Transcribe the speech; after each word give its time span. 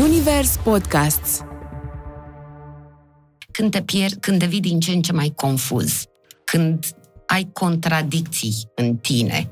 Zunivers 0.00 0.56
Podcasts 0.56 1.40
Când 3.52 3.70
te 3.70 3.82
pierzi, 3.82 4.18
când 4.18 4.38
devii 4.38 4.60
din 4.60 4.80
ce 4.80 4.90
în 4.90 5.02
ce 5.02 5.12
mai 5.12 5.32
confuz, 5.36 6.04
când 6.44 6.86
ai 7.26 7.50
contradicții 7.52 8.54
în 8.74 8.96
tine, 8.96 9.50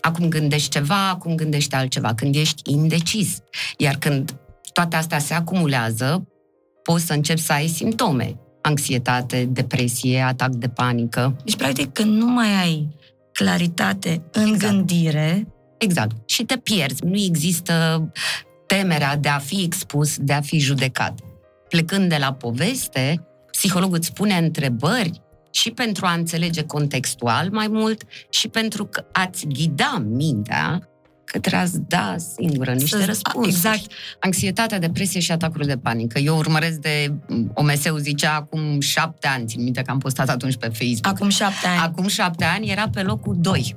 acum 0.00 0.28
gândești 0.28 0.68
ceva, 0.68 1.08
acum 1.08 1.34
gândești 1.34 1.74
altceva, 1.74 2.14
când 2.14 2.34
ești 2.34 2.70
indecis. 2.70 3.38
Iar 3.76 3.96
când 3.96 4.36
toate 4.72 4.96
astea 4.96 5.18
se 5.18 5.34
acumulează, 5.34 6.28
poți 6.82 7.06
să 7.06 7.12
începi 7.12 7.40
să 7.40 7.52
ai 7.52 7.66
simptome. 7.66 8.36
Anxietate, 8.62 9.44
depresie, 9.44 10.20
atac 10.20 10.50
de 10.50 10.68
panică. 10.68 11.36
Deci, 11.44 11.56
practic, 11.56 11.92
când 11.92 12.16
nu 12.16 12.26
mai 12.26 12.60
ai 12.62 12.88
claritate 13.32 14.22
în 14.32 14.52
Exact. 14.52 14.74
gândire, 14.74 15.46
Exact. 15.80 16.16
Și 16.26 16.44
te 16.44 16.56
pierzi. 16.56 17.04
Nu 17.04 17.16
există 17.16 18.04
temerea 18.76 19.16
de 19.16 19.28
a 19.28 19.38
fi 19.38 19.62
expus, 19.62 20.16
de 20.18 20.32
a 20.32 20.40
fi 20.40 20.58
judecat. 20.58 21.18
Plecând 21.68 22.08
de 22.08 22.16
la 22.16 22.32
poveste, 22.32 23.26
psihologul 23.50 23.96
îți 23.96 24.12
pune 24.12 24.34
întrebări 24.34 25.22
și 25.50 25.70
pentru 25.70 26.06
a 26.06 26.12
înțelege 26.12 26.62
contextual 26.62 27.48
mai 27.52 27.68
mult 27.68 28.02
și 28.30 28.48
pentru 28.48 28.84
că 28.84 29.04
ați 29.12 29.46
ghida 29.46 30.02
mintea 30.08 30.84
către 31.24 31.56
a-ți 31.56 31.78
da 31.88 32.16
singură 32.38 32.72
niște 32.72 32.96
Să- 32.98 33.04
răspunsuri. 33.04 33.54
exact. 33.54 33.92
Anxietate, 34.20 34.78
depresie 34.78 35.20
și 35.20 35.32
atacuri 35.32 35.66
de 35.66 35.76
panică. 35.76 36.18
Eu 36.18 36.36
urmăresc 36.36 36.76
de, 36.78 37.12
OMS-ul 37.54 37.98
zicea 37.98 38.34
acum 38.34 38.80
șapte 38.80 39.26
ani, 39.26 39.46
țin 39.46 39.62
minte 39.62 39.82
că 39.82 39.90
am 39.90 39.98
postat 39.98 40.28
atunci 40.28 40.56
pe 40.56 40.68
Facebook. 40.68 41.06
acum 41.06 41.28
șapte 41.28 41.66
ani, 41.66 41.80
Acum 41.80 42.06
șapte 42.06 42.44
ani 42.44 42.70
era 42.70 42.88
pe 42.88 43.02
locul 43.02 43.36
2. 43.38 43.76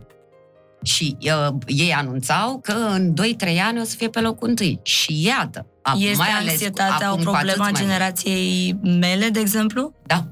Și 0.83 1.17
uh, 1.21 1.53
ei 1.67 1.93
anunțau 1.93 2.59
că 2.59 2.71
în 2.71 3.13
2-3 3.13 3.47
ani 3.67 3.79
o 3.79 3.83
să 3.83 3.95
fie 3.95 4.09
pe 4.09 4.19
locul 4.19 4.53
1. 4.61 4.79
Și 4.83 5.25
iată, 5.25 5.65
acum, 5.81 6.01
este 6.01 6.15
mai 6.17 6.27
ales 6.29 6.43
cu- 6.43 6.49
anxietatea 6.49 7.09
acum 7.09 7.21
o 7.21 7.29
cu 7.29 7.29
atât 7.29 7.33
problemă 7.33 7.63
a 7.63 7.69
mai 7.69 7.71
mult. 7.71 7.83
generației 7.83 8.77
mele, 8.83 9.29
de 9.29 9.39
exemplu? 9.39 9.93
Da, 10.05 10.27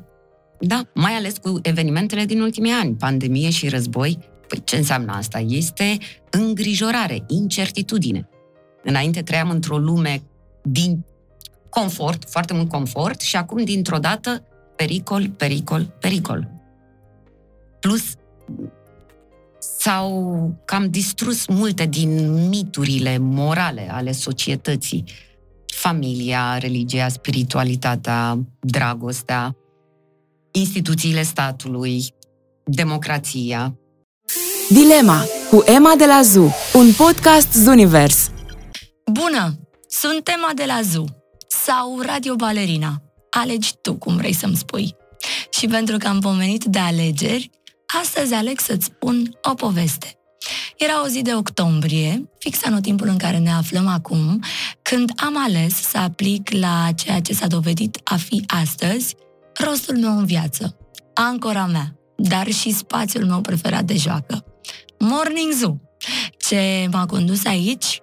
da, 0.59 0.81
mai 0.93 1.11
ales 1.13 1.37
cu 1.37 1.59
evenimentele 1.61 2.25
din 2.25 2.41
ultimii 2.41 2.71
ani, 2.71 2.93
pandemie 2.95 3.49
și 3.49 3.69
război. 3.69 4.19
Păi 4.47 4.61
ce 4.63 4.75
înseamnă 4.75 5.11
asta? 5.11 5.39
Este 5.47 5.97
îngrijorare, 6.29 7.23
incertitudine. 7.27 8.29
Înainte 8.83 9.21
trăiam 9.21 9.49
într-o 9.49 9.77
lume 9.77 10.21
din 10.63 11.05
confort, 11.69 12.29
foarte 12.29 12.53
mult 12.53 12.69
confort, 12.69 13.21
și 13.21 13.35
acum, 13.35 13.63
dintr-o 13.63 13.97
dată, 13.97 14.43
pericol, 14.75 15.29
pericol, 15.29 15.95
pericol. 15.99 16.47
Plus, 17.79 18.03
s-au 19.83 20.61
cam 20.65 20.89
distrus 20.89 21.47
multe 21.47 21.85
din 21.85 22.31
miturile 22.47 23.17
morale 23.17 23.89
ale 23.91 24.11
societății. 24.11 25.03
Familia, 25.65 26.57
religia, 26.57 27.07
spiritualitatea, 27.07 28.39
dragostea, 28.59 29.55
instituțiile 30.51 31.23
statului, 31.23 32.13
democrația. 32.63 33.75
Dilema 34.69 35.23
cu 35.49 35.63
Emma 35.65 35.93
de 35.97 36.05
la 36.05 36.21
ZU, 36.21 36.53
un 36.73 36.93
podcast 36.97 37.53
Zunivers. 37.53 38.31
Bună! 39.11 39.59
Sunt 39.87 40.23
tema 40.23 40.51
de 40.55 40.63
la 40.65 40.79
ZU 40.83 41.05
sau 41.47 42.01
Radio 42.01 42.35
Balerina. 42.35 43.01
Alegi 43.29 43.73
tu 43.81 43.95
cum 43.95 44.15
vrei 44.15 44.33
să-mi 44.33 44.55
spui. 44.55 44.95
Și 45.49 45.67
pentru 45.67 45.97
că 45.97 46.07
am 46.07 46.19
pomenit 46.19 46.63
de 46.63 46.79
alegeri, 46.79 47.49
astăzi 48.01 48.33
aleg 48.33 48.59
să-ți 48.59 48.85
spun 48.85 49.37
o 49.41 49.53
poveste. 49.53 50.15
Era 50.77 51.03
o 51.03 51.07
zi 51.07 51.21
de 51.21 51.35
octombrie, 51.35 52.29
fix 52.39 52.65
anotimpul 52.65 53.07
în 53.07 53.17
care 53.17 53.37
ne 53.37 53.51
aflăm 53.51 53.87
acum, 53.87 54.43
când 54.81 55.11
am 55.15 55.43
ales 55.43 55.73
să 55.73 55.97
aplic 55.97 56.51
la 56.51 56.89
ceea 56.95 57.19
ce 57.19 57.33
s-a 57.33 57.47
dovedit 57.47 57.99
a 58.03 58.15
fi 58.15 58.43
astăzi 58.47 59.15
rostul 59.63 59.97
meu 59.97 60.17
în 60.17 60.25
viață, 60.25 60.77
ancora 61.13 61.65
mea, 61.65 61.95
dar 62.15 62.51
și 62.51 62.71
spațiul 62.71 63.25
meu 63.25 63.41
preferat 63.41 63.83
de 63.83 63.95
joacă. 63.95 64.45
Morning 64.99 65.51
Zoo. 65.53 65.77
Ce 66.37 66.87
m-a 66.91 67.05
condus 67.05 67.45
aici 67.45 68.01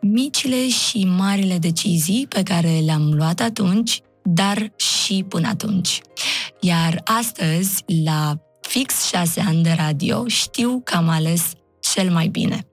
micile 0.00 0.68
și 0.68 1.04
marile 1.04 1.58
decizii 1.58 2.26
pe 2.28 2.42
care 2.42 2.78
le-am 2.84 3.12
luat 3.12 3.40
atunci, 3.40 4.00
dar 4.22 4.72
și 4.76 5.24
până 5.28 5.48
atunci. 5.48 6.00
Iar 6.60 7.00
astăzi, 7.04 7.84
la 8.04 8.43
fix 8.74 9.06
șase 9.06 9.40
ani 9.40 9.62
de 9.62 9.74
radio, 9.78 10.26
știu 10.26 10.80
că 10.84 10.96
am 10.96 11.08
ales 11.08 11.52
cel 11.80 12.10
mai 12.10 12.26
bine. 12.28 12.66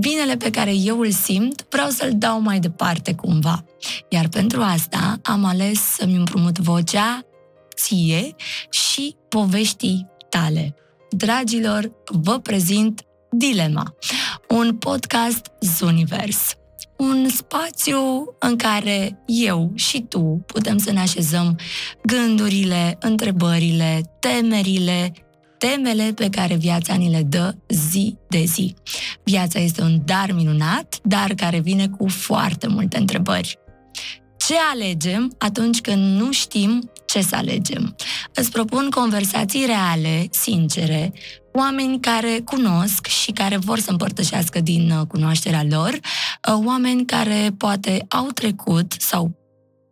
Binele 0.00 0.36
pe 0.36 0.50
care 0.50 0.74
eu 0.74 1.00
îl 1.00 1.10
simt, 1.10 1.66
vreau 1.70 1.88
să-l 1.88 2.10
dau 2.14 2.40
mai 2.40 2.58
departe 2.58 3.14
cumva. 3.14 3.64
Iar 4.08 4.28
pentru 4.28 4.60
asta 4.60 5.20
am 5.22 5.44
ales 5.44 5.80
să-mi 5.80 6.16
împrumut 6.16 6.58
vocea 6.58 7.26
ție 7.76 8.34
și 8.70 9.16
poveștii 9.28 10.06
tale. 10.28 10.74
Dragilor, 11.10 11.90
vă 12.04 12.38
prezint 12.38 13.02
Dilema, 13.30 13.94
un 14.48 14.76
podcast 14.76 15.46
Zunivers. 15.60 16.56
Un 16.96 17.28
spațiu 17.28 17.98
în 18.38 18.56
care 18.56 19.22
eu 19.26 19.72
și 19.74 20.00
tu 20.08 20.42
putem 20.46 20.78
să 20.78 20.92
ne 20.92 21.00
așezăm 21.00 21.58
gândurile, 22.02 22.98
întrebările, 23.00 24.16
temerile, 24.20 25.12
temele 25.58 26.12
pe 26.14 26.28
care 26.28 26.54
viața 26.54 26.94
ni 26.94 27.10
le 27.10 27.22
dă 27.22 27.54
zi 27.68 28.16
de 28.28 28.44
zi. 28.44 28.74
Viața 29.24 29.58
este 29.58 29.82
un 29.82 30.02
dar 30.04 30.32
minunat, 30.32 30.98
dar 31.02 31.34
care 31.34 31.60
vine 31.60 31.88
cu 31.88 32.08
foarte 32.08 32.66
multe 32.66 32.98
întrebări. 32.98 33.58
Ce 34.46 34.54
alegem 34.72 35.34
atunci 35.38 35.80
când 35.80 36.20
nu 36.20 36.32
știm 36.32 36.90
ce 37.06 37.22
să 37.22 37.36
alegem? 37.36 37.96
Îți 38.34 38.50
propun 38.50 38.90
conversații 38.90 39.66
reale, 39.66 40.28
sincere, 40.30 41.12
oameni 41.52 42.00
care 42.00 42.40
cunosc 42.44 43.06
și 43.06 43.30
care 43.30 43.56
vor 43.56 43.78
să 43.78 43.90
împărtășească 43.90 44.60
din 44.60 44.90
uh, 44.90 45.06
cunoașterea 45.06 45.64
lor, 45.70 45.92
uh, 45.92 46.64
oameni 46.64 47.04
care 47.04 47.54
poate 47.56 48.06
au 48.08 48.26
trecut 48.26 48.94
sau 48.98 49.40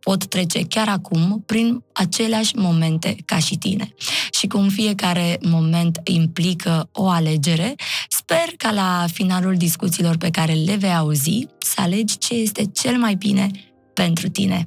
pot 0.01 0.27
trece 0.27 0.65
chiar 0.65 0.89
acum 0.89 1.43
prin 1.47 1.85
aceleași 1.93 2.57
momente 2.57 3.17
ca 3.25 3.39
și 3.39 3.57
tine. 3.57 3.95
Și 4.31 4.47
cum 4.47 4.69
fiecare 4.69 5.39
moment 5.49 6.01
implică 6.05 6.89
o 6.93 7.09
alegere, 7.09 7.75
sper 8.09 8.55
ca 8.57 8.71
la 8.71 9.05
finalul 9.13 9.57
discuțiilor 9.57 10.17
pe 10.17 10.31
care 10.31 10.53
le 10.53 10.77
vei 10.77 10.95
auzi 10.95 11.47
să 11.59 11.75
alegi 11.77 12.19
ce 12.19 12.35
este 12.35 12.65
cel 12.65 12.99
mai 12.99 13.15
bine 13.15 13.51
pentru 13.95 14.29
tine. 14.29 14.67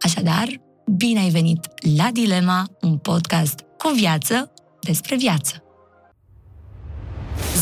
Așadar, 0.00 0.48
bine 0.96 1.20
ai 1.20 1.30
venit 1.30 1.58
la 1.96 2.10
Dilema, 2.12 2.66
un 2.80 2.96
podcast 2.96 3.60
cu 3.78 3.88
viață 3.94 4.52
despre 4.80 5.16
viață. 5.16 5.63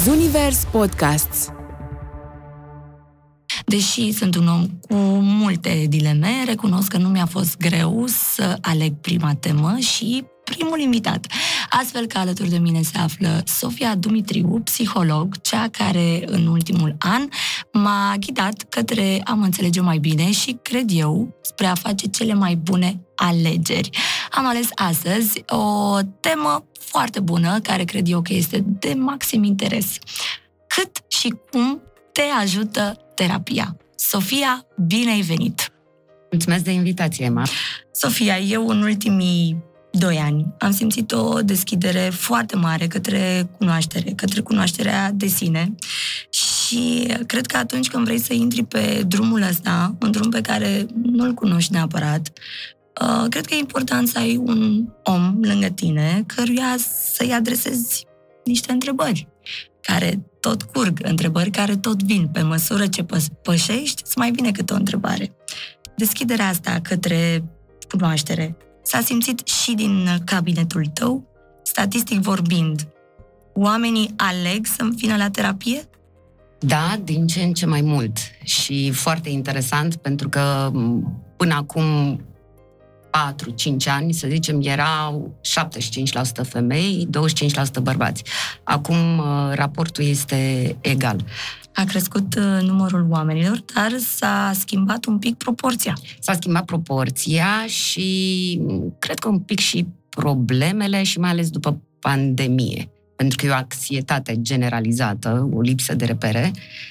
Zunivers 0.05 0.65
Podcasts. 0.71 1.49
Deși 3.67 4.13
sunt 4.13 4.35
un 4.35 4.49
om 4.49 4.67
cu 4.67 4.95
multe 5.21 5.85
dileme, 5.89 6.29
recunosc 6.47 6.89
că 6.89 6.97
nu 6.97 7.09
mi-a 7.09 7.27
fost 7.27 7.57
greu 7.57 8.05
să 8.07 8.59
aleg 8.61 8.93
prima 9.01 9.35
temă 9.35 9.77
și 9.79 10.25
primul 10.45 10.79
invitat. 10.81 11.27
Astfel 11.71 12.07
că 12.07 12.19
alături 12.19 12.49
de 12.49 12.59
mine 12.59 12.83
se 12.83 12.99
află 12.99 13.43
Sofia 13.47 13.95
Dumitriu, 13.95 14.61
psiholog, 14.65 15.41
cea 15.41 15.69
care 15.69 16.23
în 16.27 16.47
ultimul 16.47 16.97
an 16.99 17.29
m-a 17.73 18.15
ghidat 18.19 18.63
către 18.69 19.21
a 19.25 19.33
mă 19.33 19.45
înțelege 19.45 19.81
mai 19.81 19.99
bine 19.99 20.33
și, 20.33 20.59
cred 20.63 20.89
eu, 20.93 21.39
spre 21.43 21.67
a 21.67 21.75
face 21.75 22.07
cele 22.07 22.35
mai 22.35 22.55
bune 22.55 23.01
alegeri. 23.17 23.91
Am 24.31 24.47
ales 24.47 24.69
astăzi 24.75 25.45
o 25.47 25.99
temă 26.21 26.65
foarte 26.79 27.21
bună, 27.21 27.61
care 27.61 27.85
cred 27.85 28.09
eu 28.09 28.23
că 28.23 28.33
este 28.33 28.65
de 28.67 28.95
maxim 28.95 29.45
interes. 29.45 29.99
Cât 30.67 31.05
și 31.09 31.35
cum 31.51 31.83
te 32.13 32.23
ajută 32.41 32.97
terapia. 33.15 33.77
Sofia, 33.97 34.67
bine 34.87 35.11
ai 35.11 35.21
venit! 35.21 35.73
Mulțumesc 36.31 36.65
de 36.65 36.71
invitație, 36.71 37.25
Emma. 37.25 37.43
Sofia, 37.93 38.39
eu 38.39 38.69
în 38.69 38.83
ultimii 38.83 39.63
doi 39.93 40.17
ani. 40.17 40.47
Am 40.59 40.71
simțit 40.71 41.13
o 41.13 41.43
deschidere 41.43 42.11
foarte 42.13 42.57
mare 42.57 42.87
către 42.87 43.49
cunoaștere, 43.59 44.11
către 44.11 44.41
cunoașterea 44.41 45.11
de 45.15 45.27
sine. 45.27 45.75
Și 46.31 47.07
cred 47.27 47.47
că 47.47 47.57
atunci 47.57 47.89
când 47.89 48.05
vrei 48.05 48.19
să 48.19 48.33
intri 48.33 48.65
pe 48.65 49.03
drumul 49.07 49.43
ăsta, 49.43 49.97
un 50.01 50.11
drum 50.11 50.31
pe 50.31 50.41
care 50.41 50.87
nu-l 51.03 51.33
cunoști 51.35 51.73
neapărat, 51.73 52.33
uh, 53.01 53.27
cred 53.29 53.47
că 53.47 53.55
e 53.55 53.59
important 53.59 54.09
să 54.09 54.19
ai 54.19 54.37
un 54.37 54.89
om 55.03 55.39
lângă 55.43 55.69
tine 55.69 56.25
căruia 56.27 56.77
să-i 57.15 57.33
adresezi 57.33 58.07
niște 58.45 58.73
întrebări 58.73 59.29
care 59.81 60.27
tot 60.41 60.63
curg, 60.63 60.99
întrebări 61.03 61.51
care 61.51 61.77
tot 61.77 62.03
vin. 62.03 62.29
Pe 62.29 62.43
măsură 62.43 62.87
ce 62.87 63.03
pă- 63.03 63.41
pășești, 63.43 64.03
îți 64.05 64.19
mai 64.19 64.31
vine 64.31 64.51
câte 64.51 64.73
o 64.73 64.77
întrebare. 64.77 65.35
Deschiderea 65.97 66.49
asta 66.49 66.81
către 66.83 67.45
cunoaștere 67.89 68.57
s-a 68.83 69.01
simțit 69.01 69.47
și 69.47 69.75
din 69.75 70.09
cabinetul 70.25 70.87
tău, 70.87 71.25
statistic 71.63 72.21
vorbind. 72.21 72.87
Oamenii 73.55 74.15
aleg 74.17 74.67
să 74.67 74.89
vină 74.97 75.17
la 75.17 75.31
terapie? 75.31 75.89
Da, 76.59 76.97
din 77.05 77.27
ce 77.27 77.43
în 77.43 77.53
ce 77.53 77.67
mai 77.67 77.81
mult. 77.81 78.17
Și 78.45 78.91
foarte 78.91 79.29
interesant 79.29 79.97
pentru 79.97 80.29
că 80.29 80.71
până 81.37 81.55
acum 81.55 82.21
4-5 83.13 83.87
ani, 83.87 84.13
să 84.13 84.27
zicem, 84.31 84.61
erau 84.63 85.35
75% 86.43 86.43
femei, 86.43 87.09
25% 87.79 87.83
bărbați. 87.83 88.23
Acum 88.63 89.19
uh, 89.19 89.53
raportul 89.55 90.05
este 90.05 90.77
egal. 90.81 91.25
A 91.75 91.85
crescut 91.85 92.35
uh, 92.35 92.67
numărul 92.67 93.07
oamenilor, 93.11 93.65
dar 93.75 93.99
s-a 93.99 94.53
schimbat 94.55 95.05
un 95.05 95.19
pic 95.19 95.37
proporția. 95.37 95.97
S-a 96.21 96.33
schimbat 96.33 96.65
proporția 96.65 97.67
și 97.67 98.59
mm, 98.63 98.97
cred 98.99 99.19
că 99.19 99.29
un 99.29 99.39
pic 99.39 99.59
și 99.59 99.87
problemele 100.09 101.03
și 101.03 101.19
mai 101.19 101.31
ales 101.31 101.51
după 101.51 101.83
pandemie 102.01 102.93
pentru 103.23 103.41
că 103.41 103.47
e 103.47 103.51
o 103.51 103.55
anxietate 103.55 104.41
generalizată, 104.41 105.49
o 105.53 105.61
lipsă 105.61 105.95
de 105.95 106.05
repere 106.05 106.51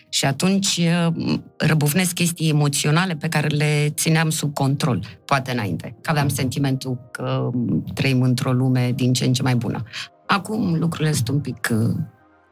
și 0.10 0.26
atunci 0.26 0.80
uh, 1.08 1.40
răbufnesc 1.58 2.14
chestii 2.14 2.50
emoționale 2.50 3.16
pe 3.16 3.28
care 3.28 3.48
le 3.48 3.90
țineam 3.96 4.30
sub 4.30 4.54
control, 4.54 5.06
poate 5.26 5.52
înainte, 5.52 5.96
că 6.02 6.10
aveam 6.10 6.28
sentimentul 6.28 7.10
că 7.12 7.50
trăim 7.94 8.22
într-o 8.22 8.52
lume 8.52 8.92
din 8.96 9.14
ce 9.14 9.26
în 9.26 9.34
ce 9.34 9.42
mai 9.42 9.56
bună. 9.56 9.84
Acum 10.26 10.76
lucrurile 10.80 11.12
sunt 11.12 11.28
un 11.28 11.40
pic 11.40 11.70
uh, 11.72 11.96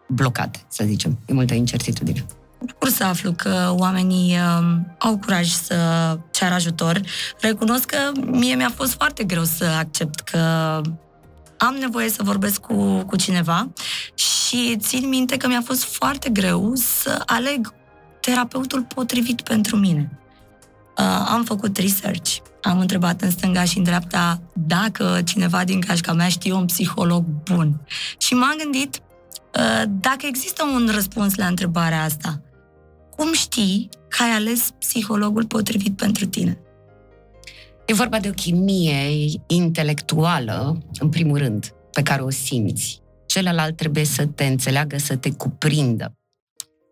blocate, 0.09 0.59
să 0.67 0.83
zicem, 0.87 1.19
e 1.25 1.33
multă 1.33 1.53
incertitudine. 1.53 2.25
Bucur 2.59 2.89
să 2.89 3.03
aflu 3.03 3.31
că 3.31 3.73
oamenii 3.77 4.35
uh, 4.35 4.77
au 4.97 5.17
curaj 5.17 5.47
să 5.47 5.75
ceară 6.31 6.53
ajutor. 6.53 7.01
Recunosc 7.39 7.85
că 7.85 8.11
mie 8.25 8.55
mi-a 8.55 8.71
fost 8.75 8.93
foarte 8.93 9.23
greu 9.23 9.43
să 9.43 9.65
accept 9.65 10.19
că 10.19 10.37
am 11.57 11.75
nevoie 11.79 12.09
să 12.09 12.23
vorbesc 12.23 12.61
cu, 12.61 13.03
cu 13.03 13.15
cineva 13.15 13.69
și 14.13 14.75
țin 14.77 15.07
minte 15.09 15.37
că 15.37 15.47
mi-a 15.47 15.61
fost 15.65 15.83
foarte 15.83 16.29
greu 16.29 16.71
să 16.75 17.23
aleg 17.25 17.73
terapeutul 18.21 18.85
potrivit 18.95 19.41
pentru 19.41 19.75
mine. 19.75 20.19
Uh, 20.97 21.25
am 21.27 21.43
făcut 21.43 21.77
research, 21.77 22.35
am 22.61 22.79
întrebat 22.79 23.21
în 23.21 23.31
stânga 23.31 23.63
și 23.63 23.77
în 23.77 23.83
dreapta 23.83 24.41
dacă 24.53 25.21
cineva 25.25 25.63
din 25.63 25.81
cașca 25.81 26.13
mea 26.13 26.27
știe 26.27 26.53
un 26.53 26.65
psiholog 26.65 27.23
bun. 27.43 27.81
Și 28.17 28.33
m-am 28.33 28.55
gândit 28.63 28.95
uh, 28.95 29.08
dacă 29.89 30.25
există 30.25 30.63
un 30.63 30.89
răspuns 30.93 31.35
la 31.35 31.45
întrebarea 31.45 32.03
asta. 32.03 32.41
Cum 33.15 33.33
știi 33.33 33.89
că 34.07 34.23
ai 34.23 34.29
ales 34.29 34.69
psihologul 34.79 35.45
potrivit 35.45 35.95
pentru 35.95 36.25
tine? 36.25 36.59
E 37.85 37.93
vorba 37.93 38.19
de 38.19 38.27
o 38.27 38.31
chimie 38.31 39.27
intelectuală, 39.47 40.77
în 40.99 41.09
primul 41.09 41.37
rând, 41.37 41.73
pe 41.91 42.01
care 42.01 42.21
o 42.21 42.29
simți. 42.29 43.01
Celălalt 43.25 43.75
trebuie 43.75 44.05
să 44.05 44.25
te 44.25 44.45
înțeleagă, 44.45 44.97
să 44.97 45.15
te 45.15 45.31
cuprindă. 45.31 46.13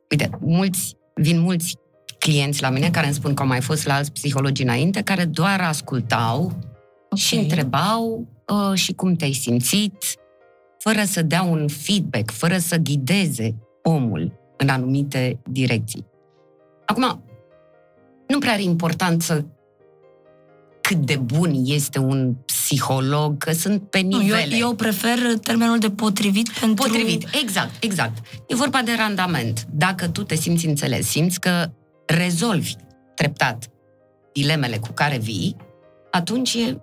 Uite, 0.10 0.30
mulți, 0.40 0.96
vin 1.16 1.40
mulți 1.40 1.76
clienți 2.20 2.62
la 2.62 2.70
mine 2.70 2.90
care 2.90 3.06
îmi 3.06 3.16
spun 3.16 3.34
că 3.34 3.42
au 3.42 3.48
mai 3.48 3.62
fost 3.62 3.86
la 3.86 3.94
alți 3.94 4.12
psihologi 4.12 4.64
înainte, 4.64 5.02
care 5.02 5.26
doar 5.26 5.62
ascultau 5.62 6.44
okay. 6.44 7.18
și 7.18 7.36
întrebau 7.36 8.28
uh, 8.48 8.78
și 8.78 8.94
cum 8.94 9.16
te-ai 9.16 9.34
simțit, 9.34 9.96
fără 10.88 11.04
să 11.04 11.22
dea 11.22 11.42
un 11.42 11.68
feedback, 11.68 12.32
fără 12.32 12.58
să 12.58 12.76
ghideze 12.76 13.56
omul 13.84 14.32
în 14.58 14.70
anumite 14.70 15.40
direcții. 15.50 16.06
Acum, 16.86 17.24
nu 18.28 18.40
prea 18.40 18.52
are 18.52 18.62
important 18.62 19.22
să 19.22 19.44
cât 20.82 20.98
de 20.98 21.16
bun 21.16 21.54
este 21.64 22.00
un 22.00 22.36
psiholog, 22.46 23.38
că 23.38 23.52
sunt 23.52 23.90
pe 23.90 24.00
nivele. 24.00 24.46
Nu, 24.50 24.56
eu, 24.56 24.68
eu 24.68 24.74
prefer 24.74 25.18
termenul 25.42 25.78
de 25.80 25.90
potrivit 25.90 26.50
pentru... 26.50 26.88
Potrivit, 26.88 27.28
exact, 27.42 27.84
exact. 27.84 28.18
E 28.48 28.56
vorba 28.56 28.82
de 28.82 28.92
randament. 28.98 29.66
Dacă 29.72 30.08
tu 30.08 30.24
te 30.24 30.36
simți 30.36 30.66
înțeles, 30.66 31.08
simți 31.08 31.40
că 31.40 31.72
rezolvi 32.06 32.76
treptat 33.16 33.68
dilemele 34.34 34.78
cu 34.78 34.92
care 34.94 35.18
vii, 35.18 35.56
atunci 36.12 36.54
e 36.54 36.82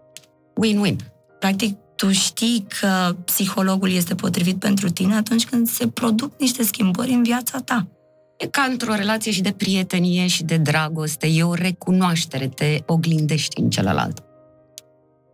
win-win. 0.64 0.96
Practic, 1.38 1.76
tu 1.96 2.12
știi 2.12 2.66
că 2.80 3.16
psihologul 3.24 3.90
este 3.90 4.14
potrivit 4.14 4.58
pentru 4.58 4.90
tine 4.90 5.14
atunci 5.14 5.44
când 5.44 5.68
se 5.68 5.88
produc 5.88 6.40
niște 6.40 6.62
schimbări 6.62 7.12
în 7.12 7.22
viața 7.22 7.58
ta. 7.58 7.88
E 8.36 8.46
ca 8.46 8.66
într-o 8.70 8.94
relație 8.94 9.32
și 9.32 9.42
de 9.42 9.52
prietenie 9.52 10.26
și 10.26 10.44
de 10.44 10.56
dragoste, 10.56 11.26
e 11.26 11.42
o 11.42 11.54
recunoaștere, 11.54 12.48
te 12.48 12.82
oglindești 12.86 13.60
în 13.60 13.70
celălalt. 13.70 14.22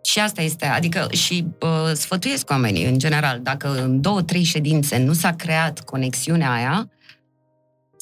Și 0.03 0.19
asta 0.19 0.43
este, 0.43 0.67
adică 0.67 1.09
și 1.11 1.47
uh, 1.61 1.93
sfătuiesc 1.95 2.51
oamenii 2.51 2.85
în 2.85 2.99
general, 2.99 3.41
dacă 3.43 3.83
în 3.83 4.01
două, 4.01 4.23
trei 4.23 4.43
ședințe 4.43 4.99
nu 4.99 5.13
s-a 5.13 5.33
creat 5.33 5.81
conexiunea 5.81 6.53
aia, 6.53 6.89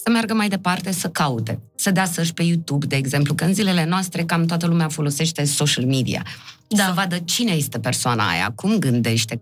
să 0.04 0.10
meargă 0.10 0.34
mai 0.34 0.48
departe, 0.48 0.92
să 0.92 1.08
caute, 1.08 1.60
să 1.74 1.90
dea 1.90 2.04
să 2.04 2.30
pe 2.34 2.42
YouTube, 2.42 2.86
de 2.86 2.96
exemplu, 2.96 3.34
că 3.34 3.44
în 3.44 3.54
zilele 3.54 3.84
noastre 3.84 4.24
cam 4.24 4.46
toată 4.46 4.66
lumea 4.66 4.88
folosește 4.88 5.44
social 5.44 5.84
media. 5.84 6.22
Da. 6.68 6.84
Să 6.84 6.92
vadă 6.94 7.18
cine 7.18 7.52
este 7.52 7.78
persoana 7.78 8.28
aia, 8.28 8.52
cum 8.54 8.78
gândește, 8.78 9.40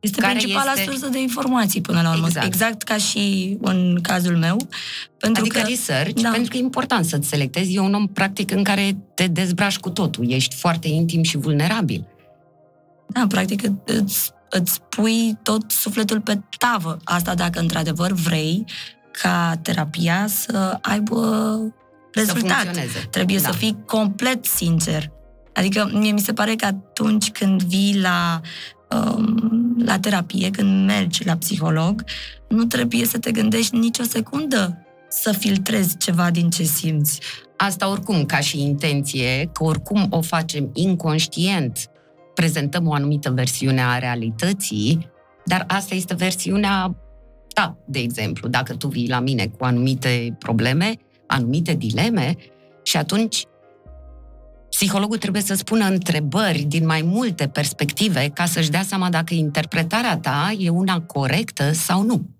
este 0.00 0.20
care 0.20 0.38
principala 0.38 0.72
este... 0.72 0.84
sursă 0.84 1.08
de 1.08 1.20
informații 1.20 1.80
până 1.80 2.02
la 2.02 2.10
urmă. 2.10 2.26
Exact. 2.26 2.46
exact 2.46 2.82
ca 2.82 2.96
și 2.96 3.56
în 3.60 3.98
cazul 4.02 4.36
meu. 4.36 4.56
Pentru 5.18 5.42
adică 5.42 5.58
că, 5.58 5.66
research, 5.68 6.20
da. 6.20 6.30
pentru 6.30 6.50
că 6.50 6.56
e 6.56 6.60
important 6.60 7.04
să-ți 7.04 7.28
selectezi. 7.28 7.74
E 7.74 7.80
un 7.80 7.94
om 7.94 8.06
practic 8.06 8.50
în 8.50 8.62
care 8.62 8.96
te 9.14 9.26
dezbraci 9.26 9.78
cu 9.78 9.90
totul. 9.90 10.30
Ești 10.30 10.54
foarte 10.54 10.88
intim 10.88 11.22
și 11.22 11.36
vulnerabil. 11.36 12.06
Da, 13.06 13.24
practic 13.28 13.62
îți, 13.84 14.30
îți 14.50 14.80
pui 14.80 15.38
tot 15.42 15.70
sufletul 15.70 16.20
pe 16.20 16.40
tavă. 16.58 16.98
Asta 17.04 17.34
dacă 17.34 17.60
într-adevăr 17.60 18.12
vrei 18.12 18.64
ca 19.22 19.58
terapia 19.62 20.26
să 20.26 20.78
aibă 20.80 21.18
rezultat. 22.12 22.74
Să 22.74 23.06
Trebuie 23.10 23.38
da. 23.38 23.50
să 23.50 23.56
fii 23.56 23.76
complet 23.86 24.44
sincer. 24.44 25.10
Adică 25.54 25.90
mie 25.92 26.12
mi 26.12 26.20
se 26.20 26.32
pare 26.32 26.54
că 26.54 26.64
atunci 26.64 27.30
când 27.30 27.62
vii 27.62 28.00
la 28.00 28.40
um, 28.90 29.76
la 29.84 29.98
terapie, 29.98 30.50
când 30.50 30.86
mergi 30.86 31.24
la 31.24 31.36
psiholog, 31.36 32.04
nu 32.48 32.64
trebuie 32.64 33.04
să 33.04 33.18
te 33.18 33.30
gândești 33.30 33.76
nicio 33.76 34.02
secundă 34.02 34.84
să 35.08 35.32
filtrezi 35.32 35.96
ceva 35.96 36.30
din 36.30 36.50
ce 36.50 36.62
simți. 36.62 37.20
Asta 37.56 37.90
oricum, 37.90 38.24
ca 38.24 38.38
și 38.38 38.60
intenție, 38.60 39.50
că 39.52 39.64
oricum 39.64 40.06
o 40.10 40.20
facem 40.20 40.70
inconștient, 40.72 41.90
prezentăm 42.34 42.88
o 42.88 42.92
anumită 42.92 43.30
versiune 43.30 43.82
a 43.82 43.98
realității, 43.98 45.10
dar 45.44 45.64
asta 45.68 45.94
este 45.94 46.14
versiunea 46.14 46.96
ta, 47.52 47.76
de 47.86 47.98
exemplu. 47.98 48.48
Dacă 48.48 48.74
tu 48.74 48.88
vii 48.88 49.08
la 49.08 49.20
mine 49.20 49.46
cu 49.46 49.64
anumite 49.64 50.36
probleme, 50.38 50.94
anumite 51.26 51.74
dileme, 51.74 52.36
și 52.82 52.96
atunci 52.96 53.44
Psihologul 54.70 55.18
trebuie 55.18 55.42
să 55.42 55.54
spună 55.54 55.84
întrebări 55.84 56.62
din 56.62 56.86
mai 56.86 57.02
multe 57.02 57.48
perspective 57.48 58.30
ca 58.34 58.44
să-și 58.44 58.70
dea 58.70 58.82
seama 58.82 59.10
dacă 59.10 59.34
interpretarea 59.34 60.18
ta 60.18 60.54
e 60.58 60.68
una 60.68 61.00
corectă 61.00 61.72
sau 61.72 62.02
nu. 62.02 62.30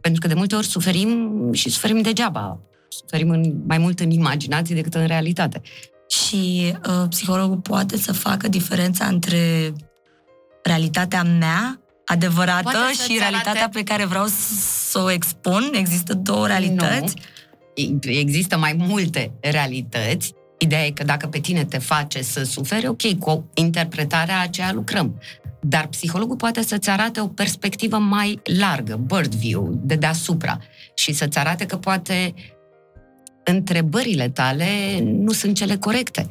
Pentru 0.00 0.20
că 0.20 0.28
de 0.28 0.34
multe 0.34 0.54
ori 0.54 0.66
suferim 0.66 1.52
și 1.52 1.70
suferim 1.70 2.02
degeaba. 2.02 2.60
Suferim 2.88 3.30
în, 3.30 3.62
mai 3.66 3.78
mult 3.78 4.00
în 4.00 4.10
imaginație 4.10 4.74
decât 4.74 4.94
în 4.94 5.06
realitate. 5.06 5.60
Și 6.08 6.72
uh, 6.88 7.08
psihologul 7.08 7.58
poate 7.58 7.96
să 7.96 8.12
facă 8.12 8.48
diferența 8.48 9.04
între 9.04 9.72
realitatea 10.62 11.22
mea 11.22 11.80
adevărată 12.08 12.78
și 13.04 13.18
realitatea 13.18 13.50
arate... 13.50 13.78
pe 13.78 13.82
care 13.82 14.04
vreau 14.04 14.26
să 14.90 14.98
o 14.98 15.10
expun. 15.10 15.70
Există 15.72 16.14
două 16.14 16.46
realități. 16.46 17.14
Nu. 17.74 18.10
Există 18.10 18.58
mai 18.58 18.72
multe 18.78 19.32
realități 19.40 20.34
Ideea 20.58 20.86
e 20.86 20.90
că 20.90 21.04
dacă 21.04 21.26
pe 21.26 21.38
tine 21.38 21.64
te 21.64 21.78
face 21.78 22.22
să 22.22 22.42
suferi, 22.42 22.86
ok, 22.86 23.18
cu 23.18 23.50
interpretarea 23.54 24.40
aceea 24.40 24.72
lucrăm. 24.72 25.20
Dar 25.60 25.86
psihologul 25.86 26.36
poate 26.36 26.62
să-ți 26.62 26.90
arate 26.90 27.20
o 27.20 27.26
perspectivă 27.26 27.96
mai 27.98 28.40
largă, 28.58 28.96
bird 28.96 29.34
view, 29.34 29.80
de 29.82 29.94
deasupra, 29.94 30.58
și 30.94 31.12
să-ți 31.12 31.38
arate 31.38 31.66
că 31.66 31.76
poate 31.76 32.34
întrebările 33.44 34.28
tale 34.28 34.66
nu 35.02 35.32
sunt 35.32 35.56
cele 35.56 35.76
corecte. 35.76 36.26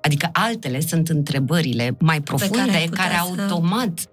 Adică 0.00 0.28
altele 0.32 0.80
sunt 0.80 1.08
întrebările 1.08 1.96
mai 1.98 2.20
profunde 2.20 2.72
care, 2.72 2.88
care 2.90 3.14
automat 3.14 3.98
să... 3.98 4.06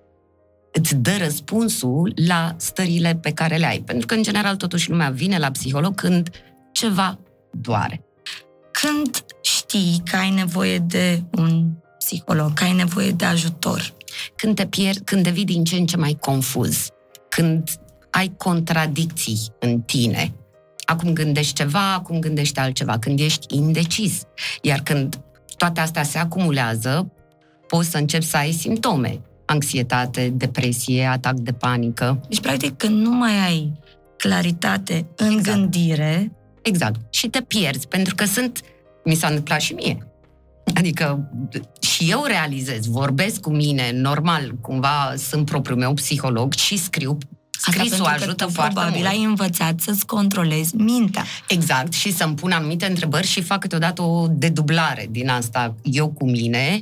îți 0.72 0.96
dă 0.96 1.18
răspunsul 1.18 2.14
la 2.28 2.56
stările 2.58 3.16
pe 3.16 3.32
care 3.32 3.58
le 3.58 3.66
ai. 3.66 3.80
Pentru 3.80 4.06
că, 4.06 4.14
în 4.14 4.24
general, 4.24 4.56
totuși 4.56 4.90
lumea 4.90 5.10
vine 5.10 5.38
la 5.38 5.52
psiholog 5.52 5.96
când 5.96 6.30
ceva 6.72 7.20
doare. 7.52 8.06
Când 8.72 9.26
știi 9.42 10.02
că 10.12 10.16
ai 10.16 10.30
nevoie 10.30 10.78
de 10.78 11.24
un 11.38 11.72
psiholog, 11.98 12.54
că 12.54 12.64
ai 12.64 12.74
nevoie 12.74 13.12
de 13.12 13.26
ajutor? 13.26 13.94
Când 14.36 14.56
te 14.56 14.66
pierd, 14.66 15.00
când 15.04 15.24
devii 15.24 15.46
din 15.46 15.64
ce 15.64 15.76
în 15.76 15.86
ce 15.86 15.98
mai 15.98 16.18
confuz, 16.20 16.88
când 17.30 17.70
ai 18.10 18.34
contradicții 18.38 19.40
în 19.60 19.82
tine, 19.82 20.34
acum 20.86 21.14
gândești 21.14 21.54
ceva, 21.54 21.94
acum 21.94 22.20
gândești 22.20 22.60
altceva, 22.60 23.00
când 23.00 23.20
ești 23.20 23.56
indecis. 23.56 24.22
Iar 24.62 24.80
când 24.80 25.20
toate 25.58 25.80
astea 25.80 26.04
se 26.04 26.18
acumulează, 26.18 27.12
poți 27.68 27.90
să 27.90 27.98
începi 27.98 28.26
să 28.26 28.38
ai 28.38 28.52
simptome. 28.52 29.22
Anxietate, 29.52 30.32
depresie, 30.36 31.06
atac 31.06 31.34
de 31.34 31.52
panică. 31.52 32.26
Deci, 32.30 32.40
practic, 32.40 32.78
când 32.78 33.02
nu 33.02 33.12
mai 33.12 33.40
ai 33.46 33.72
claritate 34.18 35.06
în 35.16 35.32
Exact. 35.32 35.58
gândire, 35.58 36.32
Exact. 36.62 37.00
Și 37.14 37.28
te 37.28 37.42
pierzi, 37.42 37.88
pentru 37.88 38.16
că 38.16 38.26
sunt, 38.26 38.62
mi 39.06 39.16
s-a 39.16 39.28
întâmplat 39.28 39.62
și 39.62 39.74
mie. 39.74 40.08
Adică 40.76 41.30
și 41.82 42.10
eu 42.10 42.24
realizez, 42.26 42.86
vorbesc 42.86 43.40
cu 43.40 43.50
mine, 43.50 43.92
normal, 43.94 44.52
cumva 44.62 45.14
sunt 45.18 45.46
propriul 45.46 45.78
meu 45.78 45.94
psiholog 45.94 46.54
și 46.54 46.78
scriu. 46.78 47.18
Scrisul 47.60 47.90
pentru 47.90 48.04
că 48.04 48.10
ajută 48.10 48.46
tu 48.46 48.52
foarte 48.52 48.74
probabil 48.74 49.02
mult. 49.02 49.12
ai 49.12 49.24
învățat 49.24 49.80
să-ți 49.80 50.06
controlezi 50.06 50.76
mintea. 50.76 51.24
Exact, 51.48 51.94
și 51.94 52.14
să-mi 52.14 52.36
pun 52.36 52.52
anumite 52.52 52.86
întrebări 52.86 53.28
și 53.28 53.42
fac 53.42 53.60
câteodată 53.60 54.02
o 54.02 54.28
dedublare 54.30 55.08
din 55.10 55.30
asta 55.30 55.76
eu 55.84 56.10
cu 56.10 56.26
mine 56.30 56.82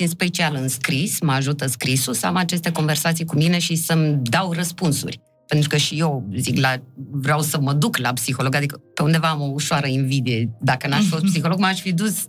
și 0.00 0.06
în 0.06 0.12
special 0.12 0.54
în 0.54 0.68
scris, 0.68 1.20
mă 1.20 1.32
ajută 1.32 1.66
scrisul 1.66 2.14
să 2.14 2.26
am 2.26 2.36
aceste 2.36 2.72
conversații 2.72 3.24
cu 3.24 3.36
mine 3.36 3.58
și 3.58 3.76
să-mi 3.76 4.18
dau 4.22 4.52
răspunsuri. 4.52 5.20
Pentru 5.46 5.68
că 5.68 5.76
și 5.76 5.98
eu, 5.98 6.28
zic, 6.36 6.60
la, 6.60 6.74
vreau 7.10 7.40
să 7.40 7.60
mă 7.60 7.72
duc 7.72 7.96
la 7.96 8.12
psiholog, 8.12 8.54
adică 8.54 8.80
pe 8.94 9.02
undeva 9.02 9.28
am 9.28 9.40
o 9.40 9.50
ușoară 9.52 9.86
invidie. 9.86 10.50
Dacă 10.60 10.88
n-aș 10.88 11.00
fi 11.00 11.08
fost 11.08 11.24
psiholog, 11.30 11.58
m-aș 11.58 11.80
fi 11.80 11.92
dus 11.92 12.26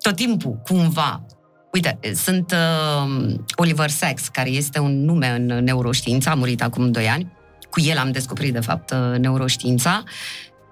tot 0.00 0.16
timpul, 0.16 0.60
cumva. 0.64 1.26
Uite, 1.72 1.98
sunt 2.14 2.52
uh, 2.52 3.34
Oliver 3.56 3.90
Sacks, 3.90 4.28
care 4.28 4.48
este 4.48 4.78
un 4.78 5.04
nume 5.04 5.28
în 5.28 5.64
neuroștiință, 5.64 6.30
a 6.30 6.34
murit 6.34 6.62
acum 6.62 6.90
2 6.90 7.08
ani. 7.08 7.32
Cu 7.70 7.80
el 7.80 7.98
am 7.98 8.10
descoperit, 8.10 8.52
de 8.52 8.60
fapt, 8.60 8.90
uh, 8.90 9.18
neuroștiința. 9.18 10.02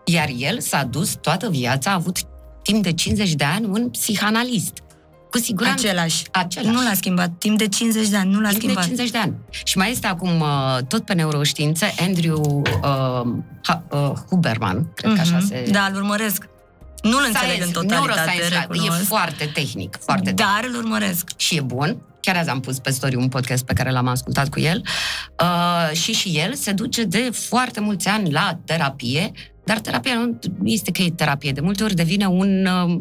Iar 0.05 0.29
el 0.39 0.61
s-a 0.61 0.85
dus 0.85 1.15
toată 1.21 1.51
viața, 1.51 1.91
a 1.91 1.95
avut 1.95 2.19
timp 2.63 2.83
de 2.83 2.93
50 2.93 3.33
de 3.33 3.45
ani 3.45 3.67
un 3.67 3.91
psihanalist. 3.91 4.83
Cu 5.31 5.39
siguranță. 5.39 5.87
Același. 5.87 6.23
Același. 6.31 6.75
Nu 6.75 6.83
l-a 6.83 6.95
schimbat. 6.95 7.31
Timp 7.39 7.59
de 7.59 7.69
50 7.69 8.09
de 8.09 8.17
ani, 8.17 8.31
nu 8.33 8.41
l-a 8.41 8.49
Timp 8.49 8.61
de 8.61 8.67
schimbat. 8.67 8.85
50 8.85 9.11
de 9.11 9.19
ani. 9.19 9.35
Și 9.65 9.77
mai 9.79 9.91
este 9.91 10.07
acum, 10.07 10.41
uh, 10.41 10.79
tot 10.89 11.05
pe 11.05 11.15
neuroștiință, 11.15 11.85
Andrew 12.01 12.63
uh, 12.67 13.29
ha, 13.63 13.85
uh, 13.91 14.13
Huberman, 14.31 14.93
cred 14.95 15.15
că 15.15 15.21
așa 15.21 15.37
Mhm. 15.37 15.47
se... 15.47 15.67
Da, 15.71 15.89
îl 15.91 15.97
urmăresc. 15.97 16.49
Nu-l 17.03 17.25
înțeleg 17.27 17.63
în 17.63 17.71
totalitate, 17.71 18.07
Neuroscience 18.07 18.55
Lab. 18.55 18.71
E 18.71 18.75
recunosc. 18.75 19.05
foarte 19.05 19.51
tehnic, 19.55 19.99
foarte 20.01 20.33
tehnic. 20.33 20.45
Dar 20.45 20.71
îl 20.71 20.77
urmăresc. 20.77 21.29
și 21.37 21.57
e 21.57 21.61
bun. 21.61 22.03
Chiar 22.21 22.37
azi 22.37 22.49
am 22.49 22.61
pus 22.61 22.79
pe 22.79 22.91
story 22.91 23.15
un 23.15 23.29
podcast 23.29 23.65
pe 23.65 23.73
care 23.73 23.91
l-am 23.91 24.07
ascultat 24.07 24.49
cu 24.49 24.61
el. 24.61 24.83
Uh, 25.43 25.97
și 25.97 26.13
și 26.13 26.29
el 26.39 26.55
se 26.55 26.73
duce 26.73 27.05
de 27.05 27.31
foarte 27.33 27.81
mulți 27.81 28.09
ani 28.09 28.31
la 28.33 28.59
terapie, 28.65 29.31
dar 29.65 29.79
terapia 29.79 30.15
nu 30.59 30.69
este 30.69 30.91
că 30.91 31.03
e 31.03 31.11
terapie. 31.11 31.53
De 31.53 31.61
multe 31.61 31.85
ori 31.85 31.95
devine 31.95 32.27
un, 32.27 32.67
uh, 32.67 32.99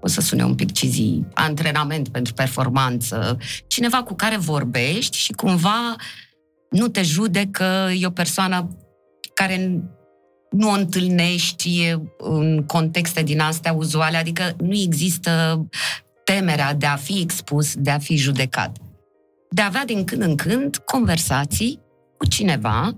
o 0.00 0.08
să 0.08 0.20
sune 0.20 0.44
un 0.44 0.54
pic 0.54 0.72
cizi, 0.72 1.20
antrenament 1.34 2.08
pentru 2.08 2.32
performanță. 2.32 3.38
Cineva 3.66 4.02
cu 4.02 4.14
care 4.14 4.36
vorbești 4.36 5.16
și 5.16 5.32
cumva 5.32 5.96
nu 6.70 6.88
te 6.88 7.02
judecă, 7.02 7.90
e 7.98 8.06
o 8.06 8.10
persoană 8.10 8.76
care 9.34 9.82
nu 10.50 10.68
o 10.68 10.72
întâlnești 10.72 11.94
în 12.18 12.64
contexte 12.66 13.22
din 13.22 13.40
astea 13.40 13.72
uzuale, 13.72 14.16
adică 14.16 14.54
nu 14.58 14.74
există 14.74 15.64
temerea 16.24 16.74
de 16.74 16.86
a 16.86 16.96
fi 16.96 17.20
expus, 17.20 17.74
de 17.74 17.90
a 17.90 17.98
fi 17.98 18.16
judecat. 18.16 18.76
De 19.50 19.62
a 19.62 19.66
avea 19.66 19.84
din 19.84 20.04
când 20.04 20.22
în 20.22 20.36
când 20.36 20.76
conversații 20.76 21.80
cu 22.18 22.26
cineva 22.26 22.94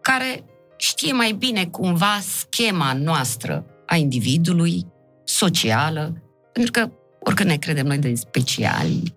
care 0.00 0.44
știe 0.76 1.12
mai 1.12 1.32
bine 1.32 1.66
cumva 1.66 2.18
schema 2.20 2.92
noastră 2.92 3.64
a 3.86 3.96
individului, 3.96 4.86
socială, 5.24 6.22
pentru 6.52 6.72
că 6.72 6.90
oricând 7.20 7.48
ne 7.48 7.56
credem 7.56 7.86
noi 7.86 7.98
de 7.98 8.14
speciali 8.14 9.14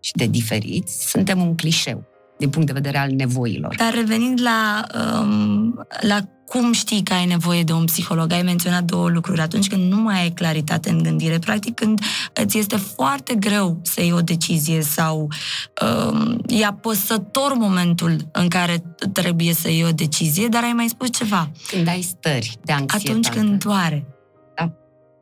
și 0.00 0.12
de 0.12 0.26
diferiți, 0.26 1.08
suntem 1.08 1.40
un 1.40 1.56
clișeu 1.56 2.04
din 2.38 2.50
punct 2.50 2.66
de 2.66 2.72
vedere 2.72 2.98
al 2.98 3.10
nevoilor. 3.10 3.74
Dar 3.76 3.94
revenind 3.94 4.40
la, 4.42 4.86
um, 5.20 5.86
la 6.00 6.18
cum 6.46 6.72
știi 6.72 7.02
că 7.02 7.12
ai 7.12 7.26
nevoie 7.26 7.62
de 7.62 7.72
un 7.72 7.84
psiholog, 7.84 8.32
ai 8.32 8.42
menționat 8.42 8.82
două 8.82 9.08
lucruri. 9.08 9.40
Atunci 9.40 9.68
când 9.68 9.92
nu 9.92 9.96
mai 9.96 10.20
ai 10.20 10.30
claritate 10.30 10.90
în 10.90 11.02
gândire, 11.02 11.38
practic 11.38 11.74
când 11.74 12.00
îți 12.32 12.58
este 12.58 12.76
foarte 12.76 13.34
greu 13.34 13.80
să 13.82 14.00
iei 14.00 14.12
o 14.12 14.20
decizie 14.20 14.80
sau 14.80 15.28
um, 16.10 16.40
e 16.46 16.64
apăsător 16.64 17.54
momentul 17.54 18.16
în 18.32 18.48
care 18.48 18.82
trebuie 19.12 19.54
să 19.54 19.70
iei 19.70 19.84
o 19.84 19.92
decizie, 19.92 20.48
dar 20.48 20.62
ai 20.62 20.72
mai 20.72 20.88
spus 20.88 21.10
ceva. 21.12 21.50
Când 21.68 21.88
ai 21.88 22.00
stări 22.00 22.58
de 22.64 22.72
anxietate. 22.72 23.08
Atunci 23.08 23.28
când 23.28 23.64
doare. 23.64 24.06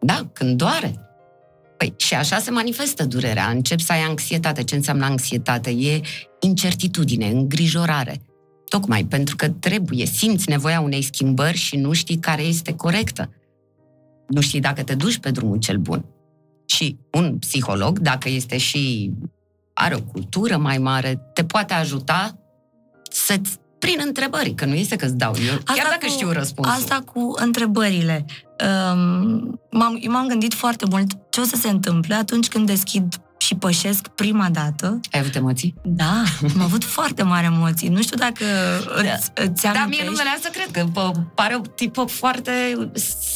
Da, 0.01 0.29
când 0.33 0.57
doare. 0.57 1.10
Păi, 1.81 1.95
și 1.97 2.15
așa 2.15 2.39
se 2.39 2.51
manifestă 2.51 3.05
durerea. 3.05 3.51
Încep 3.51 3.81
să 3.81 3.93
ai 3.93 4.01
anxietate. 4.01 4.65
Ce 4.65 4.75
înseamnă 4.75 5.05
anxietate? 5.05 5.71
E 5.71 6.01
incertitudine, 6.41 7.27
îngrijorare. 7.27 8.23
Tocmai 8.69 9.05
pentru 9.05 9.37
că 9.37 9.49
trebuie, 9.49 10.07
simți 10.07 10.49
nevoia 10.49 10.81
unei 10.81 11.03
schimbări 11.03 11.57
și 11.57 11.77
nu 11.77 11.93
știi 11.93 12.19
care 12.19 12.43
este 12.43 12.75
corectă. 12.75 13.31
Nu 14.29 14.41
știi 14.41 14.61
dacă 14.61 14.83
te 14.83 14.95
duci 14.95 15.19
pe 15.19 15.31
drumul 15.31 15.59
cel 15.59 15.77
bun. 15.77 16.05
Și 16.65 16.99
un 17.13 17.39
psiholog, 17.39 17.99
dacă 17.99 18.29
este 18.29 18.59
și 18.59 19.13
are 19.73 19.95
o 19.95 20.03
cultură 20.03 20.57
mai 20.57 20.79
mare, 20.79 21.21
te 21.35 21.45
poate 21.45 21.75
ajuta 21.75 22.39
să-ți 23.11 23.59
prin 23.81 24.01
întrebări, 24.07 24.55
că 24.55 24.65
nu 24.65 24.75
este 24.75 24.97
că 24.97 25.05
îți 25.05 25.17
dau 25.17 25.35
eu, 25.47 25.55
chiar 25.65 25.87
dacă 25.91 26.07
cu, 26.07 26.13
știu 26.13 26.31
răspunsul. 26.33 26.73
Asta 26.81 27.03
cu 27.13 27.33
întrebările. 27.37 28.25
Um, 28.93 29.61
m-am, 29.71 30.01
m-am 30.09 30.27
gândit 30.29 30.55
foarte 30.55 30.85
mult 30.91 31.11
ce 31.31 31.41
o 31.41 31.45
să 31.45 31.57
se 31.61 31.69
întâmple 31.69 32.15
atunci 32.15 32.49
când 32.49 32.67
deschid 32.67 33.15
și 33.39 33.55
pășesc 33.55 34.07
prima 34.09 34.49
dată. 34.53 35.01
Ai 35.13 35.21
avut 35.21 35.35
emoții? 35.35 35.75
Da, 35.83 36.23
am 36.55 36.61
avut 36.63 36.85
foarte 36.85 37.23
mari 37.23 37.47
emoții. 37.47 37.89
Nu 37.89 38.03
știu 38.03 38.17
dacă 38.17 38.45
îți, 38.97 39.31
îți 39.35 39.63
Da, 39.63 39.71
mie 39.71 39.79
amintești. 39.81 40.11
nu 40.11 40.17
venea 40.17 40.39
să 40.41 40.49
cred 40.53 40.71
că 40.71 40.85
pă, 40.93 41.13
pare 41.35 41.55
o 41.55 41.61
tipă 41.75 42.05
foarte 42.05 42.51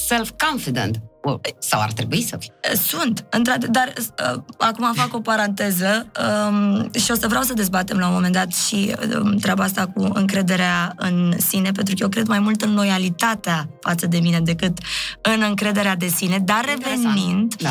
self-confident. 0.09 1.01
O, 1.27 1.41
Sau 1.59 1.81
ar 1.81 1.93
trebui 1.93 2.23
să 2.23 2.37
fie. 2.37 2.53
Sunt, 2.77 3.27
într 3.31 3.51
dar 3.71 3.93
uh, 4.35 4.43
acum 4.59 4.93
fac 4.95 5.15
o 5.15 5.21
paranteză 5.21 6.07
um, 6.49 6.91
și 7.01 7.11
o 7.11 7.15
să 7.15 7.29
vreau 7.29 7.43
să 7.43 7.55
dezbatem 7.55 7.99
la 7.99 8.07
un 8.07 8.13
moment 8.13 8.33
dat 8.33 8.53
și 8.53 8.95
um, 9.23 9.37
treaba 9.37 9.65
asta 9.65 9.87
cu 9.87 10.03
încrederea 10.13 10.93
în 10.97 11.35
sine, 11.39 11.71
pentru 11.71 11.95
că 11.95 12.03
eu 12.03 12.09
cred 12.09 12.27
mai 12.27 12.39
mult 12.39 12.63
în 12.63 12.75
loialitatea 12.75 13.69
față 13.81 14.07
de 14.07 14.19
mine 14.19 14.41
decât 14.41 14.79
în 15.23 15.45
încrederea 15.49 15.97
de 15.97 16.07
sine, 16.07 16.39
dar 16.39 16.69
Interesant. 16.69 17.15
revenind 17.15 17.55
Da. 17.55 17.71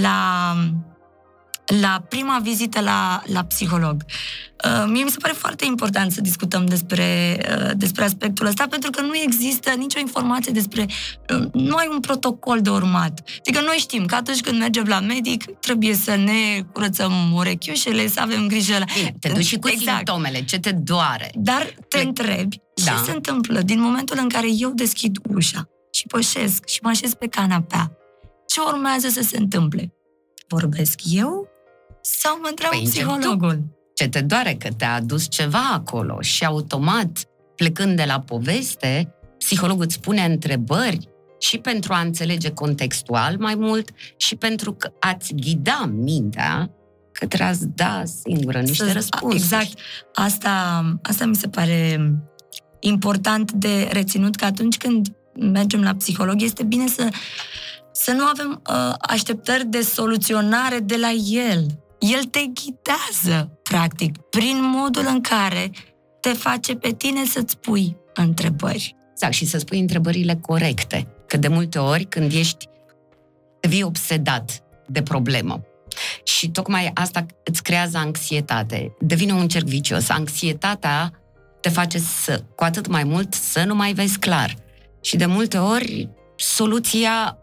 la, 0.00 0.54
la 1.80 2.04
prima 2.08 2.38
vizită 2.42 2.80
la, 2.80 3.22
la 3.26 3.44
psiholog. 3.44 4.04
Uh, 4.64 4.84
mie 4.88 5.04
mi 5.04 5.10
se 5.10 5.18
pare 5.20 5.34
foarte 5.34 5.64
important 5.64 6.12
să 6.12 6.20
discutăm 6.20 6.66
despre, 6.66 7.38
uh, 7.58 7.70
despre 7.76 8.04
aspectul 8.04 8.46
ăsta, 8.46 8.66
pentru 8.70 8.90
că 8.90 9.00
nu 9.00 9.16
există 9.16 9.70
nicio 9.70 9.98
informație 9.98 10.52
despre... 10.52 10.86
Uh, 11.34 11.46
nu 11.52 11.76
ai 11.76 11.88
un 11.92 12.00
protocol 12.00 12.60
de 12.60 12.70
urmat. 12.70 13.22
Adică 13.38 13.60
noi 13.60 13.76
știm 13.78 14.06
că 14.06 14.14
atunci 14.14 14.40
când 14.40 14.58
mergem 14.58 14.84
la 14.86 15.00
medic, 15.00 15.44
trebuie 15.60 15.94
să 15.94 16.14
ne 16.16 16.62
curățăm 16.72 17.32
urechiușele, 17.32 18.08
să 18.08 18.20
avem 18.20 18.46
grijă 18.46 18.78
la... 18.78 18.84
Bine, 18.94 19.14
te 19.20 19.28
duci 19.28 19.44
și 19.44 19.58
cu 19.58 19.68
Exact. 19.68 19.96
simptomele, 19.96 20.44
ce 20.44 20.58
te 20.58 20.70
doare. 20.72 21.30
Dar 21.34 21.74
te 21.88 21.96
Le- 21.96 22.02
întrebi 22.02 22.56
ce 22.74 22.84
Da. 22.84 23.02
se 23.04 23.10
întâmplă 23.10 23.60
din 23.60 23.80
momentul 23.80 24.18
în 24.20 24.28
care 24.28 24.46
eu 24.58 24.70
deschid 24.70 25.16
ușa 25.34 25.68
și 25.92 26.06
pășesc 26.06 26.66
și 26.66 26.78
mă 26.82 26.88
așez 26.88 27.14
pe 27.14 27.26
canapea. 27.26 27.92
Ce 28.46 28.60
urmează 28.60 29.08
să 29.08 29.22
se 29.22 29.36
întâmple? 29.38 29.94
Vorbesc 30.48 31.00
eu 31.04 31.48
sau 32.04 32.38
mă 32.40 32.46
întreabă 32.48 32.74
Păi, 32.74 32.84
încep 32.84 33.02
psihologul? 33.02 33.62
Ce 33.94 34.08
te 34.08 34.20
doare 34.20 34.54
că 34.54 34.68
te-a 34.76 34.94
adus 34.94 35.28
ceva 35.28 35.70
acolo 35.72 36.20
și 36.20 36.44
automat, 36.44 37.24
plecând 37.56 37.96
de 37.96 38.04
la 38.04 38.20
poveste, 38.20 39.14
psihologul 39.38 39.84
îți 39.84 40.00
pune 40.00 40.24
întrebări 40.24 41.08
și 41.38 41.58
pentru 41.58 41.92
a 41.92 42.00
înțelege 42.00 42.50
contextual 42.50 43.36
mai 43.38 43.54
mult 43.54 43.88
și 44.16 44.36
pentru 44.36 44.72
că 44.72 44.92
a-ți 45.00 45.34
ghida 45.34 45.90
mintea 45.92 46.70
către 47.12 47.44
a-ți 47.44 47.66
da 47.66 48.02
singură 48.22 48.60
niște 48.60 48.84
Să- 48.84 48.92
răspunsuri. 48.92 49.42
Exact. 49.42 49.78
Asta, 50.14 50.84
asta 51.02 51.26
mi 51.26 51.34
se 51.34 51.48
pare 51.48 52.10
important 52.80 53.52
de 53.52 53.88
reținut, 53.92 54.36
că 54.36 54.44
atunci 54.44 54.76
când 54.76 55.06
mergem 55.40 55.82
la 55.82 55.94
psiholog, 55.94 56.42
este 56.42 56.62
bine 56.62 56.86
să, 56.86 57.08
să 57.92 58.12
nu 58.12 58.24
avem 58.24 58.62
uh, 58.70 58.94
așteptări 59.00 59.66
de 59.66 59.80
soluționare 59.80 60.78
de 60.78 60.96
la 60.96 61.10
el. 61.50 61.83
El 62.12 62.24
te 62.24 62.40
ghidează, 62.40 63.58
practic, 63.62 64.16
prin 64.18 64.58
modul 64.60 65.04
în 65.06 65.20
care 65.20 65.70
te 66.20 66.32
face 66.32 66.74
pe 66.74 66.92
tine 66.92 67.24
să-ți 67.24 67.58
pui 67.58 67.96
întrebări. 68.14 68.96
Exact, 69.10 69.32
și 69.32 69.46
să-ți 69.46 69.64
pui 69.64 69.78
întrebările 69.78 70.34
corecte. 70.34 71.06
Că 71.26 71.36
de 71.36 71.48
multe 71.48 71.78
ori, 71.78 72.04
când 72.04 72.32
ești, 72.32 72.68
devii 73.60 73.82
obsedat 73.82 74.62
de 74.86 75.02
problemă. 75.02 75.60
Și 76.24 76.50
tocmai 76.50 76.90
asta 76.94 77.26
îți 77.44 77.62
creează 77.62 77.98
anxietate. 77.98 78.94
Devine 79.00 79.32
un 79.32 79.48
cerc 79.48 79.66
vicios. 79.66 80.08
Anxietatea 80.08 81.12
te 81.60 81.68
face 81.68 81.98
să, 81.98 82.44
cu 82.56 82.64
atât 82.64 82.86
mai 82.86 83.04
mult, 83.04 83.34
să 83.34 83.64
nu 83.64 83.74
mai 83.74 83.92
vezi 83.92 84.18
clar. 84.18 84.54
Și 85.00 85.16
de 85.16 85.26
multe 85.26 85.58
ori, 85.58 86.08
soluția 86.36 87.38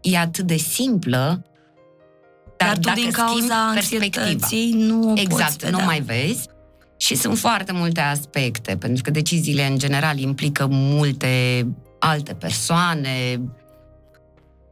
e 0.00 0.18
atât 0.18 0.46
de 0.46 0.56
simplă, 0.56 1.47
dar, 2.58 2.68
Dar 2.68 2.76
tu, 2.76 2.80
dacă 2.80 3.00
din 3.00 3.10
schimbi 3.10 3.30
cauza 3.30 3.70
perspectiva, 3.72 4.24
anxietății, 4.24 4.72
nu 4.72 5.10
o 5.10 5.12
Exact, 5.16 5.42
poți 5.42 5.56
vedea. 5.56 5.78
nu 5.78 5.84
mai 5.84 6.00
vezi. 6.00 6.48
Și 6.96 7.14
sunt 7.14 7.38
foarte 7.38 7.72
multe 7.72 8.00
aspecte, 8.00 8.76
pentru 8.76 9.02
că 9.02 9.10
deciziile 9.10 9.66
în 9.66 9.78
general 9.78 10.18
implică 10.18 10.66
multe 10.70 11.66
alte 11.98 12.34
persoane, 12.34 13.40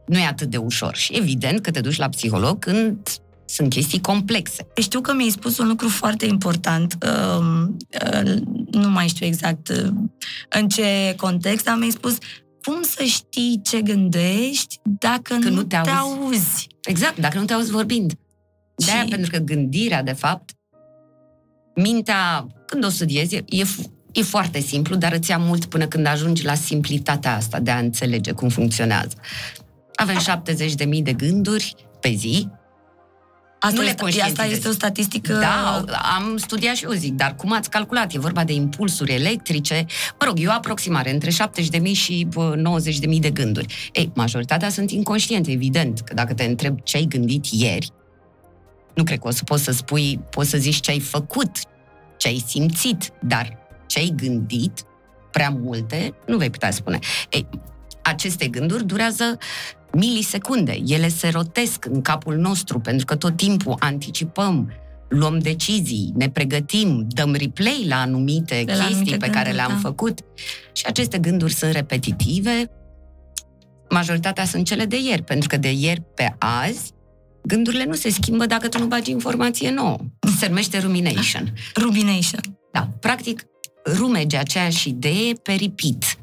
nu 0.05 0.17
e 0.17 0.25
atât 0.25 0.49
de 0.49 0.57
ușor. 0.57 0.95
Și 0.95 1.13
evident 1.13 1.59
că 1.59 1.71
te 1.71 1.81
duci 1.81 1.97
la 1.97 2.09
psiholog 2.09 2.59
când 2.59 2.97
sunt 3.45 3.69
chestii 3.69 4.01
complexe. 4.01 4.67
Știu 4.81 5.01
că 5.01 5.13
mi-ai 5.13 5.29
spus 5.29 5.57
un 5.57 5.67
lucru 5.67 5.89
foarte 5.89 6.25
important, 6.25 6.97
uh, 7.05 7.67
uh, 8.13 8.33
nu 8.71 8.89
mai 8.89 9.07
știu 9.07 9.25
exact 9.25 9.69
uh, 9.69 9.89
în 10.49 10.67
ce 10.67 11.13
context, 11.17 11.65
dar 11.65 11.77
mi-ai 11.77 11.91
spus 11.91 12.17
cum 12.67 12.81
să 12.81 13.03
știi 13.03 13.61
ce 13.63 13.81
gândești 13.81 14.79
dacă 14.99 15.37
Că 15.39 15.49
nu, 15.49 15.55
nu 15.55 15.63
te 15.63 15.67
te 15.83 15.89
auzi. 15.89 16.19
auzi. 16.21 16.67
Exact, 16.83 17.17
dacă 17.17 17.39
nu 17.39 17.45
te 17.45 17.53
auzi 17.53 17.71
vorbind. 17.71 18.13
De-aia, 18.75 19.01
Și- 19.03 19.09
pentru 19.09 19.31
că 19.31 19.37
gândirea, 19.37 20.03
de 20.03 20.11
fapt, 20.11 20.49
mintea, 21.75 22.47
când 22.65 22.83
o 22.85 22.89
studiezi, 22.89 23.35
e, 23.35 23.43
e, 23.49 23.63
f- 23.63 23.89
e 24.11 24.21
foarte 24.21 24.59
simplu, 24.59 24.95
dar 24.95 25.13
îți 25.13 25.29
ia 25.29 25.37
mult 25.37 25.65
până 25.65 25.87
când 25.87 26.05
ajungi 26.05 26.45
la 26.45 26.53
simplitatea 26.55 27.35
asta 27.35 27.59
de 27.59 27.71
a 27.71 27.77
înțelege 27.77 28.31
cum 28.31 28.49
funcționează. 28.49 29.15
Avem 29.95 30.17
70.000 30.19 31.03
de 31.03 31.13
gânduri 31.13 31.75
pe 31.99 32.09
zi. 32.13 32.47
Asta, 33.59 33.75
Nu 33.75 33.81
le 33.81 33.89
este, 33.89 34.01
conștientizezi. 34.01 34.41
asta 34.41 34.55
este 34.55 34.67
o 34.67 34.71
statistică... 34.71 35.33
Da, 35.33 35.83
am 36.15 36.37
studiat 36.37 36.75
și 36.75 36.83
eu 36.83 36.91
zic, 36.91 37.13
dar 37.13 37.35
cum 37.35 37.51
ați 37.51 37.69
calculat? 37.69 38.13
E 38.13 38.19
vorba 38.19 38.43
de 38.43 38.53
impulsuri 38.53 39.13
electrice. 39.13 39.85
Mă 40.19 40.25
rog, 40.25 40.39
e 40.39 40.47
o 40.47 40.51
aproximare 40.51 41.13
între 41.13 41.29
70.000 41.81 41.91
și 41.91 42.27
bă, 42.33 42.79
90.000 43.13 43.19
de 43.19 43.29
gânduri. 43.29 43.89
Ei, 43.93 44.11
majoritatea 44.15 44.69
sunt 44.69 44.91
inconștiente, 44.91 45.51
evident, 45.51 45.99
că 45.99 46.13
dacă 46.13 46.33
te 46.33 46.43
întreb 46.43 46.79
ce 46.83 46.97
ai 46.97 47.03
gândit 47.03 47.45
ieri, 47.45 47.89
nu 48.93 49.03
cred 49.03 49.19
că 49.19 49.27
o 49.27 49.31
să 49.31 49.43
poți 49.43 49.63
să 49.63 49.71
spui, 49.71 50.19
poți 50.29 50.49
să 50.49 50.57
zici 50.57 50.79
ce 50.79 50.91
ai 50.91 50.99
făcut, 50.99 51.51
ce 52.17 52.27
ai 52.27 52.43
simțit, 52.47 53.11
dar 53.21 53.57
ce 53.87 53.99
ai 53.99 54.13
gândit, 54.15 54.83
prea 55.31 55.49
multe, 55.49 56.13
nu 56.27 56.37
vei 56.37 56.49
putea 56.49 56.71
spune. 56.71 56.99
Ei, 57.29 57.47
aceste 58.01 58.47
gânduri 58.47 58.85
durează 58.85 59.37
milisecunde. 59.91 60.79
Ele 60.85 61.07
se 61.07 61.29
rotesc 61.29 61.85
în 61.85 62.01
capul 62.01 62.35
nostru, 62.35 62.79
pentru 62.79 63.05
că 63.05 63.15
tot 63.15 63.37
timpul 63.37 63.75
anticipăm, 63.79 64.71
luăm 65.07 65.39
decizii, 65.39 66.13
ne 66.15 66.29
pregătim, 66.29 67.07
dăm 67.09 67.33
replay 67.33 67.85
la 67.87 68.01
anumite 68.01 68.63
De 68.65 68.71
la 68.71 68.77
chestii 68.77 68.93
anumite 68.93 69.17
pe 69.17 69.29
care 69.29 69.49
gânduri, 69.49 69.55
le-am 69.55 69.81
da. 69.81 69.87
făcut. 69.87 70.19
Și 70.71 70.85
aceste 70.85 71.17
gânduri 71.17 71.53
sunt 71.53 71.71
repetitive. 71.71 72.71
Majoritatea 73.89 74.45
sunt 74.45 74.65
cele 74.65 74.85
de 74.85 74.97
ieri, 74.99 75.23
pentru 75.23 75.47
că 75.47 75.57
de 75.57 75.71
ieri 75.71 76.01
pe 76.15 76.35
azi 76.37 76.95
gândurile 77.47 77.85
nu 77.85 77.93
se 77.93 78.09
schimbă 78.09 78.45
dacă 78.45 78.67
tu 78.67 78.79
nu 78.79 78.85
bagi 78.85 79.11
informație 79.11 79.71
nouă. 79.71 79.97
Se 80.37 80.47
numește 80.47 80.79
rumination. 80.79 81.53
Rumination. 81.75 82.39
Da, 82.71 82.89
practic, 82.99 83.43
rumege 83.83 84.37
aceeași 84.37 84.89
idee 84.89 85.33
pe 85.33 85.51
repeat. 85.51 86.17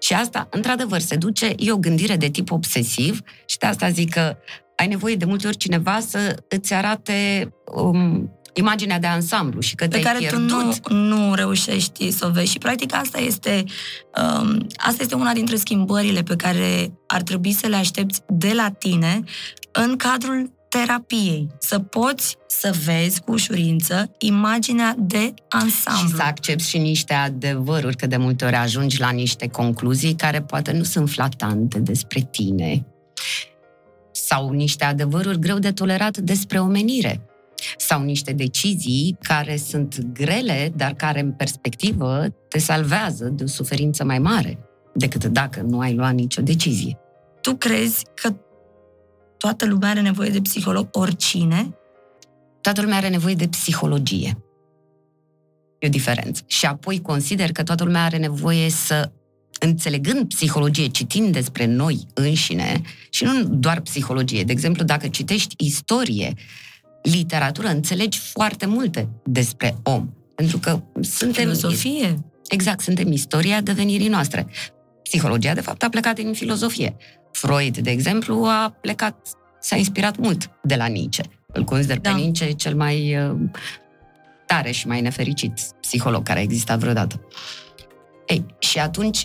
Și 0.00 0.12
asta, 0.12 0.48
într-adevăr, 0.50 1.00
se 1.00 1.16
duce, 1.16 1.52
e 1.56 1.72
o 1.72 1.76
gândire 1.76 2.16
de 2.16 2.28
tip 2.28 2.50
obsesiv 2.50 3.20
și 3.46 3.58
de 3.58 3.66
asta 3.66 3.90
zic 3.90 4.10
că 4.10 4.36
ai 4.76 4.86
nevoie 4.86 5.14
de 5.14 5.24
multe 5.24 5.46
ori 5.46 5.56
cineva 5.56 6.00
să 6.00 6.42
îți 6.48 6.74
arate 6.74 7.48
um, 7.74 8.30
imaginea 8.52 8.98
de 8.98 9.06
ansamblu 9.06 9.60
și 9.60 9.74
că 9.74 9.84
pe 9.84 9.90
te-ai 9.90 10.02
care 10.02 10.18
pierdut. 10.18 10.80
tu 10.82 10.94
nu, 10.94 11.06
nu 11.06 11.34
reușești 11.34 12.10
să 12.10 12.26
o 12.26 12.30
vezi. 12.30 12.50
Și, 12.50 12.58
practic, 12.58 12.94
asta 12.94 13.18
este, 13.18 13.64
um, 14.40 14.66
asta 14.76 15.02
este 15.02 15.14
una 15.14 15.32
dintre 15.32 15.56
schimbările 15.56 16.22
pe 16.22 16.36
care 16.36 16.92
ar 17.06 17.22
trebui 17.22 17.52
să 17.52 17.66
le 17.66 17.76
aștepți 17.76 18.20
de 18.28 18.52
la 18.54 18.70
tine 18.70 19.22
în 19.72 19.96
cadrul 19.96 20.55
terapiei. 20.68 21.48
Să 21.58 21.78
poți 21.78 22.36
să 22.46 22.74
vezi 22.84 23.20
cu 23.20 23.32
ușurință 23.32 24.10
imaginea 24.18 24.94
de 24.98 25.34
ansamblu. 25.48 26.08
Și 26.08 26.14
să 26.14 26.22
accepti 26.22 26.68
și 26.68 26.78
niște 26.78 27.14
adevăruri, 27.14 27.96
că 27.96 28.06
de 28.06 28.16
multe 28.16 28.44
ori 28.44 28.54
ajungi 28.54 29.00
la 29.00 29.10
niște 29.10 29.48
concluzii 29.48 30.14
care 30.14 30.42
poate 30.42 30.72
nu 30.72 30.82
sunt 30.82 31.10
flatante 31.10 31.78
despre 31.78 32.28
tine. 32.30 32.86
Sau 34.12 34.50
niște 34.50 34.84
adevăruri 34.84 35.38
greu 35.38 35.58
de 35.58 35.72
tolerat 35.72 36.18
despre 36.18 36.58
omenire. 36.58 37.20
Sau 37.76 38.02
niște 38.02 38.32
decizii 38.32 39.16
care 39.20 39.56
sunt 39.56 39.98
grele, 40.12 40.72
dar 40.76 40.94
care 40.94 41.20
în 41.20 41.32
perspectivă 41.32 42.26
te 42.48 42.58
salvează 42.58 43.24
de 43.24 43.42
o 43.42 43.46
suferință 43.46 44.04
mai 44.04 44.18
mare 44.18 44.58
decât 44.94 45.24
dacă 45.24 45.60
nu 45.60 45.78
ai 45.78 45.94
luat 45.94 46.14
nicio 46.14 46.42
decizie. 46.42 46.98
Tu 47.40 47.54
crezi 47.54 48.04
că 48.14 48.34
toată 49.38 49.66
lumea 49.66 49.90
are 49.90 50.00
nevoie 50.00 50.30
de 50.30 50.40
psiholog, 50.40 50.88
oricine? 50.92 51.76
Toată 52.60 52.80
lumea 52.80 52.96
are 52.96 53.08
nevoie 53.08 53.34
de 53.34 53.48
psihologie. 53.48 54.38
E 55.78 55.86
o 55.86 55.90
diferență. 55.90 56.42
Și 56.46 56.66
apoi 56.66 57.00
consider 57.00 57.52
că 57.52 57.62
toată 57.62 57.84
lumea 57.84 58.04
are 58.04 58.16
nevoie 58.16 58.70
să, 58.70 59.10
înțelegând 59.60 60.28
psihologie, 60.28 60.86
citind 60.86 61.32
despre 61.32 61.66
noi 61.66 62.06
înșine, 62.14 62.80
și 63.10 63.24
nu 63.24 63.42
doar 63.44 63.80
psihologie. 63.80 64.42
De 64.44 64.52
exemplu, 64.52 64.84
dacă 64.84 65.08
citești 65.08 65.54
istorie, 65.58 66.34
literatură, 67.02 67.68
înțelegi 67.68 68.18
foarte 68.18 68.66
multe 68.66 69.08
despre 69.24 69.76
om. 69.82 70.08
Pentru 70.34 70.58
că 70.58 70.82
suntem... 71.00 71.44
Filosofie? 71.44 72.24
Exact, 72.48 72.80
suntem 72.80 73.12
istoria 73.12 73.60
devenirii 73.60 74.08
noastre. 74.08 74.46
Psihologia, 75.06 75.54
de 75.54 75.60
fapt, 75.60 75.82
a 75.82 75.88
plecat 75.88 76.14
din 76.14 76.32
filozofie. 76.32 76.96
Freud, 77.32 77.78
de 77.78 77.90
exemplu, 77.90 78.44
a 78.44 78.76
plecat, 78.80 79.16
s-a 79.60 79.76
inspirat 79.76 80.16
mult 80.16 80.50
de 80.62 80.74
la 80.74 80.86
Nietzsche. 80.86 81.22
Îl 81.52 81.64
consider 81.64 81.98
Da. 81.98 82.10
pe 82.10 82.16
Nietzsche 82.16 82.50
cel 82.52 82.74
mai 82.74 83.16
uh, 83.16 83.36
tare 84.46 84.70
și 84.70 84.86
mai 84.86 85.00
nefericit 85.00 85.60
psiholog 85.80 86.22
care 86.22 86.38
a 86.38 86.42
existat 86.42 86.78
vreodată. 86.78 87.20
Ei, 88.26 88.44
și 88.58 88.78
atunci, 88.78 89.24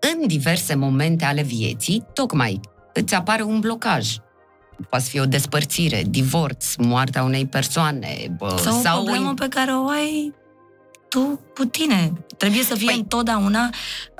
în 0.00 0.26
diverse 0.26 0.74
momente 0.74 1.24
ale 1.24 1.42
vieții, 1.42 2.04
tocmai 2.12 2.60
îți 2.92 3.14
apare 3.14 3.42
un 3.42 3.60
blocaj. 3.60 4.14
Poate 4.88 5.04
fi 5.08 5.20
o 5.20 5.26
despărțire, 5.26 6.02
divorț, 6.08 6.74
moartea 6.74 7.22
unei 7.22 7.46
persoane, 7.46 8.34
bă, 8.36 8.60
Sau 8.62 8.78
o 8.78 8.80
sau 8.80 9.02
problemă 9.02 9.34
pe 9.34 9.48
care 9.48 9.70
o 9.70 9.88
ai 9.88 10.34
tu 11.08 11.40
cu 11.54 11.64
tine. 11.64 12.12
Trebuie 12.36 12.62
să 12.62 12.74
fie 12.74 12.92
Păi- 12.92 12.96
întotdeauna... 12.96 13.70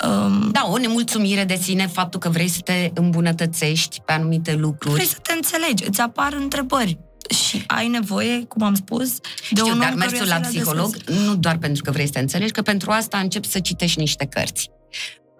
Um, 0.07 0.51
Da, 0.51 0.67
o 0.67 0.77
nemulțumire 0.77 1.43
de 1.43 1.55
sine, 1.55 1.87
faptul 1.87 2.19
că 2.19 2.29
vrei 2.29 2.47
să 2.47 2.59
te 2.63 2.91
îmbunătățești 2.93 4.01
pe 4.05 4.11
anumite 4.11 4.53
lucruri. 4.53 4.93
vrei 4.93 5.05
să 5.05 5.17
te 5.21 5.33
înțelegi, 5.33 5.83
îți 5.87 6.01
apar 6.01 6.33
întrebări 6.33 6.97
și 7.29 7.63
ai 7.67 7.87
nevoie, 7.87 8.43
cum 8.45 8.63
am 8.63 8.73
spus, 8.75 9.15
de 9.19 9.21
Știu, 9.41 9.65
un 9.65 9.71
om 9.71 9.79
dar 9.79 9.87
căruia 9.89 10.05
mersul 10.09 10.25
să 10.27 10.33
la 10.33 10.39
le 10.39 10.47
psiholog 10.47 10.85
adresezi. 10.95 11.25
nu 11.25 11.35
doar 11.35 11.57
pentru 11.57 11.83
că 11.83 11.91
vrei 11.91 12.05
să 12.05 12.11
te 12.11 12.19
înțelegi, 12.19 12.51
că 12.51 12.61
pentru 12.61 12.91
asta 12.91 13.17
începi 13.17 13.47
să 13.47 13.59
citești 13.59 13.99
niște 13.99 14.25
cărți. 14.25 14.69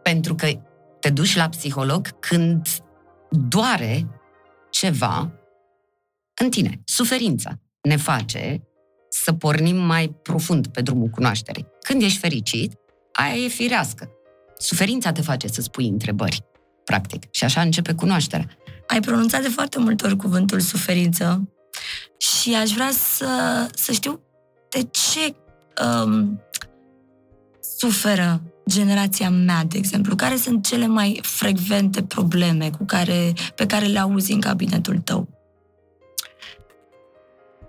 Pentru 0.04 0.36
că 0.36 0.48
te 1.00 1.10
duci 1.10 1.36
la 1.36 1.50
psiholog 1.50 2.20
când 2.20 2.68
doare 3.30 4.08
ceva 4.70 5.32
în 6.42 6.50
tine. 6.50 6.82
Suferința 6.86 7.52
ne 7.82 7.96
face 7.96 8.67
să 9.24 9.34
pornim 9.34 9.76
mai 9.76 10.16
profund 10.22 10.68
pe 10.68 10.82
drumul 10.82 11.08
cunoașterii. 11.08 11.68
Când 11.82 12.02
ești 12.02 12.20
fericit, 12.20 12.74
aia 13.12 13.34
e 13.34 13.48
firească. 13.48 14.10
Suferința 14.58 15.12
te 15.12 15.22
face 15.22 15.48
să 15.48 15.62
spui 15.62 15.88
întrebări, 15.88 16.44
practic. 16.84 17.24
Și 17.32 17.44
așa 17.44 17.62
începe 17.62 17.94
cunoașterea. 17.94 18.48
Ai 18.88 19.00
pronunțat 19.00 19.42
de 19.42 19.50
foarte 19.50 19.80
multe 19.80 20.06
ori 20.06 20.16
cuvântul 20.16 20.60
suferință 20.60 21.50
și 22.18 22.56
aș 22.56 22.72
vrea 22.72 22.92
să, 22.92 23.28
să 23.74 23.92
știu 23.92 24.22
de 24.70 24.88
ce 24.92 25.36
um, 25.84 26.42
suferă 27.78 28.42
generația 28.70 29.30
mea, 29.30 29.64
de 29.64 29.78
exemplu. 29.78 30.16
Care 30.16 30.36
sunt 30.36 30.66
cele 30.66 30.88
mai 30.88 31.20
frecvente 31.22 32.04
probleme 32.04 32.70
cu 32.70 32.86
care, 32.86 33.34
pe 33.56 33.66
care 33.66 33.86
le 33.86 34.00
auzi 34.00 34.32
în 34.32 34.40
cabinetul 34.40 34.98
tău? 34.98 35.37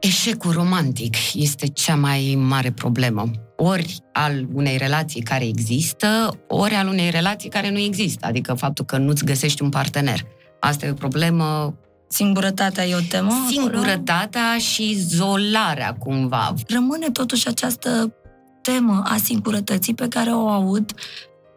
Eșecul 0.00 0.52
romantic 0.52 1.16
este 1.34 1.66
cea 1.66 1.96
mai 1.96 2.38
mare 2.38 2.70
problemă. 2.70 3.30
Ori 3.56 3.98
al 4.12 4.46
unei 4.52 4.76
relații 4.76 5.22
care 5.22 5.46
există, 5.46 6.38
ori 6.48 6.74
al 6.74 6.86
unei 6.88 7.10
relații 7.10 7.48
care 7.48 7.70
nu 7.70 7.78
există. 7.78 8.26
Adică 8.26 8.54
faptul 8.54 8.84
că 8.84 8.96
nu-ți 8.96 9.24
găsești 9.24 9.62
un 9.62 9.68
partener. 9.68 10.20
Asta 10.60 10.86
e 10.86 10.90
o 10.90 10.94
problemă. 10.94 11.74
Singurătatea 12.08 12.86
e 12.86 12.94
o 12.94 13.00
temă? 13.08 13.32
acolo? 13.32 13.48
Singurătatea 13.50 14.58
și 14.58 14.90
izolarea, 14.90 15.94
cumva. 15.94 16.54
rămâne 16.68 17.10
totuși 17.10 17.48
această 17.48 18.14
temă 18.62 19.02
a 19.06 19.16
singurătății 19.16 19.94
pe 19.94 20.08
care 20.08 20.30
o 20.30 20.48
aud 20.48 20.92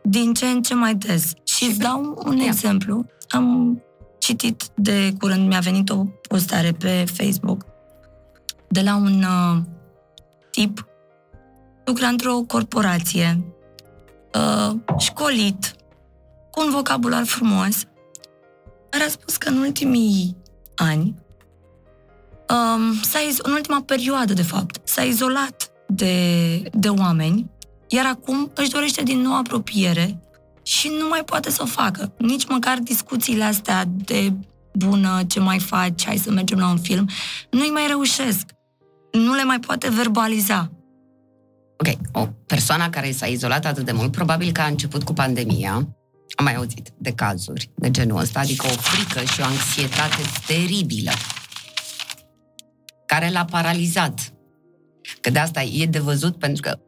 din 0.03 0.33
ce 0.33 0.45
în 0.45 0.61
ce 0.61 0.73
mai 0.73 0.95
des. 0.95 1.33
Și 1.43 1.63
îți 1.63 1.79
dau 1.79 2.21
un 2.25 2.37
Ia. 2.37 2.45
exemplu. 2.45 3.05
Am 3.29 3.81
citit 4.19 4.63
de 4.75 5.13
curând, 5.19 5.47
mi-a 5.47 5.59
venit 5.59 5.89
o 5.89 6.03
postare 6.27 6.71
pe 6.71 7.05
Facebook 7.13 7.70
de 8.71 8.81
la 8.81 8.95
un 8.95 9.23
uh, 9.23 9.61
tip 10.51 10.85
lucra 11.85 12.07
într-o 12.07 12.41
corporație, 12.47 13.43
uh, 14.33 14.75
școlit, 14.97 15.75
cu 16.51 16.61
un 16.65 16.71
vocabular 16.71 17.25
frumos, 17.25 17.83
dar 18.89 19.01
a 19.01 19.09
spus 19.09 19.37
că 19.37 19.49
în 19.49 19.57
ultimii 19.57 20.37
ani 20.75 21.15
um, 22.49 22.93
s-a 23.01 23.19
iz- 23.19 23.41
în 23.41 23.51
ultima 23.51 23.81
perioadă, 23.81 24.33
de 24.33 24.41
fapt, 24.41 24.87
s-a 24.87 25.01
izolat 25.01 25.71
de, 25.87 26.15
de 26.73 26.89
oameni, 26.89 27.49
iar 27.87 28.05
acum 28.05 28.51
își 28.55 28.69
dorește 28.69 29.03
din 29.03 29.19
nou 29.19 29.37
apropiere 29.37 30.19
și 30.63 30.91
nu 30.99 31.07
mai 31.07 31.23
poate 31.23 31.49
să 31.49 31.61
o 31.61 31.65
facă. 31.65 32.13
Nici 32.17 32.47
măcar 32.47 32.77
discuțiile 32.77 33.43
astea 33.43 33.83
de 33.87 34.33
bună, 34.73 35.21
ce 35.27 35.39
mai 35.39 35.59
faci, 35.59 36.05
hai 36.05 36.17
să 36.17 36.31
mergem 36.31 36.59
la 36.59 36.69
un 36.69 36.79
film, 36.79 37.09
nu-i 37.49 37.69
mai 37.69 37.87
reușesc. 37.87 38.45
Nu 39.11 39.33
le 39.33 39.43
mai 39.43 39.59
poate 39.59 39.89
verbaliza. 39.89 40.71
Ok, 41.77 41.97
o 42.11 42.27
persoană 42.45 42.89
care 42.89 43.11
s-a 43.11 43.25
izolat 43.25 43.65
atât 43.65 43.85
de 43.85 43.91
mult, 43.91 44.11
probabil 44.11 44.51
că 44.51 44.61
a 44.61 44.65
început 44.65 45.03
cu 45.03 45.13
pandemia, 45.13 45.73
am 46.35 46.43
mai 46.43 46.55
auzit 46.55 46.89
de 46.97 47.11
cazuri 47.11 47.71
de 47.75 47.91
genul 47.91 48.19
ăsta, 48.19 48.39
adică 48.39 48.65
o 48.65 48.69
frică 48.69 49.23
și 49.23 49.41
o 49.41 49.43
anxietate 49.43 50.21
teribilă 50.47 51.11
care 53.05 53.29
l-a 53.29 53.45
paralizat. 53.45 54.33
Că 55.21 55.29
de 55.29 55.39
asta 55.39 55.61
e 55.61 55.85
de 55.85 55.99
văzut 55.99 56.37
pentru 56.37 56.61
că 56.61 56.79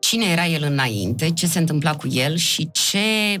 cine 0.00 0.24
era 0.24 0.46
el 0.46 0.62
înainte, 0.62 1.30
ce 1.30 1.46
se 1.46 1.58
întâmpla 1.58 1.96
cu 1.96 2.08
el 2.08 2.36
și 2.36 2.70
ce 2.70 3.40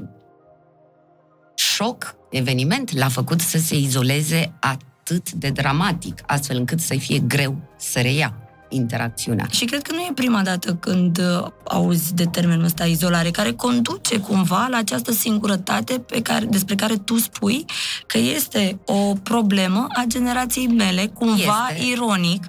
șoc, 1.54 2.16
eveniment 2.30 2.92
l-a 2.92 3.08
făcut 3.08 3.40
să 3.40 3.58
se 3.58 3.76
izoleze 3.76 4.56
atât 4.60 4.86
de 5.34 5.48
dramatic, 5.48 6.22
astfel 6.26 6.56
încât 6.56 6.80
să-i 6.80 6.98
fie 6.98 7.18
greu 7.18 7.56
să 7.76 8.00
reia 8.00 8.34
interacțiunea. 8.68 9.46
Și 9.50 9.64
cred 9.64 9.82
că 9.82 9.92
nu 9.92 10.00
e 10.00 10.10
prima 10.14 10.42
dată 10.42 10.74
când 10.74 11.18
uh, 11.18 11.46
auzi 11.64 12.14
de 12.14 12.24
termenul 12.24 12.64
ăsta 12.64 12.84
izolare, 12.84 13.30
care 13.30 13.52
conduce 13.52 14.18
cumva 14.18 14.66
la 14.70 14.76
această 14.76 15.12
singurătate 15.12 15.98
pe 15.98 16.22
care, 16.22 16.44
despre 16.44 16.74
care 16.74 16.96
tu 16.96 17.16
spui 17.16 17.64
că 18.06 18.18
este 18.18 18.78
o 18.84 19.12
problemă 19.22 19.86
a 19.88 20.04
generației 20.06 20.66
mele, 20.66 21.06
cumva 21.06 21.68
este. 21.70 21.86
ironic. 21.86 22.44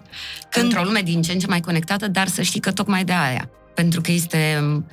Când... 0.50 0.65
Într-o 0.65 0.84
lume 0.84 1.02
din 1.02 1.22
ce 1.22 1.32
în 1.32 1.39
ce 1.39 1.48
mai 1.48 1.60
conectată, 1.60 2.08
dar 2.08 2.28
să 2.28 2.41
știi 2.41 2.60
că 2.60 2.72
tocmai 2.72 3.04
de 3.04 3.13
aia. 3.13 3.50
Pentru 3.74 4.02
că 4.02 4.12
este 4.12 4.60
um, 4.62 4.86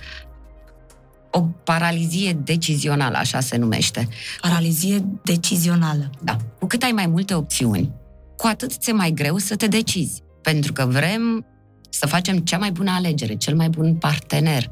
o 1.32 1.40
paralizie 1.40 2.32
decizională, 2.32 3.16
așa 3.16 3.40
se 3.40 3.56
numește. 3.56 4.08
Paralizie 4.40 5.04
decizională. 5.24 6.10
Da. 6.22 6.36
Cu 6.58 6.66
cât 6.66 6.82
ai 6.82 6.92
mai 6.92 7.06
multe 7.06 7.34
opțiuni, 7.34 7.90
cu 8.36 8.46
atât 8.46 8.72
ți-e 8.72 8.92
mai 8.92 9.10
greu 9.10 9.36
să 9.36 9.56
te 9.56 9.66
decizi. 9.66 10.22
Pentru 10.42 10.72
că 10.72 10.84
vrem 10.84 11.46
să 11.90 12.06
facem 12.06 12.38
cea 12.38 12.58
mai 12.58 12.70
bună 12.70 12.90
alegere, 12.90 13.34
cel 13.34 13.56
mai 13.56 13.68
bun 13.68 13.94
partener. 13.94 14.70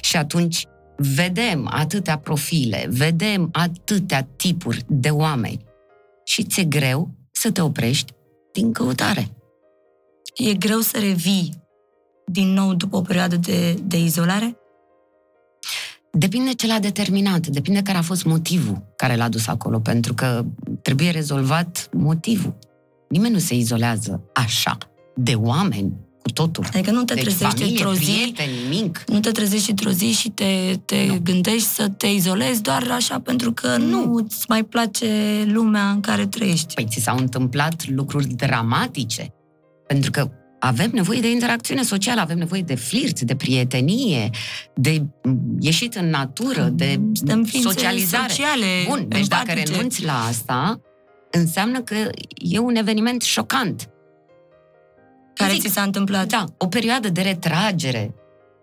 Și 0.00 0.16
atunci 0.16 0.66
vedem 0.96 1.68
atâtea 1.70 2.18
profile, 2.18 2.86
vedem 2.90 3.48
atâtea 3.52 4.22
tipuri 4.36 4.84
de 4.88 5.10
oameni 5.10 5.64
și 6.24 6.44
ți-e 6.44 6.64
greu 6.64 7.10
să 7.30 7.50
te 7.50 7.60
oprești 7.60 8.12
din 8.52 8.72
căutare. 8.72 9.28
E 10.34 10.54
greu 10.54 10.78
să 10.78 10.98
revii 10.98 11.62
din 12.26 12.48
nou 12.48 12.74
după 12.74 12.96
o 12.96 13.00
perioadă 13.00 13.36
de, 13.36 13.72
de 13.72 13.98
izolare? 13.98 14.57
Depinde 16.18 16.52
ce 16.52 16.66
l-a 16.66 16.78
determinat, 16.78 17.46
depinde 17.46 17.82
care 17.82 17.98
a 17.98 18.02
fost 18.02 18.24
motivul 18.24 18.82
care 18.96 19.16
l-a 19.16 19.28
dus 19.28 19.46
acolo, 19.46 19.78
pentru 19.78 20.14
că 20.14 20.44
trebuie 20.82 21.10
rezolvat 21.10 21.88
motivul. 21.92 22.58
Nimeni 23.08 23.32
nu 23.32 23.38
se 23.38 23.54
izolează 23.54 24.22
așa, 24.34 24.78
de 25.14 25.34
oameni, 25.34 25.92
cu 26.22 26.30
totul. 26.30 26.64
Adică 26.72 26.90
nu 26.90 27.04
te 27.04 27.14
deci 27.14 27.22
trezești 27.22 27.58
familie, 27.58 27.70
într-o 27.70 27.92
zi, 27.94 28.10
prieteni, 28.10 28.52
nimic. 28.68 29.04
nu 29.06 29.20
te 29.20 29.30
trezești 29.30 29.70
într-o 29.70 29.90
zi 29.90 30.12
și 30.12 30.28
te, 30.28 30.78
te 30.84 31.06
nu. 31.06 31.18
gândești 31.22 31.68
să 31.68 31.88
te 31.88 32.06
izolezi 32.06 32.62
doar 32.62 32.88
așa 32.90 33.20
pentru 33.20 33.52
că 33.52 33.76
nu. 33.76 34.04
nu 34.06 34.14
îți 34.14 34.44
mai 34.48 34.62
place 34.64 35.42
lumea 35.46 35.90
în 35.90 36.00
care 36.00 36.26
trăiești. 36.26 36.74
Păi 36.74 36.86
ți 36.88 37.00
s-au 37.00 37.16
întâmplat 37.16 37.88
lucruri 37.88 38.26
dramatice. 38.26 39.34
Pentru 39.86 40.10
că 40.10 40.30
avem 40.58 40.90
nevoie 40.92 41.20
de 41.20 41.30
interacțiune 41.30 41.82
socială, 41.82 42.20
avem 42.20 42.38
nevoie 42.38 42.62
de 42.62 42.74
flirt, 42.74 43.20
de 43.20 43.36
prietenie, 43.36 44.30
de 44.74 45.06
ieșit 45.58 45.94
în 45.94 46.08
natură, 46.10 46.62
de 46.62 47.00
Suntem 47.12 47.44
socializare. 47.44 48.28
sociale, 48.28 48.66
Bun, 48.88 49.04
deci 49.08 49.26
dacă 49.26 49.52
renunți 49.52 50.04
la 50.04 50.24
asta, 50.28 50.80
înseamnă 51.30 51.80
că 51.80 51.94
e 52.34 52.58
un 52.58 52.74
eveniment 52.74 53.22
șocant. 53.22 53.88
Care 55.34 55.52
Zic, 55.52 55.62
ți 55.62 55.72
s-a 55.72 55.82
întâmplat? 55.82 56.26
Da, 56.26 56.44
o 56.56 56.66
perioadă 56.66 57.08
de 57.08 57.20
retragere 57.20 58.14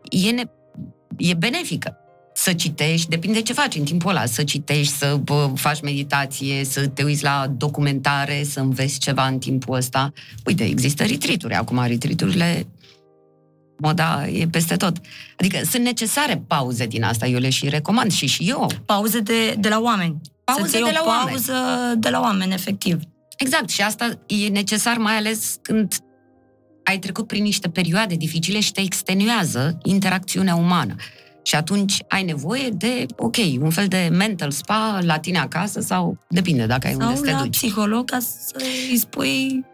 e, 0.09 0.29
ne- 0.31 0.49
e 1.17 1.33
benefică. 1.33 1.97
Să 2.37 2.53
citești, 2.53 3.09
depinde 3.09 3.41
ce 3.41 3.53
faci 3.53 3.75
în 3.75 3.83
timpul 3.83 4.09
ăla, 4.09 4.25
să 4.25 4.43
citești, 4.43 4.93
să 4.93 5.19
bă, 5.23 5.51
faci 5.55 5.81
meditație, 5.81 6.63
să 6.65 6.87
te 6.87 7.03
uiți 7.03 7.23
la 7.23 7.47
documentare, 7.57 8.43
să 8.43 8.59
înveți 8.59 8.99
ceva 8.99 9.27
în 9.27 9.39
timpul 9.39 9.75
ăsta. 9.75 10.13
Uite, 10.45 10.63
există 10.63 11.03
retreat 11.03 11.59
acum 11.59 11.83
retreat 11.85 12.21
moda 13.77 14.27
e 14.27 14.47
peste 14.47 14.75
tot. 14.75 14.97
Adică 15.37 15.59
sunt 15.65 15.83
necesare 15.83 16.43
pauze 16.47 16.85
din 16.85 17.03
asta, 17.03 17.27
eu 17.27 17.39
le 17.39 17.49
și 17.49 17.69
recomand 17.69 18.11
și 18.11 18.25
și 18.25 18.49
eu. 18.49 18.71
Pauze 18.85 19.19
de, 19.19 19.55
de 19.59 19.69
la 19.69 19.79
oameni. 19.79 20.21
Pauze 20.43 20.77
de 20.77 20.91
la 20.93 21.01
o 21.03 21.09
pauză 21.09 21.51
oameni. 21.51 22.01
de 22.01 22.09
la 22.09 22.19
oameni, 22.19 22.53
efectiv. 22.53 22.99
Exact, 23.37 23.69
și 23.69 23.81
asta 23.81 24.19
e 24.27 24.47
necesar 24.47 24.97
mai 24.97 25.15
ales 25.15 25.57
când 25.61 25.93
ai 26.83 26.99
trecut 26.99 27.27
prin 27.27 27.43
niște 27.43 27.69
perioade 27.69 28.15
dificile 28.15 28.59
și 28.59 28.71
te 28.71 28.81
extenuează 28.81 29.77
interacțiunea 29.83 30.55
umană. 30.55 30.95
Și 31.45 31.55
atunci 31.55 32.03
ai 32.07 32.23
nevoie 32.23 32.69
de, 32.69 33.05
ok, 33.15 33.35
un 33.59 33.69
fel 33.69 33.87
de 33.87 34.09
mental 34.11 34.51
spa 34.51 34.99
la 35.01 35.19
tine 35.19 35.37
acasă 35.37 35.79
sau 35.79 36.17
depinde 36.27 36.65
dacă 36.65 36.87
ai 36.87 36.93
sau 36.93 37.07
unde 37.07 37.15
să 37.17 37.23
te 37.23 37.31
la 37.31 37.41
duci. 37.41 37.57
psiholog 37.57 38.09
ca 38.09 38.19
să 38.19 38.55
îi 38.89 38.97
spui 38.97 39.65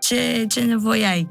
ce, 0.00 0.44
ce 0.48 0.60
nevoie 0.60 1.04
ai. 1.04 1.28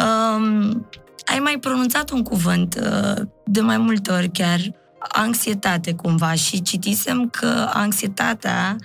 Um, 0.00 0.86
ai 1.24 1.38
mai 1.38 1.58
pronunțat 1.60 2.10
un 2.10 2.22
cuvânt 2.22 2.80
uh, 2.82 3.22
de 3.44 3.60
mai 3.60 3.78
multe 3.78 4.10
ori 4.10 4.30
chiar, 4.30 4.60
anxietate 4.98 5.94
cumva 5.94 6.34
și 6.34 6.62
citisem 6.62 7.28
că 7.28 7.70
anxietatea 7.72 8.76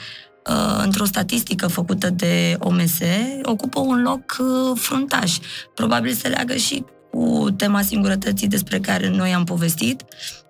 uh, 0.50 0.82
într-o 0.84 1.06
statistică 1.06 1.68
făcută 1.68 2.10
de 2.10 2.56
OMS 2.60 3.00
ocupă 3.44 3.80
un 3.80 4.02
loc 4.02 4.38
uh, 4.40 4.80
fruntaș. 4.80 5.38
Probabil 5.76 6.14
se 6.14 6.28
leagă 6.28 6.56
și 6.56 6.84
cu 7.12 7.52
tema 7.58 7.82
singurătății 7.82 8.48
despre 8.48 8.80
care 8.80 9.10
noi 9.10 9.34
am 9.34 9.44
povestit. 9.44 10.02
Uh, 10.02 10.41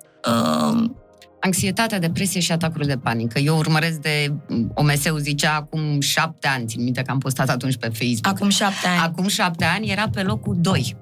Anxietatea, 1.43 1.99
depresie 1.99 2.39
și 2.39 2.51
atacurile 2.51 2.93
de 2.93 2.99
panică. 2.99 3.39
Eu 3.39 3.57
urmăresc 3.57 3.97
de, 3.99 4.33
OMS-ul 4.73 5.19
zicea 5.19 5.55
acum 5.55 5.99
șapte 5.99 6.47
ani, 6.47 6.65
țin 6.67 6.83
minte 6.83 7.01
că 7.01 7.11
am 7.11 7.17
postat 7.17 7.49
atunci 7.49 7.75
pe 7.77 7.87
Facebook. 7.87 8.27
acum 8.27 8.49
șapte 8.49 8.87
ani. 8.87 8.99
Acum 8.99 9.27
șapte 9.27 9.65
ani 9.65 9.89
era 9.89 10.09
pe 10.09 10.21
locul 10.21 10.57
2. 10.59 10.95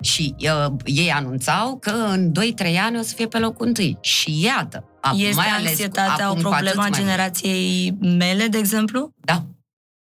Și 0.00 0.34
uh, 0.38 0.72
ei 0.84 1.10
anunțau 1.10 1.78
că 1.78 1.90
în 1.90 2.32
2-3 2.32 2.76
ani 2.86 2.98
o 2.98 3.02
să 3.02 3.14
fie 3.14 3.26
pe 3.26 3.38
locul 3.38 3.72
1. 3.78 3.98
Și 4.00 4.42
iată, 4.44 4.84
acum, 5.00 5.20
Este 5.20 5.34
mai 5.34 5.46
ales, 5.46 5.68
anxietatea 5.68 6.26
acum 6.28 6.44
o 6.44 6.48
cu 6.48 6.48
atât 6.48 6.50
problemă 6.50 6.74
a 6.76 6.88
mai 6.88 6.88
mult. 6.88 7.00
generației 7.00 7.96
mele, 8.00 8.46
de 8.46 8.58
exemplu? 8.58 9.12
Da. 9.24 9.44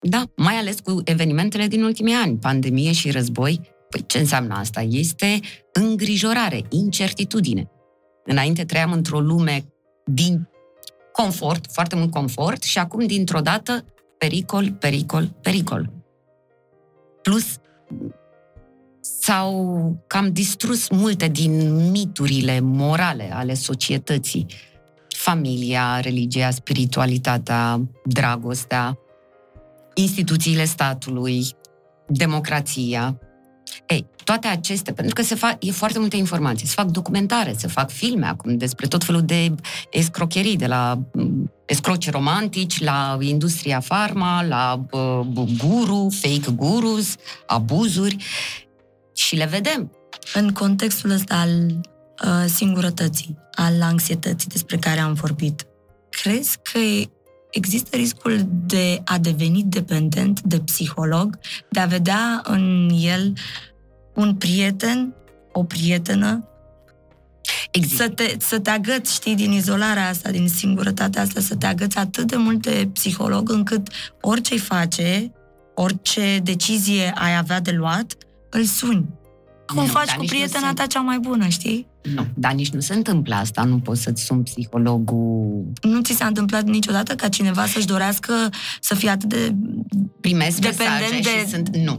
Da, 0.00 0.22
mai 0.36 0.54
ales 0.54 0.76
cu 0.80 1.00
evenimentele 1.04 1.66
din 1.66 1.82
ultimii 1.82 2.14
ani, 2.14 2.36
pandemie 2.36 2.92
și 2.92 3.10
război. 3.10 3.60
Păi 3.90 4.04
ce 4.06 4.18
înseamnă 4.18 4.54
asta? 4.54 4.80
Este 4.88 5.40
îngrijorare, 5.72 6.62
incertitudine. 6.68 7.68
Înainte 8.24 8.64
trăiam 8.64 8.92
într-o 8.92 9.20
lume 9.20 9.64
din 10.04 10.48
confort, 11.12 11.66
foarte 11.72 11.96
mult 11.96 12.10
confort, 12.10 12.62
și 12.62 12.78
acum, 12.78 13.06
dintr-o 13.06 13.40
dată, 13.40 13.84
pericol, 14.18 14.72
pericol, 14.72 15.34
pericol. 15.40 15.90
Plus, 17.22 17.58
s-au 19.00 20.04
cam 20.06 20.32
distrus 20.32 20.88
multe 20.88 21.28
din 21.28 21.74
miturile 21.90 22.60
morale 22.60 23.30
ale 23.32 23.54
societății. 23.54 24.46
Familia, 25.08 26.00
religia, 26.00 26.50
spiritualitatea, 26.50 27.80
dragostea, 28.04 28.98
instituțiile 29.94 30.64
statului, 30.64 31.46
democrația. 32.06 33.18
Ei, 33.86 34.06
toate 34.24 34.46
acestea, 34.46 34.92
pentru 34.92 35.14
că 35.14 35.22
se 35.22 35.34
fac, 35.34 35.64
e 35.64 35.70
foarte 35.70 35.98
multe 35.98 36.16
informații, 36.16 36.66
se 36.66 36.74
fac 36.76 36.86
documentare, 36.86 37.54
se 37.56 37.66
fac 37.66 37.90
filme 37.90 38.26
acum 38.26 38.56
despre 38.56 38.86
tot 38.86 39.04
felul 39.04 39.22
de 39.22 39.54
escrocherii, 39.90 40.56
de 40.56 40.66
la 40.66 40.98
mm, 41.12 41.52
escroci 41.66 42.10
romantici, 42.10 42.82
la 42.82 43.18
industria 43.20 43.80
farma, 43.80 44.42
la 44.42 44.84
uh, 44.90 45.20
guru, 45.58 46.08
fake 46.20 46.50
gurus, 46.50 47.14
abuzuri 47.46 48.16
și 49.14 49.36
le 49.36 49.44
vedem. 49.44 49.90
În 50.34 50.52
contextul 50.52 51.10
ăsta 51.10 51.34
al 51.34 51.66
uh, 52.24 52.44
singurătății, 52.46 53.38
al 53.54 53.82
anxietății 53.82 54.48
despre 54.48 54.76
care 54.76 55.00
am 55.00 55.12
vorbit, 55.12 55.66
crezi 56.10 56.58
că 56.62 56.78
există 57.54 57.96
riscul 57.96 58.46
de 58.66 59.00
a 59.04 59.18
deveni 59.18 59.62
dependent 59.66 60.40
de 60.40 60.58
psiholog, 60.60 61.38
de 61.70 61.80
a 61.80 61.86
vedea 61.86 62.40
în 62.44 62.90
el 63.00 63.32
un 64.14 64.34
prieten, 64.34 65.14
o 65.52 65.64
prietenă, 65.64 66.48
Există. 67.70 68.02
să 68.02 68.08
te, 68.08 68.36
să 68.38 68.58
te 68.58 68.70
agăți, 68.70 69.14
știi, 69.14 69.34
din 69.34 69.52
izolarea 69.52 70.08
asta, 70.08 70.30
din 70.30 70.48
singurătatea 70.48 71.22
asta, 71.22 71.40
să 71.40 71.54
te 71.56 71.66
agăți 71.66 71.98
atât 71.98 72.26
de 72.26 72.36
mult 72.36 72.62
de 72.62 72.88
psiholog 72.92 73.50
încât 73.50 73.88
orice-i 74.20 74.58
face, 74.58 75.32
orice 75.74 76.40
decizie 76.42 77.12
ai 77.14 77.36
avea 77.36 77.60
de 77.60 77.70
luat, 77.70 78.14
îl 78.50 78.64
suni. 78.64 79.06
Cum 79.66 79.76
Nu, 79.82 79.86
faci 79.86 80.06
dar 80.06 80.14
cu 80.14 80.20
nici 80.20 80.30
nu 80.30 80.36
prietena 80.36 80.64
sunt- 80.66 80.76
ta 80.78 80.86
cea 80.86 81.00
mai 81.00 81.18
bună, 81.18 81.48
știi? 81.48 81.86
Nu, 82.14 82.26
dar 82.34 82.52
nici 82.52 82.70
nu 82.70 82.80
se 82.80 82.94
întâmplă 82.94 83.34
asta. 83.34 83.62
Nu 83.64 83.78
poți 83.78 84.02
să-ți 84.02 84.22
suni 84.24 84.42
psihologul. 84.42 85.64
Nu 85.82 86.00
ți 86.02 86.12
s-a 86.12 86.26
întâmplat 86.26 86.64
niciodată 86.64 87.14
ca 87.14 87.28
cineva 87.28 87.66
să-și 87.66 87.86
dorească 87.86 88.32
să 88.80 88.94
fie 88.94 89.08
atât 89.10 89.28
de... 89.28 89.54
Primesc 90.20 90.58
Dependent 90.58 91.00
mesaje 91.10 91.20
de- 91.20 91.28
și 91.40 91.46
sunt... 91.46 91.76
Nu, 91.76 91.98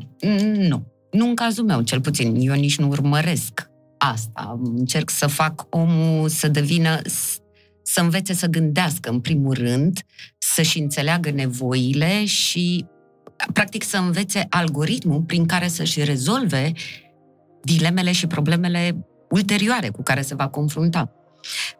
nu. 0.67 0.83
Nu 1.11 1.27
în 1.27 1.35
cazul 1.35 1.65
meu, 1.65 1.81
cel 1.81 2.01
puțin. 2.01 2.35
Eu 2.39 2.53
nici 2.53 2.77
nu 2.77 2.87
urmăresc 2.87 3.69
asta. 3.97 4.59
Încerc 4.63 5.09
să 5.09 5.27
fac 5.27 5.65
omul 5.69 6.29
să 6.29 6.47
devină... 6.47 6.99
s- 7.05 7.37
să 7.83 8.01
învețe 8.01 8.33
să 8.33 8.47
gândească, 8.47 9.09
în 9.09 9.19
primul 9.19 9.53
rând, 9.53 9.99
să-și 10.37 10.79
înțeleagă 10.79 11.31
nevoile 11.31 12.25
și, 12.25 12.85
practic, 13.53 13.83
să 13.83 13.97
învețe 13.97 14.45
algoritmul 14.49 15.21
prin 15.21 15.45
care 15.45 15.67
să-și 15.67 16.03
rezolve 16.03 16.71
dilemele 17.63 18.11
și 18.11 18.27
problemele 18.27 19.05
ulterioare 19.29 19.89
cu 19.89 20.03
care 20.03 20.21
se 20.21 20.35
va 20.35 20.47
confrunta. 20.47 21.09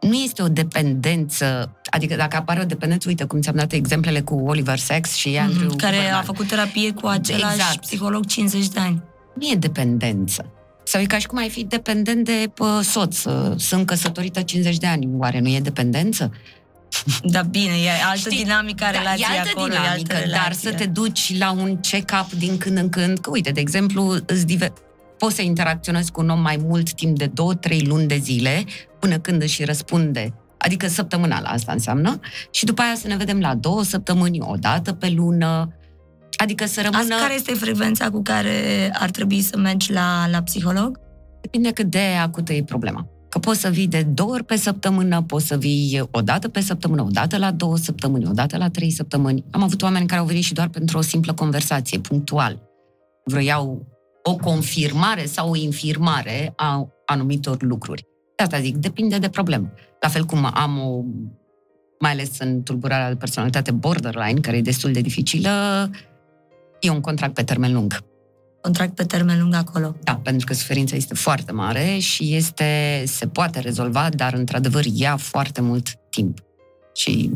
Nu 0.02 0.14
este 0.14 0.42
o 0.42 0.48
dependență, 0.48 1.76
adică 1.90 2.16
dacă 2.16 2.36
apare 2.36 2.60
o 2.62 2.66
dependență, 2.66 3.08
uite 3.10 3.24
cum 3.24 3.42
ți-am 3.42 3.56
dat 3.56 3.72
exemplele 3.72 4.22
cu 4.22 4.36
Oliver 4.36 4.78
Sacks 4.78 5.14
și 5.14 5.38
Andrew 5.38 5.68
Mhm, 5.68 5.76
care 5.78 5.96
a 5.96 6.00
Huberman. 6.00 6.24
făcut 6.24 6.48
terapie 6.48 6.92
cu 6.92 7.08
același 7.08 7.56
Exact. 7.56 7.80
psiholog 7.82 8.26
50 8.26 8.68
de 8.68 8.80
ani. 8.80 9.04
Nu 9.36 9.48
e 9.52 9.56
dependență. 9.56 10.50
Sau 10.84 11.02
e 11.02 11.06
ca 11.06 11.18
și 11.18 11.28
cum 11.28 11.38
ai 11.38 11.50
fi 11.50 11.64
dependent 11.64 12.26
de 12.26 12.52
pă, 12.54 12.82
soț. 12.84 13.22
Sunt 13.56 13.86
căsătorită 13.86 14.42
50 14.42 14.78
de 14.78 14.88
ani. 14.88 15.08
Oare 15.18 15.40
nu 15.40 15.50
e 15.50 15.60
dependență? 15.60 16.32
Da, 17.24 17.42
bine, 17.42 17.74
e 17.86 17.90
altă 18.06 18.18
Știi, 18.30 18.44
dinamică 18.44 18.84
a 18.84 18.92
Da, 18.92 18.98
relației 18.98 19.28
e 19.36 19.40
altă 19.40 19.52
acolo, 19.56 19.74
e 19.74 19.78
dinamică, 19.78 20.16
altă 20.16 20.28
dar 20.30 20.42
relație. 20.42 20.72
să 20.72 20.76
te 20.78 20.86
duci 20.86 21.38
la 21.38 21.52
un 21.52 21.78
check-up 21.82 22.32
din 22.38 22.58
când 22.58 22.78
în 22.78 22.90
când, 22.90 23.20
că 23.20 23.30
uite, 23.30 23.52
de 23.52 23.60
exemplu, 23.60 24.16
îți 24.26 24.46
diver... 24.46 24.72
poți 25.18 25.36
să 25.36 25.42
interacționezi 25.42 26.12
cu 26.12 26.22
un 26.22 26.30
om 26.30 26.42
mai 26.42 26.60
mult 26.66 26.94
timp 26.94 27.18
de 27.18 27.32
2-3 27.70 27.86
luni 27.86 28.08
de 28.08 28.18
zile, 28.18 28.64
până 29.00 29.20
când 29.20 29.42
își 29.42 29.64
răspunde, 29.64 30.34
adică 30.58 30.88
săptămânal 30.88 31.44
asta 31.46 31.72
înseamnă, 31.72 32.20
și 32.52 32.66
după 32.66 32.82
aia 32.82 32.96
să 32.96 33.08
ne 33.08 33.16
vedem 33.16 33.40
la 33.40 33.56
două 33.56 33.84
săptămâni, 33.84 34.40
o 34.42 34.56
dată 34.60 34.94
pe 34.94 35.10
lună, 35.10 35.74
adică 36.38 36.66
să 36.66 36.82
rămână... 36.82 37.02
Asta 37.02 37.16
care 37.16 37.34
este 37.34 37.54
frecvența 37.54 38.10
cu 38.10 38.22
care 38.22 38.90
ar 38.94 39.10
trebui 39.10 39.42
să 39.42 39.58
mergi 39.58 39.92
la, 39.92 40.28
la 40.32 40.42
psiholog? 40.42 41.00
Depinde 41.42 41.72
cât 41.72 41.90
de 41.90 42.00
acută 42.22 42.54
e 42.54 42.64
problema. 42.64 43.08
Că 43.30 43.40
poți 43.40 43.60
să 43.60 43.70
vii 43.70 43.88
de 43.88 44.02
două 44.02 44.32
ori 44.32 44.44
pe 44.44 44.56
săptămână, 44.56 45.22
poți 45.22 45.48
să 45.48 45.58
vii 45.58 46.08
o 46.12 46.22
dată 46.22 46.50
pe 46.50 46.62
săptămână, 46.62 47.02
o 47.02 47.08
dată 47.12 47.38
la 47.38 47.52
două 47.52 47.78
săptămâni, 47.78 48.28
o 48.28 48.32
dată 48.32 48.58
la 48.58 48.70
trei 48.70 48.92
săptămâni. 48.92 49.44
Am 49.52 49.64
avut 49.64 49.82
oameni 49.82 50.08
care 50.08 50.20
au 50.20 50.26
venit 50.26 50.44
și 50.44 50.54
doar 50.54 50.68
pentru 50.68 50.98
o 50.98 51.02
simplă 51.02 51.34
conversație, 51.34 52.00
punctual. 52.00 52.62
Vroiau 53.26 53.95
o 54.28 54.36
confirmare 54.36 55.26
sau 55.26 55.50
o 55.50 55.56
infirmare 55.56 56.54
a 56.56 56.88
anumitor 57.06 57.64
lucruri. 57.64 58.06
De 58.36 58.44
asta 58.44 58.60
zic, 58.60 58.76
depinde 58.76 59.18
de 59.18 59.30
problemă. 59.30 59.72
La 60.00 60.10
fel 60.10 60.24
cum 60.24 60.50
am 60.54 60.80
o, 60.80 61.04
mai 62.00 62.12
ales 62.12 62.40
în 62.40 62.64
tulburarea 62.64 63.10
de 63.10 63.16
personalitate 63.16 63.72
borderline, 63.72 64.40
care 64.40 64.58
e 64.58 64.62
destul 64.62 64.92
de 64.92 65.02
dificilă, 65.02 65.90
e 66.80 66.90
un 66.90 67.02
contract 67.02 67.34
pe 67.34 67.44
termen 67.44 67.74
lung. 67.74 68.04
Contract 68.62 68.96
pe 68.96 69.04
termen 69.04 69.40
lung 69.40 69.54
acolo. 69.54 69.96
Da, 70.04 70.16
pentru 70.16 70.46
că 70.46 70.54
suferința 70.54 70.96
este 70.96 71.14
foarte 71.14 71.52
mare 71.52 71.98
și 71.98 72.36
este, 72.36 73.04
se 73.06 73.28
poate 73.28 73.60
rezolva, 73.60 74.10
dar 74.10 74.34
într-adevăr 74.34 74.86
ia 74.86 75.18
foarte 75.18 75.62
mult 75.62 75.88
timp. 76.10 76.40
Și 76.94 77.32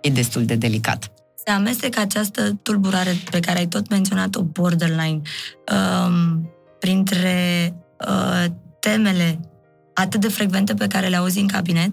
e 0.00 0.10
destul 0.10 0.44
de 0.44 0.54
delicat. 0.54 1.12
Se 1.46 1.52
amestecă 1.52 2.00
această 2.00 2.58
tulburare 2.62 3.16
pe 3.30 3.40
care 3.40 3.58
ai 3.58 3.66
tot 3.66 3.88
menționat-o, 3.90 4.42
borderline, 4.42 5.20
um, 5.72 6.50
printre 6.78 7.74
uh, 8.08 8.44
temele 8.80 9.40
atât 9.94 10.20
de 10.20 10.28
frecvente 10.28 10.74
pe 10.74 10.86
care 10.86 11.08
le 11.08 11.16
auzi 11.16 11.38
în 11.38 11.46
cabinet? 11.46 11.90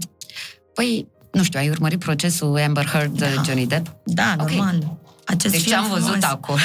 Păi, 0.74 1.08
nu 1.32 1.44
știu, 1.44 1.60
ai 1.60 1.70
urmărit 1.70 2.00
procesul 2.00 2.58
Amber 2.66 2.86
Heard 2.86 3.18
Da. 3.20 3.42
Johnny 3.46 3.66
Depp? 3.68 3.96
Da, 4.06 4.36
Ok. 4.39 4.50
normal. 4.50 4.98
Acest 5.26 5.54
Deci 5.54 5.63
film 5.63 5.78
am 5.78 5.89
văzut 5.89 6.06
frumos. 6.06 6.24
acolo. 6.24 6.60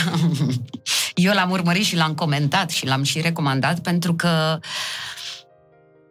Eu 1.14 1.32
l-am 1.32 1.50
urmărit 1.50 1.84
și 1.84 1.96
l-am 1.96 2.14
comentat 2.14 2.70
și 2.70 2.86
l-am 2.86 3.02
și 3.02 3.20
recomandat 3.20 3.78
pentru 3.80 4.14
că, 4.14 4.58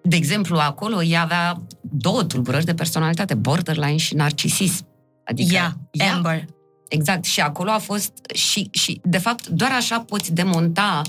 de 0.04 0.16
exemplu, 0.16 0.58
acolo 0.58 1.04
ea 1.04 1.22
avea 1.22 1.62
două 1.82 2.24
tulburări 2.24 2.66
de 2.66 2.74
personalitate, 2.74 3.34
borderline 3.34 3.98
și 3.98 4.16
narcisism. 4.16 4.88
Adică 5.26 5.54
Ea, 5.56 5.78
ea 5.92 6.14
Amber. 6.14 6.46
Exact. 6.90 7.24
Și 7.24 7.42
acolo 7.42 7.72
a 7.72 7.78
fost 7.78 8.12
și, 8.34 8.70
și 8.72 9.02
de 9.04 9.18
fapt, 9.18 9.48
doar 9.48 9.72
așa 9.72 10.00
poți 10.00 10.34
demonta 10.34 11.02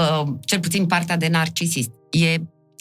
uh, 0.00 0.28
cel 0.44 0.60
puțin 0.60 0.86
partea 0.86 1.16
de 1.16 1.28
narcisist. 1.28 1.90
E 2.10 2.36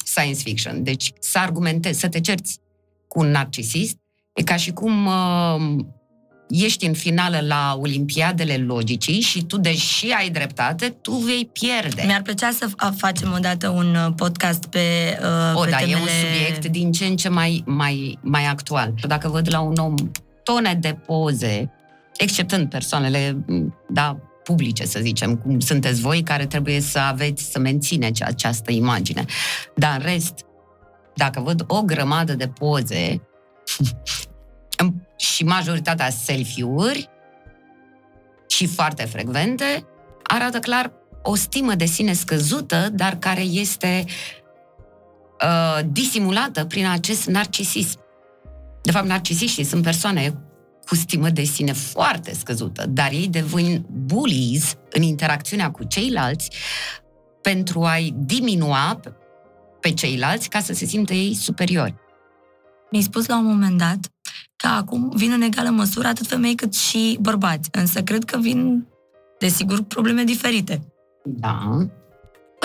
science 0.06 0.40
fiction. 0.40 0.84
Deci 0.84 1.12
să 1.20 1.38
argumentezi, 1.38 2.00
să 2.00 2.08
te 2.08 2.20
cerți 2.20 2.60
cu 3.08 3.20
un 3.20 3.28
narcisist, 3.28 3.98
e 4.34 4.44
ca 4.44 4.56
și 4.56 4.72
cum 4.72 5.06
uh, 5.06 5.86
ești 6.50 6.86
în 6.86 6.94
finală 6.94 7.40
la 7.40 7.78
Olimpiadele 7.80 8.58
logicii 8.58 9.22
și 9.22 9.44
tu, 9.44 9.58
deși 9.58 10.12
ai 10.12 10.30
dreptate, 10.30 10.90
tu 10.90 11.12
vei 11.12 11.50
pierde. 11.54 12.04
Mi-ar 12.06 12.22
plăcea 12.22 12.52
să 12.52 12.70
f- 12.70 12.98
facem 12.98 13.34
odată 13.36 13.70
un 13.70 13.96
uh, 13.96 14.14
podcast 14.16 14.66
pe, 14.66 15.18
uh, 15.22 15.60
o, 15.60 15.62
pe 15.62 15.70
da, 15.70 15.78
temele... 15.78 15.98
e 15.98 16.02
un 16.02 16.08
subiect 16.08 16.66
din 16.66 16.92
ce 16.92 17.06
în 17.06 17.16
ce 17.16 17.30
mai, 17.30 17.64
mai, 17.66 18.18
mai 18.22 18.46
actual. 18.46 18.94
Dacă 19.08 19.28
văd 19.28 19.48
la 19.52 19.60
un 19.60 19.78
om 19.78 19.96
tone 20.44 20.78
de 20.82 20.98
poze, 21.06 21.72
exceptând 22.18 22.70
persoanele, 22.70 23.38
m, 23.46 23.76
da, 23.90 24.18
publice, 24.44 24.86
să 24.86 25.00
zicem, 25.00 25.36
cum 25.36 25.60
sunteți 25.60 26.02
voi, 26.02 26.24
care 26.24 26.46
trebuie 26.46 26.80
să 26.80 27.00
aveți, 27.00 27.52
să 27.52 27.60
mențineți 27.60 28.24
această 28.24 28.72
imagine. 28.72 29.26
Dar 29.76 29.96
în 29.98 30.06
rest, 30.06 30.46
dacă 31.16 31.40
văd 31.40 31.64
o 31.68 31.82
grămadă 31.82 32.34
de 32.34 32.48
poze 32.48 33.22
și 35.36 35.44
majoritatea 35.44 36.10
selfie-uri 36.10 37.10
și 38.48 38.68
foarte 38.68 39.04
frecvente, 39.04 39.86
arată 40.24 40.60
clar 40.60 40.92
o 41.24 41.36
stimă 41.36 41.76
de 41.76 41.86
sine 41.86 42.14
scăzută, 42.14 42.90
dar 42.94 43.16
care 43.16 43.42
este 43.42 44.06
uh, 45.44 45.80
disimulată 45.86 46.66
prin 46.66 46.88
acest 46.88 47.26
narcisism. 47.26 48.00
De 48.82 48.92
fapt, 48.92 49.08
narcisiștii 49.08 49.64
sunt 49.64 49.84
persoane 49.84 50.47
cu 50.88 50.96
stimă 50.96 51.30
de 51.30 51.44
sine 51.44 51.72
foarte 51.72 52.34
scăzută, 52.34 52.86
dar 52.90 53.12
ei 53.12 53.28
devin 53.28 53.86
bullies 53.90 54.76
în 54.90 55.02
interacțiunea 55.02 55.72
cu 55.72 55.84
ceilalți 55.84 56.52
pentru 57.42 57.84
a-i 57.84 58.14
diminua 58.18 59.00
pe 59.80 59.92
ceilalți 59.92 60.50
ca 60.50 60.60
să 60.60 60.74
se 60.74 60.86
simtă 60.86 61.14
ei 61.14 61.34
superiori. 61.34 61.96
Mi-ai 62.92 63.04
spus 63.04 63.26
la 63.26 63.38
un 63.38 63.46
moment 63.46 63.78
dat 63.78 64.12
că 64.56 64.68
acum 64.68 65.12
vin 65.16 65.32
în 65.32 65.42
egală 65.42 65.70
măsură 65.70 66.08
atât 66.08 66.28
femei 66.28 66.56
cât 66.56 66.74
și 66.74 67.18
bărbați, 67.22 67.70
însă 67.72 68.04
cred 68.04 68.24
că 68.24 68.38
vin, 68.38 68.88
desigur, 69.40 69.84
probleme 69.84 70.24
diferite. 70.24 70.88
Da. 71.24 71.88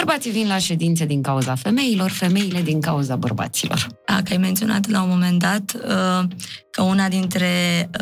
Bărbații 0.04 0.30
vin 0.30 0.46
la 0.46 0.58
ședințe 0.58 1.04
din 1.04 1.22
cauza 1.22 1.54
femeilor, 1.54 2.10
femeile 2.10 2.60
din 2.60 2.80
cauza 2.80 3.16
bărbaților. 3.16 3.86
Da, 4.06 4.22
că 4.24 4.32
ai 4.32 4.36
menționat 4.36 4.88
la 4.88 5.02
un 5.02 5.08
moment 5.08 5.38
dat 5.38 5.74
uh, 5.74 6.28
că 6.70 6.82
una 6.82 7.08
dintre 7.08 7.46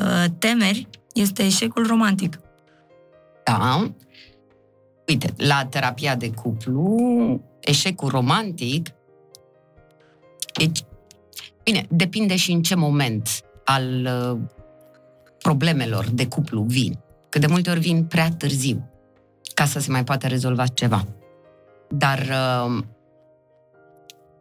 uh, 0.03 0.25
temeri 0.39 0.89
este 1.15 1.43
eșecul 1.43 1.87
romantic. 1.87 2.41
Da. 3.45 3.91
Uite, 5.07 5.33
la 5.37 5.65
terapia 5.65 6.15
de 6.17 6.31
cuplu, 6.31 6.97
eșecul 7.61 8.09
romantic, 8.09 8.89
deci, 10.59 10.85
bine, 11.63 11.87
depinde 11.91 12.37
și 12.37 12.53
în 12.53 12.63
ce 12.63 12.75
moment 12.75 13.29
al 13.65 14.09
uh, 14.33 14.39
problemelor 15.39 16.07
de 16.13 16.27
cuplu 16.27 16.63
vin. 16.63 16.99
Că 17.29 17.39
de 17.39 17.47
multe 17.47 17.71
ori 17.71 17.81
vin 17.81 18.05
prea 18.05 18.31
târziu 18.31 18.91
ca 19.55 19.65
să 19.65 19.79
se 19.79 19.91
mai 19.91 20.05
poată 20.05 20.27
rezolva 20.27 20.67
ceva. 20.67 21.07
Dar 21.90 22.18
uh, 22.18 22.83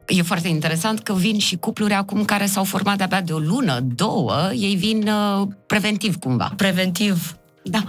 e 0.07 0.21
foarte 0.21 0.47
interesant 0.47 0.99
că 0.99 1.13
vin 1.13 1.39
și 1.39 1.55
cupluri 1.57 1.93
acum 1.93 2.25
care 2.25 2.45
s-au 2.45 2.63
format 2.63 2.97
de-abia 2.97 3.21
de 3.21 3.33
o 3.33 3.39
lună, 3.39 3.79
două, 3.79 4.51
ei 4.53 4.75
vin 4.75 5.07
uh, 5.07 5.47
preventiv 5.65 6.15
cumva. 6.15 6.53
Preventiv. 6.55 7.37
Da. 7.63 7.83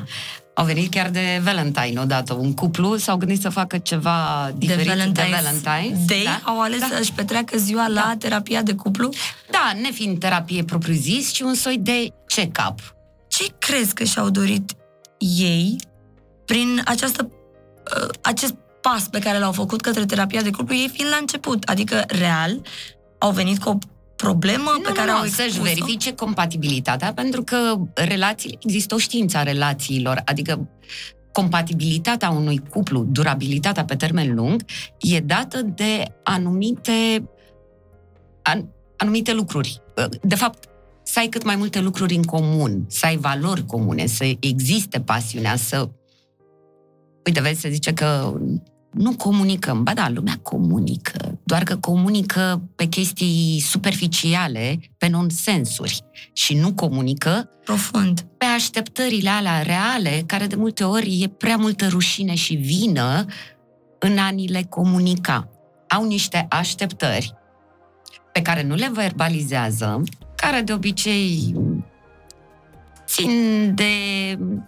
Au 0.54 0.64
venit 0.64 0.90
chiar 0.90 1.08
de 1.10 1.40
Valentine 1.42 2.00
odată. 2.00 2.34
Un 2.34 2.54
cuplu 2.54 2.96
s-au 2.96 3.16
gândit 3.16 3.40
să 3.40 3.48
facă 3.48 3.78
ceva 3.78 4.50
diferit 4.56 4.86
de 4.86 4.92
Valentine's, 4.92 5.12
de 5.12 5.22
Valentine's 5.22 6.04
Day 6.06 6.22
da? 6.24 6.50
au 6.50 6.60
ales 6.60 6.80
da. 6.80 6.86
să-și 6.96 7.12
petreacă 7.12 7.58
ziua 7.58 7.88
la 7.88 7.94
Da. 7.94 8.14
terapia 8.18 8.62
de 8.62 8.74
cuplu. 8.74 9.08
Da, 9.50 9.72
nefiind 9.82 10.18
terapie 10.18 10.64
propriu-zis, 10.64 11.30
ci 11.32 11.40
un 11.40 11.54
soi 11.54 11.78
de 11.78 12.12
check-up. 12.26 12.94
Ce 13.28 13.46
crezi 13.58 13.94
că 13.94 14.04
și-au 14.04 14.30
dorit 14.30 14.72
ei 15.18 15.76
prin 16.44 16.82
această, 16.84 17.30
uh, 17.30 18.08
acest 18.20 18.54
pas 18.80 19.08
pe 19.08 19.18
care 19.18 19.38
l-au 19.38 19.52
făcut 19.52 19.80
către 19.80 20.04
terapia 20.04 20.42
de 20.42 20.50
cuplu, 20.50 20.74
ei 20.74 20.90
fiind 20.92 21.10
la 21.10 21.16
început? 21.16 21.62
Adică, 21.62 22.04
real, 22.08 22.60
au 23.18 23.30
venit 23.30 23.58
cu 23.58 23.68
o 23.68 23.78
problemă 24.16 24.70
Nu, 24.72 24.80
pe 24.80 24.88
nu, 24.88 24.94
care 24.94 25.10
nu, 25.10 25.16
au 25.16 25.24
să-și 25.24 25.42
expus 25.42 25.64
verifice 25.64 26.14
compatibilitatea, 26.14 27.12
pentru 27.12 27.42
că 27.42 27.56
relații, 27.94 28.58
există 28.62 28.94
o 28.94 28.98
știință 28.98 29.36
a 29.36 29.42
relațiilor, 29.42 30.22
adică 30.24 30.68
compatibilitatea 31.32 32.30
unui 32.30 32.62
cuplu, 32.70 33.04
durabilitatea 33.04 33.84
pe 33.84 33.96
termen 33.96 34.34
lung, 34.34 34.64
e 34.98 35.20
dată 35.20 35.62
de 35.62 36.04
anumite, 36.22 37.28
an, 38.42 38.64
anumite 38.96 39.32
lucruri. 39.32 39.82
De 40.22 40.34
fapt, 40.34 40.68
să 41.02 41.18
ai 41.18 41.26
cât 41.26 41.44
mai 41.44 41.56
multe 41.56 41.80
lucruri 41.80 42.14
în 42.14 42.22
comun, 42.22 42.84
să 42.88 43.06
ai 43.06 43.16
valori 43.16 43.66
comune, 43.66 44.06
să 44.06 44.36
existe 44.40 45.00
pasiunea, 45.00 45.56
să... 45.56 45.88
Uite, 47.26 47.40
vezi, 47.40 47.60
se 47.60 47.70
zice 47.70 47.92
că 47.92 48.34
nu 48.90 49.16
comunicăm. 49.16 49.82
Ba 49.82 49.94
da, 49.94 50.08
lumea 50.08 50.38
comunică, 50.42 51.38
doar 51.44 51.62
că 51.62 51.76
comunică 51.76 52.62
pe 52.76 52.84
chestii 52.84 53.60
superficiale, 53.60 54.80
pe 54.98 55.08
nonsensuri 55.08 56.04
și 56.32 56.54
nu 56.54 56.72
comunică 56.72 57.48
profund 57.64 58.20
pe 58.38 58.44
așteptările 58.44 59.28
alea 59.28 59.62
reale, 59.62 60.22
care 60.26 60.46
de 60.46 60.54
multe 60.54 60.84
ori 60.84 61.22
e 61.22 61.28
prea 61.28 61.56
multă 61.56 61.86
rușine 61.88 62.34
și 62.34 62.54
vină 62.54 63.24
în 63.98 64.18
a 64.18 64.28
ni 64.28 64.46
le 64.46 64.66
comunica. 64.68 65.48
Au 65.88 66.04
niște 66.04 66.46
așteptări 66.50 67.34
pe 68.32 68.42
care 68.42 68.62
nu 68.62 68.74
le 68.74 68.90
verbalizează, 68.92 70.02
care 70.36 70.60
de 70.60 70.72
obicei 70.72 71.54
țin 73.06 73.30
de 73.74 73.92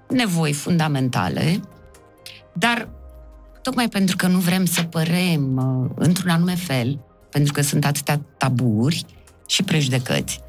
nevoi 0.08 0.52
fundamentale, 0.52 1.60
dar 2.52 2.88
tocmai 3.62 3.88
pentru 3.88 4.16
că 4.16 4.26
nu 4.26 4.38
vrem 4.38 4.64
să 4.64 4.82
părem 4.82 5.56
uh, 5.56 5.90
într-un 5.94 6.30
anume 6.30 6.54
fel, 6.54 6.98
pentru 7.30 7.52
că 7.52 7.62
sunt 7.62 7.84
atâtea 7.84 8.20
taburi 8.36 9.04
și 9.46 9.62
prejudecăți, 9.62 10.40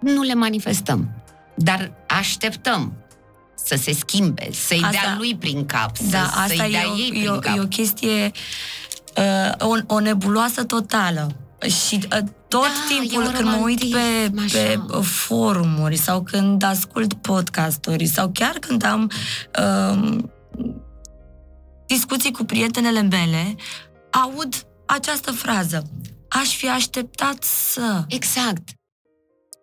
nu 0.00 0.22
le 0.22 0.34
manifestăm. 0.34 1.10
Dar 1.54 1.92
așteptăm 2.08 2.92
să 3.54 3.76
se 3.76 3.92
schimbe, 3.92 4.48
să-i 4.52 4.80
asta, 4.84 4.90
dea 4.90 5.14
lui 5.16 5.36
prin 5.36 5.66
cap, 5.66 5.98
da, 5.98 6.18
să, 6.18 6.24
asta 6.24 6.42
să-i 6.46 6.70
dea 6.70 6.82
e 6.82 6.86
o, 6.86 6.96
ei 6.96 7.08
prin 7.08 7.24
e 7.24 7.30
o, 7.30 7.38
cap. 7.38 7.56
E 7.56 7.60
o 7.60 7.66
chestie, 7.66 8.30
uh, 9.16 9.68
o, 9.68 9.94
o 9.94 9.98
nebuloasă 9.98 10.64
totală. 10.64 11.36
Și 11.60 11.94
uh, 11.94 12.18
tot 12.48 12.60
Da, 12.60 12.94
e 12.94 12.98
timpul 12.98 13.22
un 13.22 13.32
când 13.32 13.48
mă 13.48 13.60
uit 13.62 13.78
pe, 13.78 13.98
romantism, 14.26 14.56
pe 14.56 14.80
așa. 14.90 15.00
forumuri 15.02 15.96
sau 15.96 16.22
când 16.22 16.62
ascult 16.62 17.14
podcasturi 17.14 18.06
sau 18.06 18.30
chiar 18.34 18.56
când 18.60 18.84
am 18.84 19.10
uh, 19.58 20.18
discuții 21.86 22.32
cu 22.32 22.44
prietenele 22.44 23.02
mele, 23.02 23.54
aud 24.10 24.66
această 24.86 25.32
frază. 25.32 25.82
Aș 26.28 26.56
fi 26.56 26.68
așteptat 26.68 27.42
să... 27.42 28.04
Exact. 28.08 28.68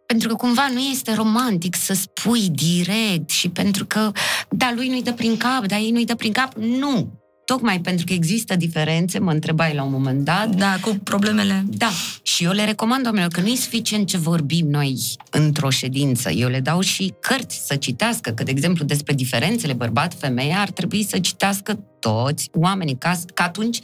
Pentru 0.06 0.28
că 0.28 0.36
cumva 0.36 0.68
nu 0.68 0.80
este 0.80 1.14
romantic 1.14 1.76
să 1.76 1.94
spui 1.94 2.50
direct 2.50 3.30
și 3.30 3.50
pentru 3.50 3.86
că, 3.86 4.12
da, 4.50 4.72
lui 4.76 4.90
nu-i 4.90 5.04
dă 5.04 5.14
prin 5.14 5.38
cap, 5.38 5.66
dar 5.66 5.80
ei 5.80 5.92
nu-i 5.92 6.06
dă 6.06 6.16
prin 6.16 6.32
cap. 6.32 6.54
Nu! 6.54 7.23
Tocmai 7.46 7.80
pentru 7.80 8.06
că 8.06 8.14
există 8.14 8.56
diferențe, 8.56 9.20
mă 9.20 9.32
întrebai 9.32 9.74
la 9.74 9.84
un 9.84 9.92
moment 9.92 10.24
dat, 10.24 10.56
Da, 10.56 10.78
cu 10.82 10.98
problemele. 11.04 11.64
Da, 11.68 11.90
și 12.22 12.44
eu 12.44 12.52
le 12.52 12.66
recomand 12.66 13.06
oamenilor 13.06 13.32
că 13.32 13.42
nu 13.42 13.48
e 13.48 13.56
suficient 13.56 14.08
ce 14.08 14.18
vorbim 14.18 14.68
noi 14.70 15.00
într-o 15.32 15.70
ședință. 15.70 16.30
Eu 16.30 16.50
le 16.50 16.60
dau 16.60 16.80
și 16.80 17.14
cărți 17.20 17.66
să 17.66 17.76
citească, 17.76 18.32
că, 18.32 18.44
de 18.44 18.52
exemplu, 18.52 18.86
despre 18.86 19.14
diferențele 19.14 19.74
bărbat-femeie 19.74 20.54
ar 20.54 20.70
trebui 20.70 21.04
să 21.04 21.20
citească 21.20 21.80
toți 22.00 22.50
oamenii, 22.54 22.96
ca, 22.98 23.20
că 23.34 23.44
atunci 23.44 23.80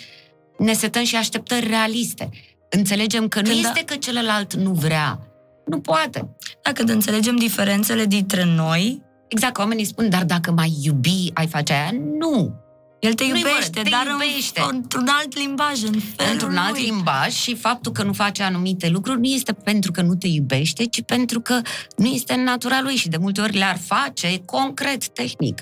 ne 0.58 0.74
setăm 0.74 1.04
și 1.04 1.15
așteptări 1.15 1.67
realiste. 1.67 2.30
Înțelegem 2.69 3.28
că 3.28 3.41
nu 3.41 3.50
Când 3.50 3.62
da- 3.62 3.67
este 3.67 3.84
că 3.86 3.95
celălalt 3.95 4.54
nu 4.54 4.72
vrea. 4.72 5.19
Nu 5.65 5.80
poate. 5.80 6.30
Da, 6.63 6.72
când 6.72 6.89
înțelegem 6.89 7.36
diferențele 7.36 8.06
dintre 8.06 8.43
noi, 8.43 9.02
Exact, 9.28 9.54
că 9.54 9.62
oamenii 9.62 9.86
spun, 9.86 10.10
dar 10.10 10.24
dacă 10.26 10.52
mai 10.52 10.78
iubi, 10.82 11.30
ai 11.34 11.48
face 11.48 11.74
aia? 11.74 11.91
Nu! 12.19 12.54
El 12.99 13.13
te 13.13 13.23
Nu-i 13.23 13.39
iubește, 13.39 13.69
vorba, 13.73 13.81
te 13.81 13.89
dar 13.89 14.07
iubește. 14.07 14.62
În, 14.69 14.75
într-un 14.75 15.07
alt 15.07 15.38
limbaj, 15.38 15.83
în 15.83 15.99
felul 16.15 16.31
într-un 16.31 16.57
alt 16.57 16.71
lui. 16.71 16.83
limbaj 16.83 17.33
și 17.33 17.55
faptul 17.55 17.91
că 17.91 18.03
nu 18.03 18.13
face 18.13 18.43
anumite 18.43 18.89
lucruri 18.89 19.19
nu 19.19 19.27
este 19.27 19.53
pentru 19.53 19.91
că 19.91 20.01
nu 20.01 20.15
te 20.15 20.27
iubește, 20.27 20.85
ci 20.85 21.01
pentru 21.01 21.39
că 21.41 21.62
nu 21.97 22.05
este 22.05 22.33
în 22.33 22.43
natura 22.43 22.81
lui 22.81 22.95
și 22.95 23.09
de 23.09 23.17
multe 23.17 23.41
ori 23.41 23.57
le-ar 23.57 23.77
face 23.77 24.41
concret, 24.45 25.07
tehnic. 25.07 25.62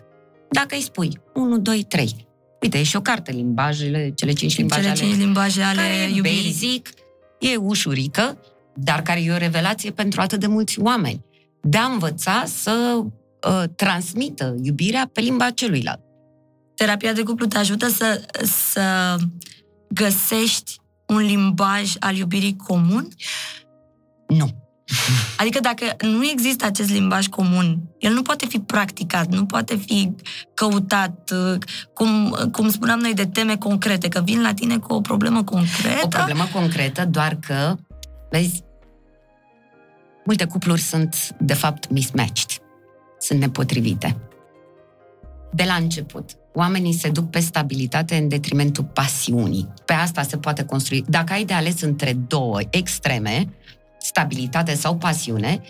Dacă 0.50 0.76
îi 0.76 0.82
spui 0.82 1.20
1, 1.34 1.58
2, 1.58 1.84
3. 1.84 2.28
Uite, 2.62 2.78
e 2.78 2.84
și 2.84 2.96
o 2.96 3.02
carte, 3.02 3.32
limbajele, 3.32 4.12
cele 4.16 4.34
cinci 4.34 4.58
limbaje 4.58 4.82
Cele 4.82 4.94
ale 4.94 5.00
cinci 5.00 5.18
limbaje 5.18 5.62
ale 5.62 5.82
care 5.82 5.94
e 5.94 6.16
iubirii. 6.16 6.44
basic, 6.44 6.90
e 7.40 7.56
ușurică, 7.56 8.40
dar 8.76 9.02
care 9.02 9.24
e 9.24 9.32
o 9.32 9.38
revelație 9.38 9.92
pentru 9.92 10.22
atât 10.22 10.40
de 10.40 10.48
mulți 10.48 10.80
oameni. 10.80 11.26
De 11.62 11.78
a 11.78 11.86
învăța 11.86 12.44
să 12.46 13.02
uh, 13.02 13.64
transmită 13.76 14.56
iubirea 14.62 15.10
pe 15.14 15.22
limba 15.22 15.50
celuilalt. 15.50 16.07
Terapia 16.78 17.14
de 17.14 17.24
cuplu 17.24 17.46
te 17.46 17.58
ajută 17.58 17.88
să, 17.88 18.26
să 18.44 19.16
găsești 19.90 20.80
un 21.08 21.18
limbaj 21.18 21.94
al 22.00 22.16
iubirii 22.16 22.56
comun? 22.56 23.08
Nu. 24.28 24.66
Adică 25.40 25.60
dacă 25.60 26.06
nu 26.06 26.26
există 26.26 26.66
acest 26.66 26.90
limbaj 26.90 27.28
comun, 27.28 27.82
el 27.98 28.14
nu 28.14 28.22
poate 28.22 28.46
fi 28.46 28.60
practicat, 28.60 29.28
nu 29.28 29.46
poate 29.46 29.76
fi 29.76 30.16
căutat, 30.54 31.32
uh, 31.34 31.58
cum, 31.94 32.38
cum 32.52 32.70
spuneam 32.70 33.00
noi, 33.00 33.14
de 33.14 33.26
teme 33.26 33.58
concrete, 33.58 34.08
că 34.08 34.22
vin 34.22 34.42
la 34.42 34.54
tine 34.54 34.78
cu 34.78 34.94
o 34.94 35.02
problemă 35.02 35.44
concretă. 35.44 36.00
O 36.04 36.08
problemă 36.08 36.48
concretă, 36.54 37.06
doar 37.06 37.38
că, 37.48 37.76
vezi, 38.30 38.64
multe 40.26 40.46
cupluri 40.46 40.82
sunt, 40.82 41.16
de 41.40 41.54
fapt, 41.54 41.90
mismatched. 41.90 42.50
Sunt 43.20 43.40
nepotrivite. 43.40 44.18
De 45.52 45.64
la 45.68 45.74
început, 45.74 46.32
oamenii 46.58 46.94
se 46.94 47.10
duc 47.10 47.30
pe 47.30 47.40
stabilitate 47.40 48.16
în 48.16 48.28
detrimentul 48.28 48.84
pasiunii. 48.84 49.68
Pe 49.86 49.94
asta 49.94 50.22
se 50.22 50.38
poate 50.38 50.64
construi. 50.64 51.04
Dacă 51.08 51.34
ai 51.34 51.46
de 51.46 51.54
ales 51.54 51.82
între 51.82 52.14
două 52.14 52.60
extreme, 52.70 53.50
stabilitate 53.98 54.74
sau 54.74 54.98
pasiune, 54.98 55.62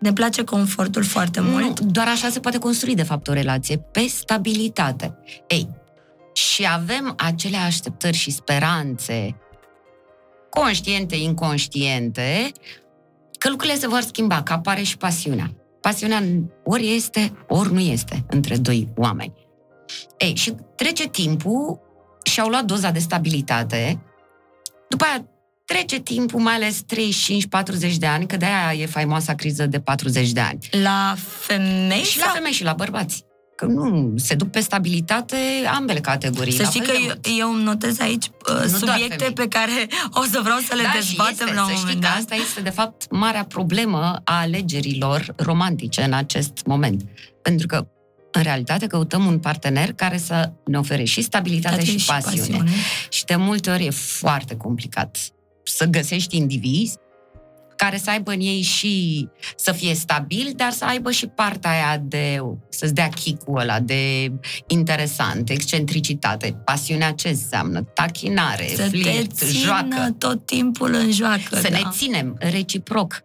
Ne 0.00 0.12
place 0.12 0.44
confortul 0.44 1.04
foarte 1.04 1.40
mult. 1.40 1.80
nu, 1.80 1.86
doar 1.86 2.08
așa 2.08 2.28
se 2.28 2.40
poate 2.40 2.58
construi, 2.58 2.94
de 2.94 3.02
fapt, 3.02 3.28
o 3.28 3.32
relație, 3.32 3.76
pe 3.78 4.00
stabilitate. 4.08 5.16
Ei, 5.48 5.68
și 6.32 6.66
avem 6.70 7.14
acele 7.16 7.56
așteptări 7.56 8.16
și 8.16 8.30
speranțe, 8.30 9.36
conștiente, 10.50 11.16
inconștiente, 11.16 12.52
că 13.38 13.48
lucrurile 13.48 13.78
se 13.78 13.88
vor 13.88 14.00
schimba, 14.00 14.42
că 14.42 14.52
apare 14.52 14.82
și 14.82 14.96
pasiunea. 14.96 15.50
Pasiunea 15.80 16.22
ori 16.64 16.94
este, 16.94 17.32
ori 17.48 17.72
nu 17.72 17.80
este 17.80 18.24
între 18.28 18.56
doi 18.56 18.88
oameni. 18.96 19.32
Ei, 20.18 20.34
și 20.34 20.54
trece 20.76 21.08
timpul 21.08 21.80
și 22.22 22.40
au 22.40 22.48
luat 22.48 22.64
doza 22.64 22.90
de 22.90 22.98
stabilitate, 22.98 24.00
după 24.88 25.04
aia 25.04 25.24
trece 25.64 25.98
timpul, 25.98 26.40
mai 26.40 26.54
ales 26.54 26.82
35-40 27.90 27.94
de 27.98 28.06
ani, 28.06 28.26
că 28.26 28.36
de-aia 28.36 28.72
e 28.82 28.86
faimoasa 28.86 29.34
criză 29.34 29.66
de 29.66 29.80
40 29.80 30.30
de 30.30 30.40
ani. 30.40 30.58
La 30.82 31.14
femei 31.18 32.02
Și 32.02 32.18
la 32.18 32.24
sau... 32.24 32.34
femei 32.34 32.52
și 32.52 32.62
la 32.62 32.72
bărbați. 32.72 33.24
Că 33.56 33.66
nu, 33.66 34.12
se 34.16 34.34
duc 34.34 34.50
pe 34.50 34.60
stabilitate 34.60 35.36
ambele 35.74 36.00
categorii. 36.00 36.52
Să 36.52 36.62
la 36.62 36.68
știi 36.68 36.80
fel 36.80 36.94
că 36.94 37.00
de 37.00 37.04
eu, 37.06 37.06
mult. 37.06 37.26
eu 37.38 37.52
îmi 37.52 37.62
notez 37.62 38.00
aici 38.00 38.24
uh, 38.26 38.30
doar 38.46 38.68
subiecte 38.68 39.16
femei. 39.16 39.32
pe 39.32 39.48
care 39.48 39.88
o 40.12 40.22
să 40.22 40.40
vreau 40.42 40.58
să 40.58 40.74
le 40.74 40.82
da, 40.82 40.90
dezbatem 40.94 41.34
și 41.34 41.42
este, 41.42 41.54
la 41.54 41.62
un 41.62 41.68
să 41.68 41.74
știi 41.74 41.84
moment 41.84 42.04
că 42.04 42.08
dat. 42.08 42.18
asta 42.18 42.34
este, 42.34 42.60
de 42.60 42.70
fapt, 42.70 43.10
marea 43.10 43.44
problemă 43.44 44.20
a 44.24 44.40
alegerilor 44.40 45.34
romantice 45.36 46.02
în 46.02 46.12
acest 46.12 46.62
moment. 46.64 47.02
Pentru 47.42 47.66
că, 47.66 47.86
în 48.32 48.42
realitate, 48.42 48.86
căutăm 48.86 49.26
un 49.26 49.38
partener 49.38 49.92
care 49.92 50.18
să 50.18 50.52
ne 50.64 50.78
ofere 50.78 51.04
și 51.04 51.22
stabilitate 51.22 51.74
Toate 51.74 51.98
și, 51.98 52.06
pasiune. 52.06 52.64
Și 53.08 53.24
de 53.24 53.36
multe 53.36 53.70
ori 53.70 53.84
e 53.84 53.90
foarte 53.90 54.56
complicat 54.56 55.18
să 55.62 55.84
găsești 55.84 56.36
indivizi 56.36 56.96
care 57.76 57.96
să 57.96 58.10
aibă 58.10 58.32
în 58.32 58.40
ei 58.40 58.62
și 58.62 59.28
să 59.56 59.72
fie 59.72 59.94
stabil, 59.94 60.52
dar 60.56 60.70
să 60.70 60.84
aibă 60.84 61.10
și 61.10 61.26
partea 61.26 61.70
aia 61.70 62.02
de, 62.04 62.42
să-ți 62.68 62.94
dea 62.94 63.08
kick-ul 63.08 63.58
ăla 63.58 63.80
de 63.80 64.32
interesant, 64.66 65.50
excentricitate, 65.50 66.60
pasiunea 66.64 67.12
ce 67.12 67.28
înseamnă, 67.28 67.82
tachinare, 67.82 68.66
Să 68.74 68.82
te 68.82 68.88
flirt, 68.88 69.32
țină 69.32 69.64
joacă. 69.64 70.14
tot 70.18 70.46
timpul 70.46 70.94
în 70.94 71.12
joacă. 71.12 71.56
Să 71.56 71.68
da. 71.70 71.76
ne 71.76 71.82
ținem 71.90 72.36
reciproc. 72.38 73.22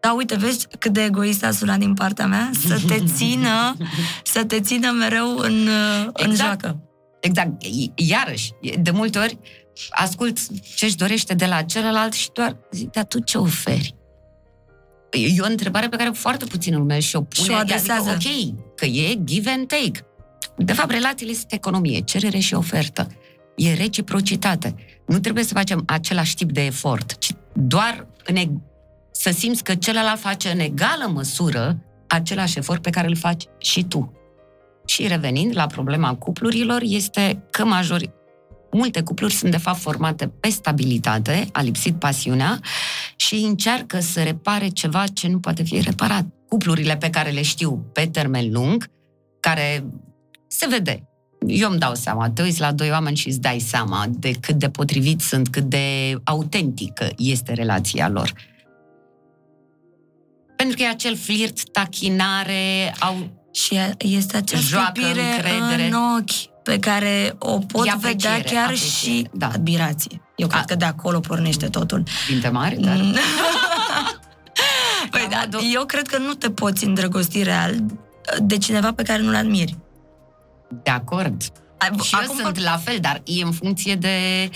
Da, 0.00 0.12
uite, 0.12 0.36
vezi 0.36 0.66
cât 0.78 0.92
de 0.92 1.02
egoist 1.04 1.44
a 1.44 1.50
sunat 1.50 1.78
din 1.78 1.94
partea 1.94 2.26
mea? 2.26 2.50
Să 2.66 2.80
te 2.86 3.04
țină, 3.16 3.76
să 4.24 4.44
te 4.44 4.60
țină 4.60 4.90
mereu 4.90 5.36
în, 5.36 5.66
uh, 5.66 6.06
în 6.12 6.30
Exact. 6.30 6.36
joacă. 6.36 6.80
Exact. 7.20 7.62
I- 7.62 7.92
Iarăși, 7.94 8.50
de 8.80 8.90
multe 8.90 9.18
ori 9.18 9.38
ascult 9.90 10.38
ce-și 10.74 10.96
dorește 10.96 11.34
de 11.34 11.46
la 11.46 11.62
celălalt 11.62 12.12
și 12.12 12.28
doar 12.32 12.56
zic, 12.72 12.90
dar 12.90 13.04
tu 13.04 13.18
ce 13.18 13.38
oferi? 13.38 13.94
E 15.10 15.40
o 15.40 15.46
întrebare 15.46 15.88
pe 15.88 15.96
care 15.96 16.10
foarte 16.10 16.44
puțin 16.44 16.76
lume 16.76 17.00
și 17.00 17.16
o 17.16 17.22
pune. 17.22 17.46
Și 17.46 17.50
o 17.50 17.54
adresează. 17.54 18.10
Adică, 18.10 18.30
ok, 18.60 18.76
că 18.76 18.84
e 18.84 19.18
give 19.24 19.50
and 19.50 19.66
take. 19.66 20.04
De 20.56 20.72
fapt, 20.72 20.90
relațiile 20.90 21.32
sunt 21.32 21.52
economie, 21.52 22.00
cerere 22.00 22.38
și 22.38 22.54
ofertă. 22.54 23.06
E 23.56 23.74
reciprocitate. 23.74 24.74
Nu 25.06 25.18
trebuie 25.18 25.44
să 25.44 25.54
facem 25.54 25.82
același 25.86 26.34
tip 26.34 26.52
de 26.52 26.64
efort, 26.64 27.18
ci 27.18 27.30
doar 27.54 28.06
în 28.24 28.36
e- 28.36 28.60
să 29.12 29.30
simți 29.30 29.64
că 29.64 29.74
celălalt 29.74 30.20
face 30.20 30.48
în 30.50 30.58
egală 30.58 31.10
măsură 31.12 31.78
același 32.06 32.58
efort 32.58 32.82
pe 32.82 32.90
care 32.90 33.06
îl 33.06 33.16
faci 33.16 33.44
și 33.58 33.84
tu. 33.84 34.14
și 34.86 35.06
revenind 35.06 35.56
la 35.56 35.66
problema 35.66 36.14
cuplurilor, 36.14 36.80
este 36.84 37.42
că 37.50 37.64
majori, 37.64 38.10
multe 38.72 39.02
cupluri 39.02 39.32
sunt 39.32 39.50
de 39.50 39.56
fapt 39.56 39.78
formate 39.78 40.26
pe 40.26 40.48
stabilitate, 40.48 41.48
a 41.52 41.62
lipsit 41.62 41.98
pasiunea 41.98 42.60
și 43.16 43.34
încearcă 43.34 44.00
să 44.00 44.22
repare 44.22 44.68
ceva 44.68 45.06
ce 45.06 45.28
nu 45.28 45.38
poate 45.38 45.62
fi 45.62 45.80
reparat. 45.80 46.26
Cuplurile 46.48 46.96
pe 46.96 47.10
care 47.10 47.30
le 47.30 47.42
știu 47.42 47.90
pe 47.92 48.06
termen 48.12 48.52
lung, 48.52 48.90
care 49.40 49.84
se 50.46 50.66
vede. 50.66 51.04
Eu 51.46 51.70
îmi 51.70 51.78
dau 51.78 51.94
seama, 51.94 52.30
te 52.30 52.42
uiți 52.42 52.60
la 52.60 52.72
doi 52.72 52.90
oameni 52.90 53.16
și 53.16 53.28
îți 53.28 53.40
dai 53.40 53.58
seama 53.58 54.06
de 54.08 54.30
cât 54.40 54.54
de 54.54 54.70
potrivit 54.70 55.20
sunt, 55.20 55.48
cât 55.48 55.64
de 55.64 56.16
autentică 56.24 57.08
este 57.16 57.52
relația 57.52 58.08
lor. 58.08 58.32
Pentru 60.60 60.76
că 60.76 60.82
e 60.82 60.88
acel 60.88 61.16
flirt, 61.16 61.70
tachinare, 61.72 62.94
au... 62.98 63.30
Și 63.52 63.78
este 63.98 64.36
acea 64.36 64.58
Joacă 64.58 64.92
sclipire 64.94 65.22
încredere. 65.34 65.86
în 65.86 65.92
ochi 66.18 66.62
pe 66.62 66.78
care 66.78 67.34
o 67.38 67.58
pot 67.58 67.86
E 67.86 67.90
vedea 67.90 67.94
apreciere, 67.94 68.40
chiar 68.54 68.64
apreciere, 68.64 69.14
și 69.16 69.28
da. 69.32 69.46
admirație. 69.46 70.22
Eu 70.36 70.46
cred 70.46 70.60
A- 70.60 70.64
că 70.64 70.74
de 70.74 70.84
acolo 70.84 71.20
pornește 71.20 71.66
totul. 71.66 72.02
Cuvinte 72.26 72.48
mari, 72.48 72.76
dar... 72.80 72.96
Mm. 72.96 73.14
păi, 75.10 75.20
La 75.22 75.28
da, 75.28 75.40
modul- 75.44 75.60
eu 75.74 75.84
cred 75.84 76.06
că 76.08 76.18
nu 76.18 76.34
te 76.34 76.50
poți 76.50 76.84
îndrăgosti 76.84 77.42
real 77.42 77.74
de 78.38 78.58
cineva 78.58 78.92
pe 78.92 79.02
care 79.02 79.22
nu-l 79.22 79.34
admiri. 79.34 79.76
De 80.82 80.90
acord. 80.90 81.42
Ai- 81.78 81.90
Și 82.02 82.14
eu 82.28 82.34
sunt 82.42 82.58
la 82.58 82.76
fel, 82.84 82.98
dar 83.00 83.20
e 83.24 83.42
în 83.42 83.52
funcție 83.52 83.94
de 83.94 84.50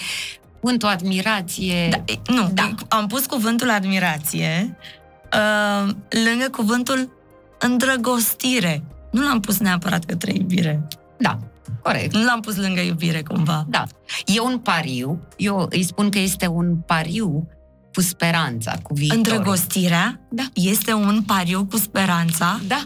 cuvântul 0.60 0.88
admirație. 0.88 1.88
Da, 1.88 1.96
e- 2.12 2.32
nu, 2.32 2.50
Da. 2.54 2.74
am 2.88 3.06
pus 3.06 3.26
cuvântul 3.26 3.70
admirație 3.70 4.76
uh, 5.34 5.94
lângă 6.24 6.48
cuvântul 6.50 7.12
îndrăgostire. 7.58 8.84
Nu 9.12 9.22
l-am 9.22 9.40
pus 9.40 9.58
neapărat 9.58 10.04
către 10.04 10.32
iubire. 10.32 10.86
da, 11.18 11.38
corect. 11.82 12.14
Nu 12.14 12.24
l-am 12.24 12.40
pus 12.40 12.56
lângă 12.56 12.80
iubire, 12.80 13.22
cumva. 13.22 13.66
Da. 13.68 13.84
E 14.26 14.40
un 14.40 14.58
pariu. 14.58 15.20
Eu 15.36 15.66
îi 15.70 15.82
spun 15.82 16.10
că 16.10 16.18
este 16.18 16.46
un 16.46 16.76
pariu 16.76 17.48
cu 17.94 18.00
speranța, 18.00 18.74
cu 18.82 18.94
viitorul. 18.94 19.22
Îndrăgostirea 19.24 20.20
Da. 20.30 20.42
este 20.54 20.92
un 20.92 21.22
pariu 21.26 21.66
cu 21.66 21.76
speranța. 21.76 22.60
Da. 22.66 22.84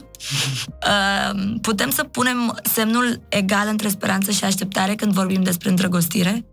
Uh, 0.86 1.54
putem 1.60 1.90
să 1.90 2.04
punem 2.04 2.58
semnul 2.62 3.20
egal 3.28 3.68
între 3.68 3.88
speranță 3.88 4.30
și 4.30 4.44
așteptare 4.44 4.94
când 4.94 5.12
vorbim 5.12 5.42
despre 5.42 5.68
îndrăgostire? 5.68 6.44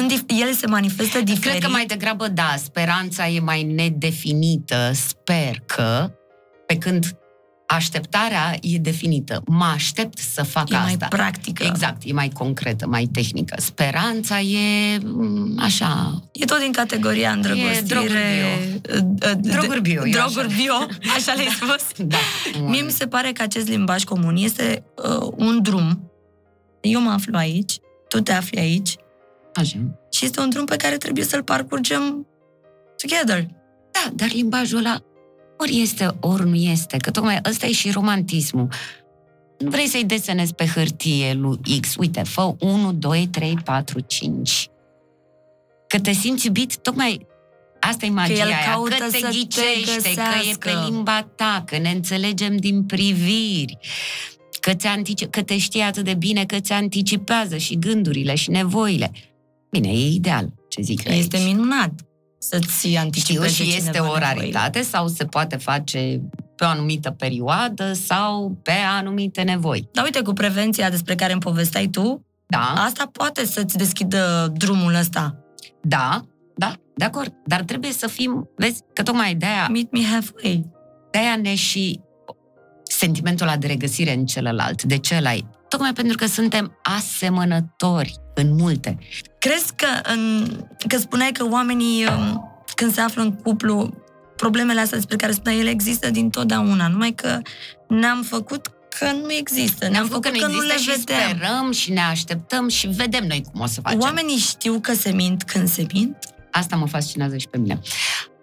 Mm, 0.00 0.08
Sunt 0.08 0.12
dif- 0.22 0.40
ele 0.40 0.52
se 0.52 0.66
manifestă 0.66 1.20
diferit. 1.20 1.50
Cred 1.50 1.62
că 1.62 1.68
mai 1.68 1.86
degrabă 1.86 2.28
da, 2.28 2.54
speranța 2.62 3.28
e 3.28 3.40
mai 3.40 3.62
nedefinită, 3.62 4.90
sper 4.94 5.62
că, 5.66 6.10
pe 6.66 6.76
când 6.78 7.16
așteptarea 7.66 8.54
e 8.62 8.78
definită. 8.78 9.42
Mă 9.46 9.64
aștept 9.74 10.18
să 10.18 10.42
fac 10.42 10.70
e 10.70 10.76
mai 10.76 10.84
asta. 10.90 11.06
practică. 11.08 11.64
Exact, 11.64 12.02
e 12.04 12.12
mai 12.12 12.28
concretă, 12.28 12.86
mai 12.86 13.04
tehnică. 13.12 13.54
Speranța 13.60 14.40
e 14.40 14.98
mm, 15.04 15.58
așa, 15.60 16.22
E 16.32 16.44
tot 16.44 16.58
din 16.60 16.72
categoria 16.72 17.30
îndrăgostire... 17.30 17.80
droguri 17.86 18.12
bio. 18.12 18.94
uh, 18.96 19.00
uh, 19.32 19.38
Droguri 19.40 19.80
bio, 19.80 20.02
eu 20.06 20.10
Droguri 20.12 20.46
așa. 20.46 20.56
bio, 20.56 20.74
așa 21.16 21.32
le-ai 21.32 21.48
spus? 21.60 22.06
da. 22.06 22.16
Mie 22.66 22.80
mi 22.82 22.90
se 22.90 23.06
pare 23.06 23.32
că 23.32 23.42
acest 23.42 23.68
limbaj 23.68 24.04
comun 24.04 24.36
este 24.36 24.84
uh, 25.20 25.28
un 25.36 25.62
drum. 25.62 26.10
Eu 26.80 27.00
mă 27.00 27.10
aflu 27.10 27.36
aici, 27.36 27.74
tu 28.08 28.20
te 28.20 28.32
afli 28.32 28.58
aici 28.58 28.94
Așa. 29.56 29.78
și 30.10 30.24
este 30.24 30.40
un 30.40 30.50
drum 30.50 30.64
pe 30.64 30.76
care 30.76 30.96
trebuie 30.96 31.24
să-l 31.24 31.42
parcurgem 31.42 32.26
together. 32.96 33.46
Da, 33.90 34.10
dar 34.14 34.28
limbajul 34.32 34.78
ăla 34.78 34.98
ori 35.58 35.80
este, 35.80 36.16
ori 36.20 36.48
nu 36.48 36.54
este, 36.54 36.96
că 36.96 37.10
tocmai 37.10 37.40
ăsta 37.48 37.66
e 37.66 37.72
și 37.72 37.90
romantismul. 37.90 38.68
Nu 39.58 39.70
vrei 39.70 39.86
să-i 39.86 40.04
desenezi 40.04 40.54
pe 40.54 40.66
hârtie 40.66 41.32
lui 41.32 41.58
X, 41.80 41.94
uite, 41.98 42.22
fă 42.22 42.54
1, 42.58 42.92
2, 42.92 43.28
3, 43.32 43.58
4, 43.64 44.00
5. 44.00 44.68
Că 45.88 45.98
te 46.00 46.12
simți 46.12 46.46
iubit, 46.46 46.76
tocmai 46.76 47.26
asta 47.80 48.06
e 48.06 48.10
magia 48.10 48.32
el 48.32 48.46
aia, 48.46 48.72
caută 48.72 48.94
că 48.94 49.04
te 49.04 49.18
să 49.18 49.26
te 49.26 49.32
ghicește, 49.32 49.62
că 49.62 50.08
e 50.08 50.14
găsească. 50.14 50.58
pe 50.58 50.90
limba 50.90 51.28
ta, 51.36 51.62
că 51.66 51.78
ne 51.78 51.90
înțelegem 51.90 52.56
din 52.56 52.84
priviri, 52.84 53.78
că, 54.60 54.74
ți 54.74 54.86
antici- 54.86 55.30
că 55.30 55.42
te 55.42 55.58
știe 55.58 55.82
atât 55.82 56.04
de 56.04 56.14
bine 56.14 56.44
că 56.44 56.60
ți 56.60 56.72
anticipează 56.72 57.56
și 57.56 57.78
gândurile 57.78 58.34
și 58.34 58.50
nevoile. 58.50 59.10
Bine, 59.80 59.88
e 59.94 60.08
ideal, 60.08 60.52
ce 60.68 60.82
zic 60.82 61.04
eu 61.08 61.14
Este 61.14 61.36
aici. 61.36 61.46
minunat 61.46 61.92
să-ți 62.38 62.76
Știu 62.86 62.98
anticipeze 63.00 63.48
și 63.48 63.62
este 63.62 63.78
cineva 63.80 63.98
o 63.98 64.02
nevoile. 64.18 64.26
raritate 64.34 64.82
sau 64.82 65.08
se 65.08 65.24
poate 65.24 65.56
face 65.56 66.20
pe 66.56 66.64
o 66.64 66.66
anumită 66.66 67.10
perioadă 67.10 67.92
sau 67.92 68.58
pe 68.62 68.72
anumite 68.98 69.42
nevoi. 69.42 69.88
Dar 69.92 70.04
uite, 70.04 70.20
cu 70.22 70.32
prevenția 70.32 70.90
despre 70.90 71.14
care 71.14 71.32
îmi 71.32 71.40
povesteai 71.40 71.86
tu, 71.86 72.24
Da, 72.46 72.72
asta 72.76 73.08
poate 73.12 73.44
să-ți 73.46 73.76
deschidă 73.76 74.52
drumul 74.56 74.94
ăsta. 74.94 75.36
da, 75.82 76.20
da, 76.56 76.72
de 76.94 77.04
acord. 77.04 77.32
Dar 77.46 77.62
trebuie 77.62 77.92
să 77.92 78.06
fim, 78.06 78.48
vezi, 78.56 78.80
că 78.92 79.02
tocmai 79.02 79.34
de-aia, 79.34 79.68
Meet 79.70 79.92
me 79.92 80.02
halfway. 80.04 80.66
de-aia 81.10 81.36
ne 81.42 81.54
și 81.54 82.00
sentimentul 82.82 83.46
ăla 83.46 83.56
de 83.56 83.66
regăsire 83.66 84.12
în 84.12 84.26
celălalt, 84.26 84.82
de 84.82 84.98
celălalt. 84.98 85.44
Tocmai 85.68 85.92
pentru 85.92 86.16
că 86.16 86.26
suntem 86.26 86.78
asemănători 86.82 88.20
în 88.34 88.54
multe. 88.54 88.98
Crezi 89.38 89.74
că, 89.76 90.10
în, 90.12 90.46
că 90.88 90.98
spuneai 90.98 91.32
că 91.32 91.48
oamenii, 91.50 92.06
um, 92.06 92.50
când 92.74 92.94
se 92.94 93.00
află 93.00 93.22
în 93.22 93.32
cuplu, 93.32 93.94
problemele 94.36 94.80
astea 94.80 94.96
despre 94.96 95.16
care 95.16 95.32
spuneai, 95.32 95.60
ele 95.60 95.70
există 95.70 96.10
din 96.10 96.30
totdeauna, 96.30 96.88
numai 96.88 97.12
că 97.12 97.40
ne-am 97.88 98.22
făcut 98.22 98.70
că 98.98 99.12
nu 99.12 99.32
există, 99.32 99.88
ne-am, 99.88 100.06
făcut 100.06 100.38
că, 100.38 100.46
nu 100.46 100.60
le 100.60 100.76
și 100.76 100.88
vedem. 100.88 101.16
sperăm 101.16 101.72
și 101.72 101.92
ne 101.92 102.00
așteptăm 102.00 102.68
și 102.68 102.86
vedem 102.86 103.24
noi 103.26 103.44
cum 103.52 103.60
o 103.60 103.66
să 103.66 103.80
facem. 103.80 104.00
Oamenii 104.00 104.36
știu 104.36 104.80
că 104.80 104.94
se 104.94 105.10
mint 105.10 105.42
când 105.42 105.68
se 105.68 105.86
mint? 105.92 106.16
Asta 106.50 106.76
mă 106.76 106.86
fascinează 106.86 107.36
și 107.36 107.48
pe 107.48 107.58
mine. 107.58 107.80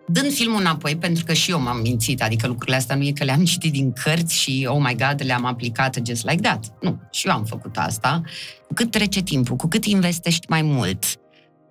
Dând 0.08 0.32
filmul 0.32 0.60
înapoi, 0.60 0.95
pentru 0.95 1.24
că 1.24 1.34
și 1.34 1.51
eu 1.51 1.60
m-am 1.60 1.78
mințit, 1.78 2.22
adică 2.22 2.47
lucrurile 2.47 2.76
astea 2.76 2.95
nu 2.95 3.04
e 3.04 3.12
că 3.12 3.24
le-am 3.24 3.43
citit 3.51 3.72
din 3.72 3.93
cărți 4.04 4.36
și, 4.36 4.68
oh 4.70 4.80
my 4.80 4.95
god, 4.95 5.26
le-am 5.26 5.45
aplicat 5.45 5.99
just 6.06 6.30
like 6.30 6.41
that. 6.41 6.74
Nu, 6.82 7.01
și 7.12 7.28
eu 7.28 7.34
am 7.34 7.43
făcut 7.43 7.78
asta. 7.78 8.22
Cu 8.68 8.74
cât 8.74 8.91
trece 8.91 9.22
timpul, 9.22 9.56
cu 9.56 9.68
cât 9.68 9.86
investești 9.86 10.45
mai 10.49 10.62
mult, 10.62 11.04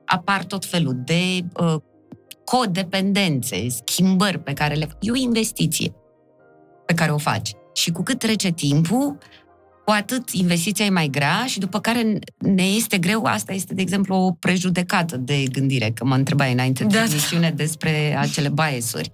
apar 0.04 0.44
tot 0.44 0.64
felul 0.64 1.02
de 1.04 1.44
uh, 1.56 1.74
codependențe, 2.44 3.68
schimbări 3.68 4.38
pe 4.38 4.52
care 4.52 4.74
le... 4.74 4.88
E 5.00 5.10
o 5.10 5.16
investiție 5.16 5.94
pe 6.86 6.94
care 6.94 7.12
o 7.12 7.18
faci. 7.18 7.50
Și 7.74 7.90
cu 7.90 8.02
cât 8.02 8.18
trece 8.18 8.50
timpul, 8.50 9.18
cu 9.84 9.90
atât 9.90 10.30
investiția 10.30 10.84
e 10.84 10.90
mai 10.90 11.08
grea 11.08 11.44
și 11.46 11.58
după 11.58 11.80
care 11.80 12.18
ne 12.38 12.62
este 12.62 12.98
greu, 12.98 13.24
asta 13.24 13.52
este, 13.52 13.74
de 13.74 13.82
exemplu, 13.82 14.14
o 14.14 14.32
prejudecată 14.32 15.16
de 15.16 15.44
gândire, 15.52 15.90
că 15.94 16.04
mă 16.04 16.14
întrebai 16.14 16.52
înainte 16.52 16.84
de 16.84 16.96
Da. 16.96 17.04
emisiune 17.04 17.50
despre 17.50 18.16
acele 18.18 18.48
biasuri. 18.48 19.10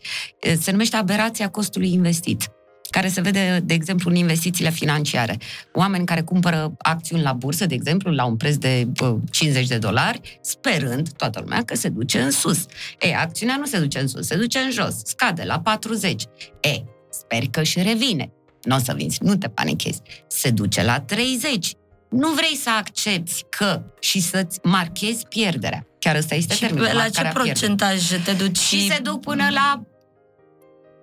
Se 0.60 0.70
numește 0.70 0.96
aberația 0.96 1.48
costului 1.48 1.92
investit 1.92 2.50
care 2.90 3.08
se 3.08 3.20
vede, 3.20 3.60
de 3.64 3.74
exemplu, 3.74 4.10
în 4.10 4.16
investițiile 4.16 4.70
financiare. 4.70 5.38
Oameni 5.74 6.06
care 6.06 6.22
cumpără 6.22 6.74
acțiuni 6.78 7.22
la 7.22 7.32
bursă, 7.32 7.66
de 7.66 7.74
exemplu, 7.74 8.10
la 8.10 8.24
un 8.24 8.36
preț 8.36 8.54
de 8.56 8.88
bă, 8.92 9.16
50 9.30 9.66
de 9.66 9.78
dolari, 9.78 10.38
sperând 10.42 11.08
toată 11.12 11.40
lumea 11.40 11.62
că 11.62 11.74
se 11.76 11.88
duce 11.88 12.20
în 12.20 12.30
sus. 12.30 12.66
E, 13.00 13.14
acțiunea 13.16 13.56
nu 13.56 13.64
se 13.66 13.78
duce 13.78 13.98
în 13.98 14.06
sus, 14.08 14.26
se 14.26 14.36
duce 14.36 14.58
în 14.58 14.70
jos, 14.70 14.94
scade 15.04 15.42
la 15.44 15.60
40. 15.60 16.22
E, 16.60 16.82
sper 17.10 17.42
că 17.50 17.60
își 17.60 17.82
revine. 17.82 18.32
Nu 18.62 18.76
o 18.76 18.78
să 18.78 18.92
vinzi, 18.96 19.18
nu 19.22 19.36
te 19.36 19.48
panichezi. 19.48 20.00
Se 20.26 20.50
duce 20.50 20.82
la 20.82 21.00
30. 21.00 21.72
Nu 22.10 22.28
vrei 22.28 22.56
să 22.56 22.70
accepti 22.78 23.42
că 23.48 23.82
și 24.00 24.20
să-ți 24.20 24.58
marchezi 24.62 25.26
pierderea. 25.28 25.86
Chiar 25.98 26.16
ăsta 26.16 26.34
este 26.34 26.54
Și 26.54 26.60
termenul, 26.60 26.84
la 26.84 26.90
ce 26.90 26.96
marcarea 26.96 27.30
pierderii. 27.32 27.52
procentaj 27.52 28.22
te 28.24 28.32
duci? 28.32 28.58
Și 28.58 28.86
se 28.86 28.98
duc 29.02 29.20
până 29.20 29.48
la 29.50 29.82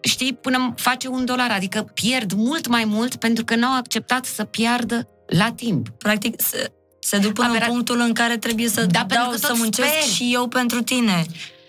știi, 0.01 0.33
până 0.33 0.73
face 0.77 1.07
un 1.07 1.25
dolar, 1.25 1.51
adică 1.51 1.81
pierd 1.93 2.31
mult 2.33 2.67
mai 2.67 2.83
mult 2.85 3.15
pentru 3.15 3.43
că 3.45 3.55
n-au 3.55 3.77
acceptat 3.77 4.25
să 4.25 4.43
piardă 4.43 5.07
la 5.27 5.51
timp. 5.55 5.89
Practic, 5.89 6.41
se, 6.41 6.71
se 6.99 7.17
duc 7.17 7.33
până 7.33 7.47
Abera- 7.47 7.65
în 7.65 7.71
punctul 7.71 7.99
în 7.99 8.13
care 8.13 8.37
trebuie 8.37 8.67
să 8.69 8.85
Da, 8.85 8.99
pentru 8.99 9.17
dau, 9.17 9.29
că 9.29 9.37
să 9.37 9.47
tot 9.47 9.57
muncesc 9.57 9.89
speri. 9.89 10.11
și 10.13 10.29
eu 10.33 10.47
pentru 10.47 10.81
tine. 10.81 11.25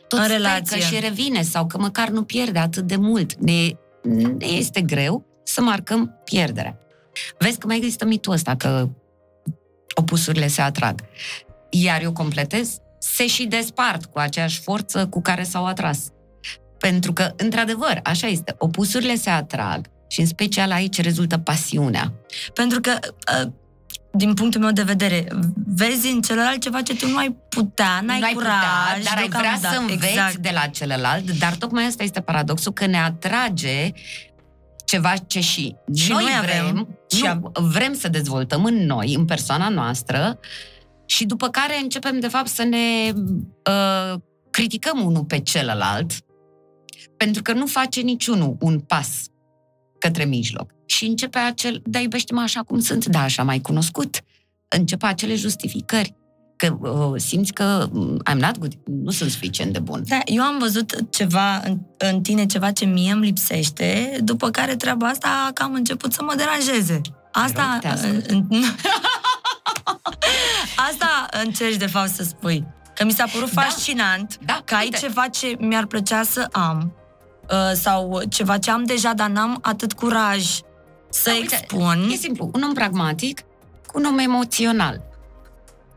Tot 0.08 0.18
În 0.18 0.24
sper 0.24 0.36
relație. 0.36 0.78
că 0.78 0.84
și 0.84 1.00
revine 1.00 1.42
sau 1.42 1.66
că 1.66 1.78
măcar 1.78 2.08
nu 2.08 2.22
pierde 2.22 2.58
atât 2.58 2.86
de 2.86 2.96
mult. 2.96 3.34
Ne, 3.34 3.68
ne 4.38 4.46
este 4.46 4.80
greu 4.80 5.26
să 5.46 5.60
marcăm 5.60 6.20
pierderea. 6.24 6.78
Vezi 7.38 7.58
că 7.58 7.66
mai 7.66 7.76
există 7.76 8.04
mitul 8.04 8.32
ăsta 8.32 8.56
că 8.56 8.88
opusurile 9.94 10.46
se 10.46 10.60
atrag. 10.60 11.00
Iar 11.70 12.02
eu 12.02 12.12
completez, 12.12 12.78
se 12.98 13.26
și 13.26 13.46
despart 13.46 14.04
cu 14.04 14.18
aceeași 14.18 14.60
forță 14.60 15.06
cu 15.06 15.20
care 15.20 15.42
s-au 15.42 15.66
atras. 15.66 15.98
Pentru 16.78 17.12
că, 17.12 17.32
într-adevăr, 17.36 18.00
așa 18.02 18.26
este, 18.26 18.54
opusurile 18.58 19.14
se 19.14 19.30
atrag 19.30 19.86
și 20.08 20.20
în 20.20 20.26
special 20.26 20.70
aici 20.70 21.00
rezultă 21.00 21.38
pasiunea. 21.38 22.12
Pentru 22.54 22.80
că, 22.80 22.98
uh, 23.42 23.50
din 24.12 24.34
punctul 24.34 24.60
meu 24.60 24.70
de 24.70 24.82
vedere, 24.82 25.26
vezi 25.66 26.06
în 26.06 26.20
celălalt 26.20 26.60
ceva 26.60 26.82
ce 26.82 26.96
tu 26.96 27.08
nu 27.08 27.16
ai 27.16 27.36
putea, 27.48 28.00
n-ai 28.04 28.18
nu 28.18 28.26
ai 28.26 28.32
curaj. 28.32 28.52
putea, 28.52 29.04
dar 29.04 29.16
ai 29.16 29.28
vrea 29.28 29.40
deocamdată. 29.40 29.74
să 29.74 29.80
înveți 29.80 30.08
exact. 30.08 30.36
de 30.36 30.50
la 30.52 30.66
celălalt, 30.66 31.30
dar 31.30 31.54
tocmai 31.54 31.84
asta 31.84 32.02
este 32.02 32.20
paradoxul, 32.20 32.72
că 32.72 32.86
ne 32.86 32.98
atrage 32.98 33.92
ceva 34.86 35.16
ce 35.16 35.40
și, 35.40 35.74
Și 35.94 36.10
noi, 36.10 36.22
noi 36.22 36.32
avem. 36.38 36.72
vrem, 36.72 36.98
Și 37.10 37.22
nu, 37.22 37.28
am- 37.28 37.52
vrem 37.54 37.94
să 37.94 38.08
dezvoltăm 38.08 38.64
în 38.64 38.86
noi, 38.86 39.14
în 39.14 39.24
persoana 39.24 39.68
noastră, 39.68 40.38
și 41.06 41.24
după 41.24 41.48
care 41.48 41.78
începem, 41.82 42.20
de 42.20 42.28
fapt, 42.28 42.46
să 42.48 42.62
ne 42.62 43.12
uh, 43.70 44.18
criticăm 44.50 45.04
unul 45.04 45.24
pe 45.24 45.40
celălalt, 45.40 46.12
pentru 47.16 47.42
că 47.42 47.52
nu 47.52 47.66
face 47.66 48.00
niciunul 48.00 48.56
un 48.60 48.80
pas 48.80 49.24
către 49.98 50.24
mijloc. 50.24 50.70
Și 50.86 51.04
începe 51.06 51.38
acel, 51.38 51.82
da, 51.84 51.98
iubește-mă 51.98 52.40
așa 52.40 52.60
cum 52.60 52.78
sunt, 52.80 53.06
da, 53.06 53.20
așa 53.22 53.42
mai 53.42 53.60
cunoscut. 53.60 54.20
Începe 54.68 55.06
acele 55.06 55.34
justificări. 55.34 56.14
Că 56.56 56.76
uh, 56.80 57.20
simți 57.20 57.52
că 57.52 57.88
mm, 57.92 58.22
I'm 58.30 58.36
not 58.38 58.58
good, 58.58 58.72
nu 58.84 59.10
sunt 59.10 59.30
suficient 59.30 59.72
de 59.72 59.78
bun. 59.78 60.02
Da, 60.06 60.18
eu 60.24 60.42
am 60.42 60.58
văzut 60.58 60.94
ceva 61.10 61.56
în, 61.56 61.78
în 61.96 62.20
tine, 62.22 62.46
ceva 62.46 62.70
ce 62.70 62.84
mie 62.84 63.12
îmi 63.12 63.24
lipsește, 63.24 64.18
după 64.22 64.50
care 64.50 64.76
treaba 64.76 65.06
asta 65.06 65.50
cam 65.54 65.74
început 65.74 66.12
să 66.12 66.22
mă 66.22 66.34
deranjeze. 66.36 67.00
Asta, 67.32 67.68
rog, 67.72 67.80
te 67.80 67.88
ascult. 67.88 68.26
în- 68.30 68.46
în- 68.50 68.62
asta 70.90 71.26
încerci 71.44 71.76
de 71.76 71.86
fapt 71.86 72.08
să 72.08 72.22
spui. 72.22 72.64
Că 72.94 73.04
mi 73.04 73.12
s-a 73.12 73.24
părut 73.32 73.52
Da. 73.52 73.60
fascinant 73.62 74.38
Da, 74.44 74.62
că 74.64 74.74
ai 74.74 74.82
uite. 74.84 74.96
ceva 74.98 75.28
ce 75.28 75.56
mi-ar 75.58 75.86
plăcea 75.86 76.22
să 76.22 76.46
am 76.52 76.92
uh, 77.50 77.72
sau 77.74 78.22
ceva 78.28 78.58
ce 78.58 78.70
am 78.70 78.84
deja, 78.84 79.12
dar 79.12 79.28
n-am 79.28 79.58
atât 79.62 79.92
curaj 79.92 80.44
să 81.10 81.30
Da, 81.30 81.32
uite, 81.32 81.58
expun. 81.62 82.08
E 82.12 82.14
simplu, 82.16 82.50
un 82.54 82.62
om 82.62 82.72
pragmatic 82.72 83.40
cu 83.86 83.98
un 83.98 84.04
om 84.04 84.18
emoțional. 84.18 85.02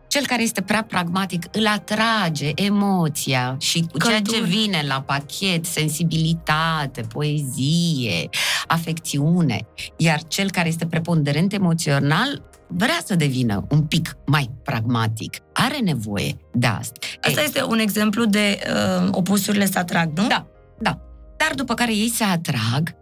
Cel 0.10 0.26
care 0.26 0.42
este 0.42 0.62
prea 0.62 0.84
pragmatic 0.84 1.46
îl 1.52 1.68
atrage 1.68 2.52
emoția 2.56 3.56
și 3.60 3.86
cu 3.92 3.98
ceea 3.98 4.22
ce 4.22 4.32
Căldură. 4.32 4.50
vine 4.50 4.84
la 4.88 5.02
pachet, 5.02 5.66
sensibilitate, 5.66 7.02
poezie, 7.02 8.30
afecțiune. 8.68 9.68
Iar 9.98 10.24
cel 10.24 10.52
care 10.52 10.68
este 10.68 10.86
preponderent 10.86 11.54
emoțional 11.54 12.50
vrea 12.68 13.00
să 13.06 13.16
devină 13.16 13.66
un 13.70 13.82
pic 13.82 14.18
mai 14.26 14.50
pragmatic. 14.64 15.38
Are 15.54 15.78
nevoie 15.78 16.38
de 16.54 16.68
asta. 16.68 17.00
Asta 17.22 17.40
Ei, 17.40 17.46
este 17.46 17.64
un 17.64 17.80
exemplu 17.80 18.26
de 18.26 18.60
uh, 19.02 19.08
opusurile 19.12 19.66
se 19.66 19.80
atrag, 19.80 20.18
nu? 20.18 20.28
Da, 20.28 20.48
da. 20.80 21.00
Dar 21.38 21.52
după 21.56 21.74
care 21.74 21.94
ei 21.94 22.10
se 22.10 22.24
atrag, 22.24 22.96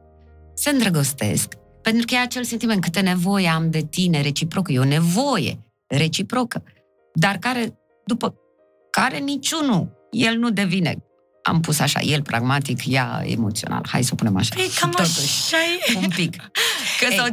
se 0.54 0.70
îndrăgostesc, 0.70 1.54
pentru 1.82 2.06
că 2.06 2.14
e 2.14 2.20
acel 2.20 2.44
sentiment, 2.44 2.82
câte 2.82 3.00
nevoie 3.00 3.48
am 3.48 3.70
de 3.70 3.82
tine, 3.82 4.22
reciprocă, 4.22 4.72
e 4.72 4.80
o 4.80 4.84
nevoie 4.84 5.60
reciprocă, 5.88 6.64
dar 7.20 7.38
care, 7.38 7.78
după 8.06 8.36
care 8.90 9.18
niciunul, 9.18 10.08
el 10.12 10.38
nu 10.38 10.50
devine, 10.50 10.96
am 11.44 11.60
pus 11.62 11.80
așa, 11.80 12.00
el 12.00 12.22
pragmatic, 12.22 12.80
ea 12.86 13.22
emoțional, 13.26 13.86
hai 13.90 14.04
să 14.04 14.10
o 14.14 14.16
punem 14.16 14.38
așa. 14.38 14.56
Păi 14.56 14.70
cam 14.80 14.90
Totuși, 14.90 15.20
așa 15.20 15.58
e. 15.94 15.98
Un 15.98 16.08
pic. 16.16 16.36
Că 17.00 17.06
Ei, 17.10 17.18
sau, 17.18 17.26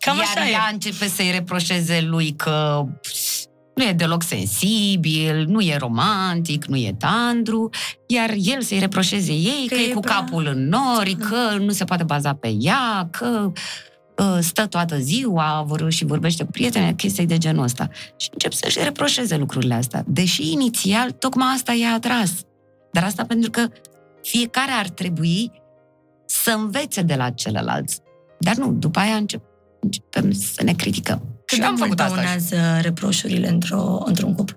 cam 0.00 0.16
Iar 0.16 0.26
așa 0.26 0.46
e. 0.48 0.50
ea 0.50 0.68
începe 0.72 1.06
să-i 1.08 1.30
reproșeze 1.30 2.00
lui 2.00 2.32
că 2.36 2.84
nu 3.74 3.84
e 3.84 3.92
deloc 3.92 4.22
sensibil, 4.22 5.44
nu 5.48 5.60
e 5.60 5.76
romantic, 5.76 6.64
nu 6.64 6.76
e 6.76 6.94
tandru, 6.98 7.70
iar 8.06 8.34
el 8.36 8.62
să-i 8.62 8.78
reproșeze 8.78 9.32
ei 9.32 9.64
că, 9.68 9.74
Că 9.74 9.80
e 9.80 9.88
e 9.88 9.92
cu 9.92 10.00
prea- 10.00 10.14
capul 10.14 10.46
în 10.46 10.68
nori, 10.68 11.14
că 11.14 11.56
nu 11.58 11.70
se 11.70 11.84
poate 11.84 12.02
baza 12.04 12.34
pe 12.34 12.54
ea, 12.60 13.08
că 13.10 13.26
uh, 13.46 13.52
stă 14.40 14.66
toată 14.66 14.98
ziua 14.98 15.64
vor, 15.66 15.90
și 15.90 16.04
vorbește 16.04 16.44
cu 16.44 16.50
prietene, 16.50 16.92
chestii 16.92 17.26
de 17.26 17.38
genul 17.38 17.62
ăsta. 17.62 17.88
Și 18.16 18.28
încep 18.32 18.52
să-și 18.52 18.82
reproșeze 18.82 19.36
lucrurile 19.36 19.74
astea. 19.74 20.04
Deși 20.06 20.52
inițial 20.52 21.10
tocmai 21.10 21.52
asta 21.54 21.72
i-a 21.72 21.92
atras. 21.94 22.32
Dar 22.92 23.04
asta 23.04 23.24
pentru 23.24 23.50
că 23.50 23.66
fiecare 24.22 24.70
ar 24.70 24.88
trebui 24.88 25.52
să 26.26 26.50
învețe 26.50 27.02
de 27.02 27.14
la 27.14 27.30
celălalt. 27.30 27.90
Dar 28.38 28.56
nu, 28.56 28.72
după 28.72 28.98
aia 28.98 29.14
încep, 29.14 29.42
începem 29.80 30.32
să 30.32 30.62
ne 30.62 30.72
criticăm. 30.72 31.22
Cât 31.44 31.54
și 31.54 31.58
de 31.58 31.64
am 31.64 31.74
mult 31.78 31.82
făcut 31.82 32.00
asta. 32.00 32.22
și- 32.22 32.48
dăunează 32.48 32.80
reproșurile 32.80 33.48
într-o, 33.48 34.02
într-un 34.06 34.34
cuplu? 34.34 34.56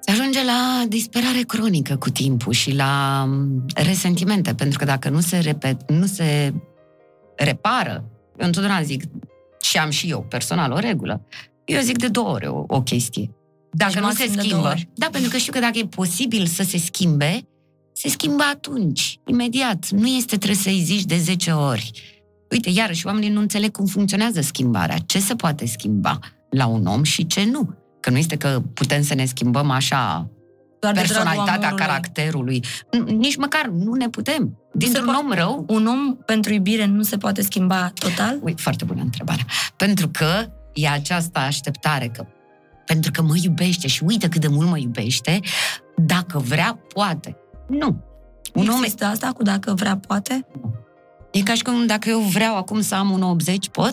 Se 0.00 0.10
ajunge 0.10 0.44
la 0.44 0.84
disperare 0.88 1.40
cronică 1.46 1.96
cu 1.96 2.10
timpul 2.10 2.52
și 2.52 2.74
la 2.74 3.24
mm, 3.26 3.64
resentimente, 3.74 4.54
pentru 4.54 4.78
că 4.78 4.84
dacă 4.84 5.08
nu 5.08 5.20
se, 5.20 5.38
repet, 5.38 5.90
nu 5.90 6.06
se 6.06 6.52
repară, 7.36 8.04
eu 8.38 8.46
întotdeauna 8.46 8.82
zic, 8.82 9.02
și 9.60 9.78
am 9.78 9.90
și 9.90 10.08
eu 10.10 10.22
personal 10.28 10.72
o 10.72 10.78
regulă, 10.78 11.26
eu 11.64 11.80
zic 11.80 11.98
de 11.98 12.08
două 12.08 12.28
ori 12.28 12.46
o, 12.46 12.64
o 12.66 12.82
chestie. 12.82 13.30
Dacă 13.70 13.92
Deci 13.92 14.02
nu 14.02 14.10
se 14.10 14.24
maxim 14.24 14.26
de 14.28 14.34
două 14.34 14.46
schimbă, 14.48 14.68
ori. 14.68 14.88
da, 14.94 15.08
pentru 15.12 15.30
că 15.30 15.36
știu 15.36 15.52
că 15.52 15.58
dacă 15.58 15.78
e 15.78 15.86
posibil 15.86 16.46
să 16.46 16.62
se 16.62 16.78
schimbe, 16.78 17.48
se 17.92 18.08
schimbă 18.08 18.42
atunci, 18.52 19.18
imediat. 19.26 19.88
Nu 19.90 20.06
este 20.06 20.36
trebuie 20.36 20.58
să-i 20.58 20.80
zici 20.84 21.04
de 21.04 21.16
10 21.18 21.50
ori. 21.50 21.90
Uite, 22.50 22.70
iarăși, 22.70 23.06
oamenii 23.06 23.28
nu 23.28 23.40
înțeleg 23.40 23.70
cum 23.70 23.86
funcționează 23.86 24.40
schimbarea. 24.40 24.96
Ce 25.06 25.18
se 25.20 25.34
poate 25.34 25.66
schimba 25.66 26.18
la 26.50 26.66
un 26.66 26.86
om 26.86 27.02
și 27.02 27.26
ce 27.26 27.44
nu. 27.44 27.74
Că 28.00 28.10
nu 28.10 28.18
este 28.18 28.36
că 28.36 28.62
putem 28.74 29.02
să 29.02 29.14
ne 29.14 29.24
schimbăm 29.24 29.70
așa 29.70 30.30
Doar 30.80 30.92
de 30.94 31.00
dragul 31.00 31.14
personalitatea 31.14 31.68
amorului. 31.68 31.86
caracterului. 31.86 32.60
N- 32.64 33.04
Nici 33.16 33.36
măcar 33.36 33.66
nu 33.66 33.92
ne 33.94 34.08
putem. 34.08 34.58
Dintr-un 34.74 35.04
poate- 35.04 35.20
om 35.24 35.32
rău, 35.32 35.64
Un 35.68 35.86
om 35.86 36.16
pentru 36.16 36.52
iubire 36.52 36.84
nu 36.86 37.02
se 37.02 37.16
poate 37.16 37.42
schimba 37.42 37.92
total? 37.94 38.38
Uite, 38.42 38.62
foarte 38.62 38.84
bună 38.84 39.00
întrebare. 39.02 39.44
Pentru 39.76 40.08
că 40.08 40.46
e 40.72 40.88
această 40.88 41.38
așteptare 41.38 42.08
că 42.08 42.26
pentru 42.86 43.10
că 43.10 43.22
mă 43.22 43.34
iubește 43.42 43.86
și 43.88 44.02
uite 44.04 44.28
cât 44.28 44.40
de 44.40 44.48
mult 44.48 44.68
mă 44.68 44.78
iubește, 44.78 45.40
dacă 45.96 46.38
vrea, 46.38 46.78
poate. 46.94 47.36
Nu. 47.68 48.04
Un 48.54 48.68
om 48.68 48.82
Există 48.82 49.04
asta 49.04 49.32
cu 49.32 49.42
dacă 49.42 49.74
vrea, 49.74 49.96
poate? 50.06 50.46
e 51.32 51.42
ca 51.42 51.54
și 51.54 51.62
cum 51.62 51.86
dacă 51.86 52.08
eu 52.08 52.18
vreau 52.18 52.56
acum 52.56 52.80
să 52.80 52.94
am 52.94 53.10
un 53.10 53.22
80, 53.22 53.68
pot? 53.68 53.92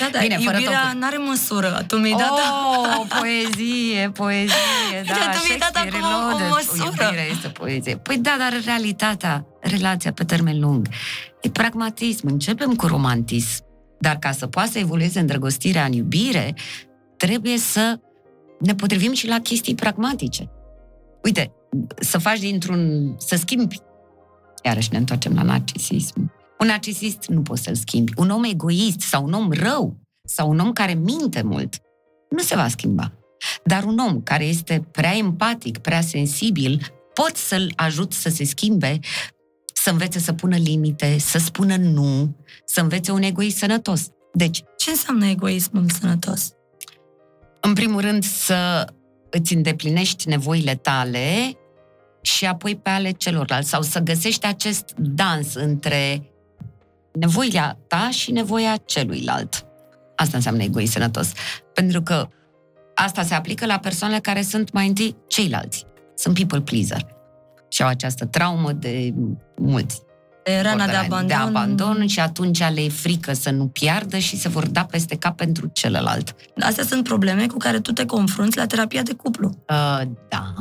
Da, 0.00 0.08
da, 0.12 0.18
Bine, 0.18 0.36
fără 0.36 0.56
iubirea 0.56 0.80
tocuri. 0.80 0.98
nu 0.98 1.06
are 1.06 1.16
măsură. 1.16 1.84
Tu 1.86 1.96
mi-ai 1.96 2.16
dat... 2.18 2.30
Oh, 2.30 3.06
poezie, 3.20 4.10
poezie, 4.10 5.02
da, 5.06 5.12
Uite, 5.12 5.38
tu 5.38 5.44
mi-ai 5.46 5.58
dat 5.58 5.70
Shakespeare 5.74 6.04
acum 6.04 6.12
o- 6.12 6.34
o 6.34 6.38
Reloaded. 6.38 6.48
măsură. 6.48 6.84
Iubirea 6.84 7.24
este 7.30 7.48
poezie. 7.48 7.96
Păi 7.96 8.18
da, 8.18 8.34
dar 8.38 8.60
realitatea, 8.64 9.46
relația 9.60 10.12
pe 10.12 10.24
termen 10.24 10.60
lung, 10.60 10.88
e 11.40 11.48
pragmatism. 11.50 12.26
Începem 12.26 12.74
cu 12.74 12.86
romantism, 12.86 13.64
dar 14.00 14.16
ca 14.16 14.30
să 14.32 14.46
poată 14.46 14.70
să 14.70 14.78
evolueze 14.78 15.20
îndrăgostirea 15.20 15.84
în 15.84 15.92
iubire, 15.92 16.54
trebuie 17.16 17.58
să 17.58 17.98
ne 18.60 18.74
potrivim 18.74 19.12
și 19.12 19.26
la 19.28 19.38
chestii 19.40 19.74
pragmatice. 19.74 20.50
Uite, 21.22 21.52
să 22.00 22.18
faci 22.18 22.38
dintr-un... 22.38 23.14
să 23.18 23.36
schimbi. 23.36 23.78
Iarăși 24.64 24.88
ne 24.92 24.98
întoarcem 24.98 25.34
la 25.34 25.42
narcisism. 25.42 26.32
Un 26.58 26.66
narcisist 26.66 27.26
nu 27.26 27.42
poți 27.42 27.62
să-l 27.62 27.74
schimbi. 27.74 28.12
Un 28.16 28.30
om 28.30 28.44
egoist 28.44 29.00
sau 29.00 29.24
un 29.24 29.32
om 29.32 29.52
rău 29.52 29.96
sau 30.24 30.50
un 30.50 30.58
om 30.58 30.72
care 30.72 30.94
minte 30.94 31.42
mult 31.42 31.76
nu 32.30 32.42
se 32.42 32.54
va 32.54 32.68
schimba. 32.68 33.12
Dar 33.64 33.84
un 33.84 33.98
om 33.98 34.22
care 34.22 34.44
este 34.44 34.88
prea 34.90 35.16
empatic, 35.16 35.78
prea 35.78 36.00
sensibil, 36.00 36.86
pot 37.14 37.36
să-l 37.36 37.72
ajut 37.76 38.12
să 38.12 38.28
se 38.28 38.44
schimbe, 38.44 38.98
să 39.72 39.90
învețe 39.90 40.18
să 40.18 40.32
pună 40.32 40.56
limite, 40.56 41.18
să 41.18 41.38
spună 41.38 41.76
nu, 41.76 42.36
să 42.64 42.80
învețe 42.80 43.12
un 43.12 43.22
egoist 43.22 43.56
sănătos. 43.56 44.08
Deci, 44.32 44.62
Ce 44.76 44.90
înseamnă 44.90 45.26
egoismul 45.26 45.90
sănătos? 46.00 46.52
în 47.60 47.74
primul 47.74 48.00
rând, 48.00 48.24
să 48.24 48.86
îți 49.30 49.54
îndeplinești 49.54 50.28
nevoile 50.28 50.74
tale 50.74 51.58
și 52.20 52.46
apoi 52.46 52.76
pe 52.76 52.90
ale 52.90 53.10
celorlalți, 53.10 53.68
sau 53.68 53.82
să 53.82 53.98
găsești 53.98 54.46
acest 54.46 54.94
dans 54.96 55.54
între 55.54 56.30
nevoia 57.20 57.78
ta 57.86 58.08
și 58.10 58.32
nevoia 58.32 58.76
celuilalt. 58.84 59.66
Asta 60.16 60.36
înseamnă 60.36 60.62
egoist 60.62 60.92
sănătos. 60.92 61.32
Pentru 61.74 62.02
că 62.02 62.28
asta 62.94 63.22
se 63.22 63.34
aplică 63.34 63.66
la 63.66 63.78
persoanele 63.78 64.20
care 64.20 64.42
sunt 64.42 64.72
mai 64.72 64.86
întâi 64.86 65.16
ceilalți. 65.26 65.86
Sunt 66.14 66.34
people 66.34 66.60
pleaser. 66.60 67.06
Și 67.68 67.82
au 67.82 67.88
această 67.88 68.24
traumă 68.26 68.72
de 68.72 69.14
mulți. 69.56 70.02
De 70.44 70.60
rana 70.62 70.86
de 70.86 70.92
borderline, 70.92 71.04
abandon. 71.14 71.26
de 71.26 71.34
abandon 71.34 72.06
și 72.06 72.20
atunci 72.20 72.58
le 72.58 72.80
e 72.82 72.88
frică 72.88 73.32
să 73.32 73.50
nu 73.50 73.66
piardă 73.66 74.18
și 74.18 74.36
se 74.36 74.48
vor 74.48 74.66
da 74.66 74.84
peste 74.84 75.16
cap 75.16 75.36
pentru 75.36 75.70
celălalt. 75.72 76.34
Astea 76.60 76.84
sunt 76.84 77.04
probleme 77.04 77.46
cu 77.46 77.56
care 77.56 77.80
tu 77.80 77.92
te 77.92 78.04
confrunți 78.04 78.56
la 78.56 78.66
terapia 78.66 79.02
de 79.02 79.12
cuplu, 79.12 79.48
Uh, 79.48 80.00
da, 80.28 80.54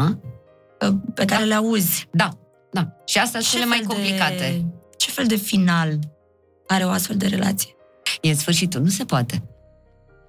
uh, 0.82 0.94
pe 1.14 1.26
care 1.26 1.44
le 1.44 1.54
auzi. 1.54 2.08
da, 2.12 2.30
da. 2.72 2.88
Și 3.06 3.18
astea 3.18 3.40
sunt 3.40 3.54
cele 3.54 3.66
mai 3.66 3.78
fel 3.78 3.88
complicate. 3.88 4.36
De, 4.38 4.66
ce 4.98 5.12
fel 5.12 5.26
de 5.26 5.36
final 5.36 6.00
are 6.68 6.84
o 6.84 6.90
astfel 6.90 7.16
de 7.16 7.28
relație? 7.28 7.76
E 8.22 8.34
sfârșitul, 8.34 8.82
nu 8.82 8.90
se 8.90 9.04
poate. 9.04 9.44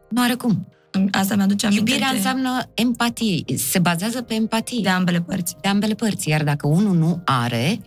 Nu 0.09 0.23
are 0.23 0.35
cum. 0.35 0.69
Asta 1.11 1.37
mi-aduce 1.37 1.67
aminte 1.67 1.91
Iubirea 1.91 2.11
de, 2.11 2.17
înseamnă 2.17 2.71
empatie. 2.75 3.45
Se 3.57 3.79
bazează 3.79 4.23
pe 4.23 4.35
empatie. 4.35 4.81
de 4.83 4.89
ambele 4.89 5.21
părți. 5.21 5.57
de 5.61 5.69
ambele 5.69 5.95
părți. 5.95 6.29
Iar 6.29 6.45
dacă 6.45 6.67
unul 6.67 6.97
nu 6.97 7.23
are, 7.25 7.81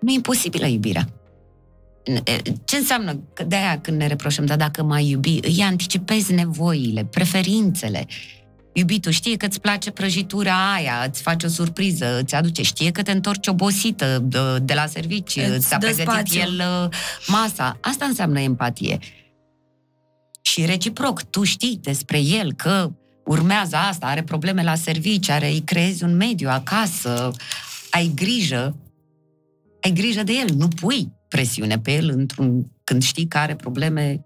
nu 0.00 0.12
e 0.12 0.20
posibilă 0.20 0.66
iubirea. 0.66 1.08
Ce 2.64 2.76
înseamnă? 2.76 3.22
Că 3.32 3.44
de-aia 3.44 3.80
când 3.80 3.96
ne 3.96 4.06
reproșăm, 4.06 4.46
dar 4.46 4.56
dacă 4.56 4.82
mai 4.82 5.08
iubi, 5.08 5.38
îi 5.42 5.62
anticipezi 5.62 6.32
nevoile, 6.32 7.04
preferințele. 7.04 8.06
Iubitul 8.78 9.12
știe 9.12 9.36
că 9.36 9.46
îți 9.46 9.60
place 9.60 9.90
prăjitura 9.90 10.72
aia, 10.72 11.04
îți 11.08 11.22
face 11.22 11.46
o 11.46 11.48
surpriză, 11.48 12.18
îți 12.18 12.34
aduce, 12.34 12.62
știe 12.62 12.90
că 12.90 13.02
te 13.02 13.10
întorci 13.10 13.46
obosită 13.46 14.18
de, 14.22 14.38
de 14.62 14.74
la 14.74 14.86
serviciu, 14.86 15.40
Îți 15.40 15.66
ți-a 15.66 15.78
dă 15.78 15.86
pregătit 15.86 16.12
spațiu. 16.12 16.40
el 16.40 16.62
uh, 16.84 16.88
masa. 17.26 17.78
Asta 17.80 18.04
înseamnă 18.04 18.40
empatie. 18.40 18.98
Și 20.40 20.64
reciproc, 20.64 21.22
tu 21.22 21.42
știi 21.42 21.78
despre 21.82 22.20
el 22.20 22.52
că 22.52 22.90
urmează 23.24 23.76
asta, 23.76 24.06
are 24.06 24.22
probleme 24.22 24.62
la 24.62 24.74
serviciu, 24.74 25.32
are, 25.32 25.48
îi 25.48 25.62
creezi 25.64 26.04
un 26.04 26.16
mediu 26.16 26.48
acasă, 26.48 27.30
ai 27.90 28.12
grijă, 28.14 28.76
ai 29.80 29.90
grijă 29.92 30.22
de 30.22 30.32
el, 30.32 30.54
nu 30.56 30.68
pui 30.68 31.12
presiune 31.28 31.78
pe 31.78 31.92
el 31.92 32.08
într-un, 32.08 32.70
când 32.84 33.02
știi 33.02 33.26
că 33.26 33.38
are 33.38 33.54
probleme 33.54 34.24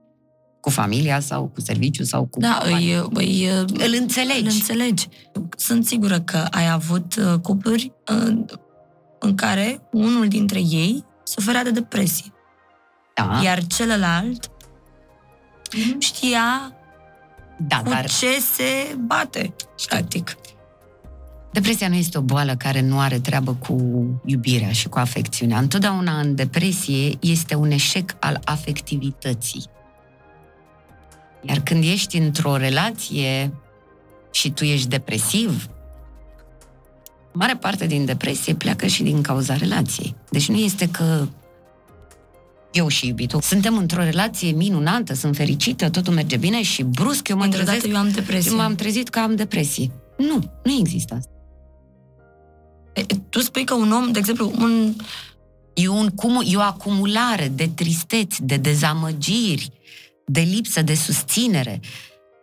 cu 0.60 0.70
familia 0.70 1.20
sau 1.20 1.46
cu 1.46 1.60
serviciu 1.60 2.02
sau 2.04 2.24
cu 2.26 2.40
Da, 2.40 2.62
îi, 2.64 2.94
îi, 3.12 3.48
îl 3.66 3.94
înțelegi. 4.00 4.40
îl 4.40 4.46
înțelegi. 4.46 5.08
Sunt 5.56 5.86
sigură 5.86 6.20
că 6.20 6.46
ai 6.50 6.70
avut 6.70 7.16
uh, 7.16 7.38
cupluri 7.42 7.92
în, 8.04 8.44
în 9.18 9.34
care 9.34 9.80
unul 9.92 10.28
dintre 10.28 10.58
ei 10.58 11.04
suferea 11.24 11.62
de 11.62 11.70
depresie, 11.70 12.32
Da, 13.14 13.40
iar 13.44 13.66
celălalt 13.66 14.50
nu 15.92 16.00
știa 16.00 16.74
da, 17.58 17.76
cu 17.82 17.88
dar 17.88 18.06
ce 18.10 18.40
se 18.54 18.96
bate, 19.06 19.54
practic. 19.86 20.34
depresia 21.52 21.88
nu 21.88 21.94
este 21.94 22.18
o 22.18 22.20
boală 22.20 22.54
care 22.56 22.80
nu 22.80 22.98
are 23.00 23.18
treabă 23.18 23.54
cu 23.54 23.76
iubirea 24.24 24.72
și 24.72 24.88
cu 24.88 24.98
afecțiunea. 24.98 25.58
Întotdeauna 25.58 26.20
în 26.20 26.34
depresie 26.34 27.16
este 27.20 27.54
un 27.54 27.70
eșec 27.70 28.16
al 28.20 28.40
afectivității. 28.44 29.64
Iar 31.42 31.60
când 31.60 31.84
ești 31.84 32.16
într-o 32.16 32.56
relație 32.56 33.54
și 34.30 34.50
tu 34.50 34.64
ești 34.64 34.88
depresiv, 34.88 35.68
mare 37.32 37.56
parte 37.56 37.86
din 37.86 38.04
depresie 38.04 38.54
pleacă 38.54 38.86
și 38.86 39.02
din 39.02 39.22
cauza 39.22 39.56
relației. 39.56 40.14
Deci 40.30 40.48
nu 40.48 40.56
este 40.56 40.88
că 40.88 41.26
eu 42.72 42.88
și 42.88 43.06
iubitul 43.06 43.40
suntem 43.40 43.76
într-o 43.76 44.02
relație 44.02 44.50
minunată, 44.50 45.14
sunt 45.14 45.36
fericită, 45.36 45.90
totul 45.90 46.14
merge 46.14 46.36
bine 46.36 46.62
și 46.62 46.82
brusc 46.82 47.28
eu 47.28 47.36
mă 47.36 47.42
Dintr-o 47.42 47.62
trezesc 47.62 47.82
dată 47.86 47.96
eu 47.96 48.00
am 48.02 48.10
depresie. 48.10 48.50
și 48.50 48.56
m-am 48.56 48.74
trezit 48.74 49.08
că 49.08 49.18
am 49.18 49.36
depresie. 49.36 49.90
Nu, 50.16 50.50
nu 50.64 50.72
există 50.80 51.14
asta. 51.14 51.30
E, 52.92 53.02
Tu 53.28 53.40
spui 53.40 53.64
că 53.64 53.74
un 53.74 53.92
om, 53.92 54.12
de 54.12 54.18
exemplu, 54.18 54.52
un 54.58 54.94
E, 55.74 55.88
un, 55.88 56.08
cum, 56.08 56.42
e 56.46 56.56
o 56.56 56.60
acumulare 56.60 57.52
de 57.54 57.70
tristeți, 57.74 58.42
de 58.44 58.56
dezamăgiri, 58.56 59.70
de 60.30 60.40
lipsă 60.40 60.82
de 60.82 60.94
susținere. 60.94 61.80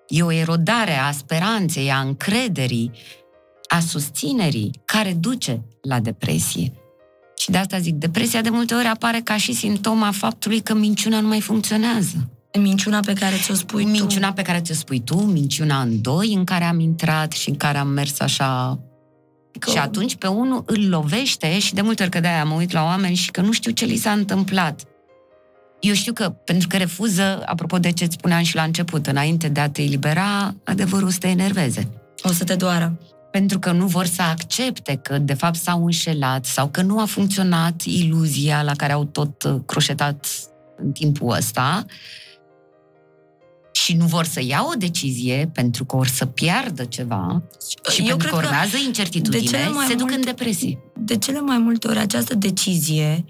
E 0.08 0.24
o 0.24 0.32
erodare 0.32 0.98
a 0.98 1.12
speranței, 1.12 1.92
a 1.92 2.00
încrederii, 2.00 2.92
a 3.68 3.80
susținerii, 3.80 4.72
care 4.86 5.14
duce 5.14 5.64
la 5.82 6.00
depresie. 6.00 6.72
Și 7.38 7.50
de 7.52 7.58
asta 7.58 7.80
zic, 7.80 7.94
depresia 7.94 8.42
de 8.42 8.50
multe 8.50 8.74
ori 8.74 8.86
apare 8.88 9.22
ca 9.24 9.38
și 9.38 9.54
simptoma 9.54 10.12
faptului 10.12 10.60
că 10.60 10.74
minciuna 10.74 11.20
nu 11.20 11.28
mai 11.28 11.42
funcționează. 11.42 12.30
minciuna 12.60 13.00
pe 13.00 13.14
care 13.14 13.36
ți-o 13.36 13.54
spui 13.54 13.86
minciuna 13.86 14.34
pe 14.34 14.42
care 14.42 14.60
ți-o 14.62 14.74
spui 14.74 15.00
tu, 15.00 15.18
minciuna 15.22 15.82
în 15.82 16.02
doi 16.02 16.34
în 16.34 16.44
care 16.44 16.64
am 16.64 16.80
intrat 16.80 17.32
și 17.32 17.50
în 17.50 17.56
care 17.56 17.78
am 17.78 17.88
mers 17.88 18.20
așa 18.20 18.80
Că- 19.60 19.72
Și 19.72 19.78
atunci 19.78 20.16
pe 20.16 20.28
unul 20.28 20.64
îl 20.66 20.90
lovește 20.90 21.60
și 21.60 21.74
de 21.74 21.82
multe 21.82 22.02
ori 22.04 22.12
că 22.12 22.20
de-aia 22.20 22.44
mă 22.44 22.54
uit 22.56 22.72
la 22.72 22.84
oameni 22.84 23.16
și 23.16 23.32
că 23.32 23.42
nu 23.42 23.52
știu 23.52 23.72
ce 23.72 23.86
li 23.86 23.96
s-a 23.98 24.12
întâmplat. 24.12 24.82
Eu 25.80 25.94
știu 25.94 26.14
că, 26.14 26.30
pentru 26.30 26.68
că 26.68 26.78
refuză, 26.78 27.42
apropo 27.46 27.78
de 27.78 27.92
ce 27.92 28.04
îți 28.04 28.14
spuneam 28.14 28.44
și 28.44 28.56
la 28.56 28.64
început, 28.64 29.08
înainte 29.08 29.48
de 29.48 29.60
a 29.60 29.70
te 29.70 29.82
elibera, 29.82 30.56
adevărul 30.64 31.08
o 31.08 31.12
să 31.12 31.18
te 31.18 31.28
enerveze. 31.28 31.82
tu. 32.16 32.28
O 32.28 32.32
să 32.32 32.44
te 32.44 32.56
doară. 32.56 33.00
Pentru 33.32 33.60
că 33.60 33.72
nu 33.72 33.86
vor 33.86 34.06
să 34.06 34.22
accepte 34.22 35.00
că, 35.04 35.18
de 35.18 35.34
fapt, 35.34 35.56
s-au 35.56 35.84
înșelat 35.84 36.46
sau 36.46 36.68
că 36.68 36.82
nu 36.82 37.00
a 37.00 37.06
funcționat 37.06 37.82
iluzia 37.82 38.62
la 38.62 38.72
care 38.76 38.94
au 38.94 39.06
tot 39.06 39.44
uh, 39.44 39.56
croșetat 39.66 40.28
în 40.78 40.92
timpul 40.92 41.36
ăsta 41.36 41.86
și 43.72 43.94
nu 43.94 44.06
vor 44.06 44.26
să 44.26 44.42
ia 44.44 44.66
o 44.72 44.76
decizie 44.78 45.50
pentru 45.54 45.86
că 45.86 45.96
or 45.96 46.08
să 46.08 46.26
piardă 46.26 46.84
ceva 46.84 47.44
și 47.90 48.00
Eu 48.00 48.06
pentru 48.06 48.18
cred 48.18 48.32
că 48.32 48.38
că 48.40 48.46
urmează 48.46 48.78
de 48.78 48.84
incertitudine, 48.86 49.44
cele 49.44 49.70
mai 49.70 49.86
se 49.86 49.94
duc 49.94 50.02
multe- 50.02 50.16
în 50.16 50.22
depresie. 50.22 50.80
De 50.96 51.18
cele 51.18 51.40
mai 51.40 51.58
multe 51.58 51.88
ori 51.88 51.98
această 51.98 52.36
decizie 52.36 53.26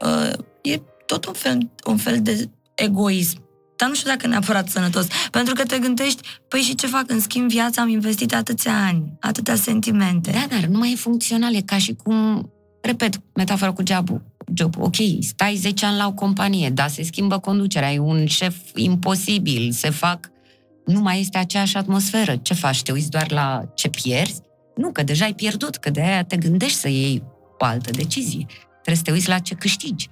uh, 0.00 0.32
e 0.62 0.80
tot 1.06 1.24
un 1.24 1.32
fel, 1.32 1.70
un 1.86 1.96
fel 1.96 2.22
de 2.22 2.50
egoism. 2.74 3.50
Dar 3.76 3.88
nu 3.88 3.94
știu 3.94 4.10
dacă 4.10 4.26
neapărat 4.26 4.68
sănătos. 4.68 5.06
Pentru 5.30 5.54
că 5.54 5.64
te 5.64 5.78
gândești, 5.78 6.20
păi 6.48 6.60
și 6.60 6.74
ce 6.74 6.86
fac? 6.86 7.10
În 7.10 7.20
schimb, 7.20 7.48
viața 7.48 7.82
am 7.82 7.88
investit 7.88 8.34
atâția 8.34 8.84
ani, 8.86 9.12
atâtea 9.20 9.54
sentimente. 9.54 10.30
Da, 10.30 10.46
dar 10.56 10.64
nu 10.64 10.78
mai 10.78 10.92
e 10.92 10.96
funcțional, 10.96 11.54
e 11.54 11.60
ca 11.60 11.78
și 11.78 11.94
cum, 11.94 12.50
repet, 12.82 13.20
metafora 13.34 13.72
cu 13.72 13.82
jobul. 13.86 14.30
Job, 14.54 14.74
ok, 14.78 14.96
stai 15.20 15.56
10 15.56 15.86
ani 15.86 15.96
la 15.96 16.06
o 16.06 16.12
companie, 16.12 16.70
dar 16.70 16.88
se 16.88 17.02
schimbă 17.02 17.38
conducerea, 17.38 17.88
ai 17.88 17.98
un 17.98 18.26
șef 18.26 18.56
imposibil, 18.74 19.72
se 19.72 19.90
fac, 19.90 20.30
nu 20.84 21.00
mai 21.00 21.20
este 21.20 21.38
aceeași 21.38 21.76
atmosferă. 21.76 22.36
Ce 22.36 22.54
faci? 22.54 22.82
Te 22.82 22.92
uiți 22.92 23.10
doar 23.10 23.30
la 23.30 23.62
ce 23.74 23.88
pierzi? 23.88 24.40
Nu, 24.76 24.92
că 24.92 25.02
deja 25.02 25.24
ai 25.24 25.34
pierdut, 25.34 25.76
că 25.76 25.90
de 25.90 26.00
aia 26.00 26.24
te 26.24 26.36
gândești 26.36 26.78
să 26.78 26.88
iei 26.88 27.22
o 27.58 27.64
altă 27.64 27.90
decizie. 27.90 28.46
Trebuie 28.70 28.96
să 28.96 29.02
te 29.02 29.10
uiți 29.10 29.28
la 29.28 29.38
ce 29.38 29.54
câștigi. 29.54 30.10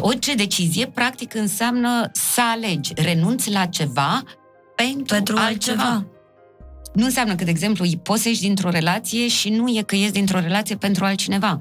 Orice 0.00 0.34
decizie, 0.34 0.86
practic, 0.86 1.34
înseamnă 1.34 2.10
să 2.12 2.40
alegi, 2.40 2.92
renunți 2.96 3.50
la 3.50 3.66
ceva 3.66 4.22
pentru, 4.76 5.14
Pentru 5.14 5.36
altceva. 5.36 6.06
nu 6.94 7.04
înseamnă 7.04 7.34
că, 7.34 7.44
de 7.44 7.50
exemplu, 7.50 7.86
poți 8.02 8.22
să 8.22 8.28
ieși 8.28 8.40
dintr-o 8.40 8.68
relație 8.70 9.28
și 9.28 9.48
nu 9.48 9.68
e 9.68 9.82
că 9.82 9.96
ieși 9.96 10.12
dintr-o 10.12 10.40
relație 10.40 10.76
pentru 10.76 11.04
altcineva. 11.04 11.58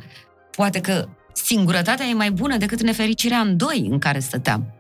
Poate 0.55 0.79
că 0.79 1.07
singurătatea 1.33 2.05
e 2.05 2.13
mai 2.13 2.31
bună 2.31 2.57
decât 2.57 2.81
nefericirea 2.81 3.39
în 3.39 3.57
doi 3.57 3.87
în 3.89 3.99
care 3.99 4.19
stăteam. 4.19 4.73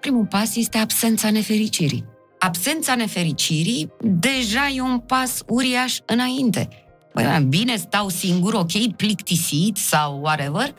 Primul 0.00 0.26
pas 0.26 0.56
este 0.56 0.78
absența 0.78 1.30
nefericirii. 1.30 2.04
Absența 2.38 2.94
nefericirii 2.94 3.92
deja 4.00 4.68
e 4.74 4.80
un 4.80 4.98
pas 4.98 5.42
uriaș 5.46 5.98
înainte. 6.06 6.68
Băi, 7.14 7.24
mă, 7.24 7.38
bine, 7.38 7.76
stau 7.76 8.08
singur, 8.08 8.54
ok, 8.54 8.94
plictisit 8.96 9.76
sau 9.76 10.20
whatever, 10.22 10.74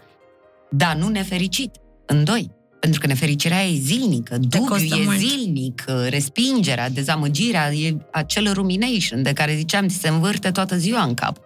dar 0.69 0.95
nu 0.95 1.07
nefericit 1.07 1.75
în 2.05 2.23
doi. 2.23 2.51
Pentru 2.79 3.03
că 3.03 3.07
nefericirea 3.07 3.63
e 3.63 3.75
zilnică, 3.75 4.37
dubiu 4.37 4.63
costă 4.63 4.95
e 4.95 5.03
mult. 5.03 5.17
zilnic, 5.17 5.83
respingerea, 6.09 6.89
dezamăgirea, 6.89 7.73
e 7.73 7.97
acel 8.11 8.53
rumination 8.53 9.23
de 9.23 9.33
care 9.33 9.55
ziceam, 9.55 9.87
ți 9.87 9.95
se 9.95 10.07
învârte 10.07 10.51
toată 10.51 10.77
ziua 10.77 11.03
în 11.03 11.13
cap. 11.13 11.37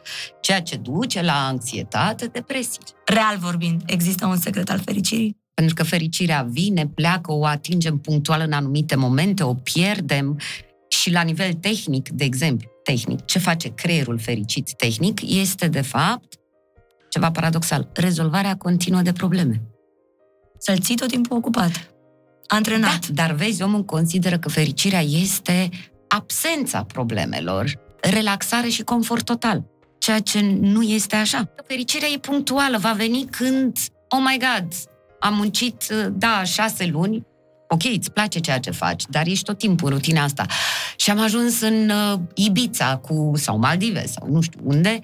Ceea 0.41 0.61
ce 0.61 0.75
duce 0.75 1.21
la 1.21 1.47
anxietate, 1.47 2.25
depresie. 2.25 2.81
Real 3.05 3.37
vorbind, 3.37 3.81
există 3.85 4.25
un 4.25 4.37
secret 4.37 4.69
al 4.69 4.81
fericirii? 4.85 5.37
Pentru 5.53 5.75
că 5.75 5.83
fericirea 5.83 6.47
vine, 6.49 6.87
pleacă, 6.87 7.31
o 7.31 7.45
atingem 7.45 7.97
punctual 7.97 8.41
în 8.45 8.51
anumite 8.51 8.95
momente, 8.95 9.43
o 9.43 9.53
pierdem 9.53 10.39
și 10.87 11.11
la 11.11 11.21
nivel 11.21 11.53
tehnic, 11.53 12.09
de 12.09 12.23
exemplu, 12.23 12.69
tehnic, 12.83 13.25
ce 13.25 13.39
face 13.39 13.69
creierul 13.73 14.19
fericit 14.19 14.73
tehnic 14.77 15.21
este, 15.29 15.67
de 15.67 15.81
fapt, 15.81 16.33
ceva 17.09 17.31
paradoxal, 17.31 17.89
rezolvarea 17.93 18.55
continuă 18.55 19.01
de 19.01 19.11
probleme. 19.11 19.61
Să-l 20.59 20.77
ții 20.79 20.95
tot 20.95 21.07
timpul 21.07 21.37
ocupat. 21.37 21.89
Antrenat. 22.47 23.07
Da, 23.07 23.23
dar 23.23 23.35
vezi, 23.35 23.61
omul 23.61 23.83
consideră 23.83 24.37
că 24.37 24.49
fericirea 24.49 25.01
este 25.01 25.69
absența 26.07 26.83
problemelor, 26.83 27.79
relaxare 28.01 28.67
și 28.67 28.83
confort 28.83 29.25
total. 29.25 29.65
Ceea 29.99 30.19
ce 30.19 30.41
nu 30.59 30.81
este 30.81 31.15
așa. 31.15 31.37
Că 31.37 31.63
Fericirea 31.67 32.09
e 32.13 32.17
punctuală, 32.17 32.77
va 32.77 32.91
veni 32.91 33.25
când, 33.25 33.77
oh 34.09 34.19
my 34.23 34.39
god, 34.39 34.73
am 35.19 35.33
muncit, 35.35 35.85
da, 36.11 36.43
șase 36.43 36.85
luni, 36.85 37.25
ok, 37.67 37.83
îți 37.83 38.11
place 38.11 38.39
ceea 38.39 38.59
ce 38.59 38.71
faci, 38.71 39.03
dar 39.09 39.27
ești 39.27 39.43
tot 39.43 39.57
timpul 39.57 39.87
în 39.87 39.93
rutina 39.93 40.23
asta. 40.23 40.45
Și 40.95 41.09
am 41.09 41.19
ajuns 41.19 41.61
în 41.61 41.89
uh, 41.89 42.19
Ibiza 42.33 42.97
cu, 42.97 43.31
sau 43.35 43.57
Maldive 43.57 44.05
sau 44.05 44.27
nu 44.31 44.41
știu 44.41 44.59
unde, 44.63 44.99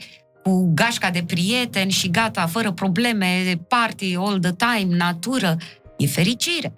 cu 0.49 0.71
gașca 0.73 1.09
de 1.09 1.23
prieteni 1.27 1.91
și 1.91 2.09
gata, 2.11 2.47
fără 2.47 2.71
probleme, 2.71 3.59
party 3.67 4.15
all 4.17 4.39
the 4.39 4.51
time, 4.53 4.95
natură. 4.95 5.57
E 5.97 6.07
fericire 6.07 6.73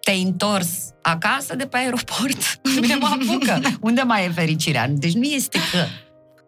te-ai 0.00 0.22
întors 0.22 0.68
acasă 1.02 1.56
de 1.56 1.66
pe 1.66 1.76
aeroport, 1.76 2.60
mine 2.80 2.94
mă 2.94 3.06
apucă. 3.12 3.60
Unde 3.80 4.02
mai 4.02 4.24
e 4.24 4.28
fericirea? 4.30 4.88
Deci 4.88 5.12
nu 5.14 5.22
este 5.22 5.58
că... 5.72 5.78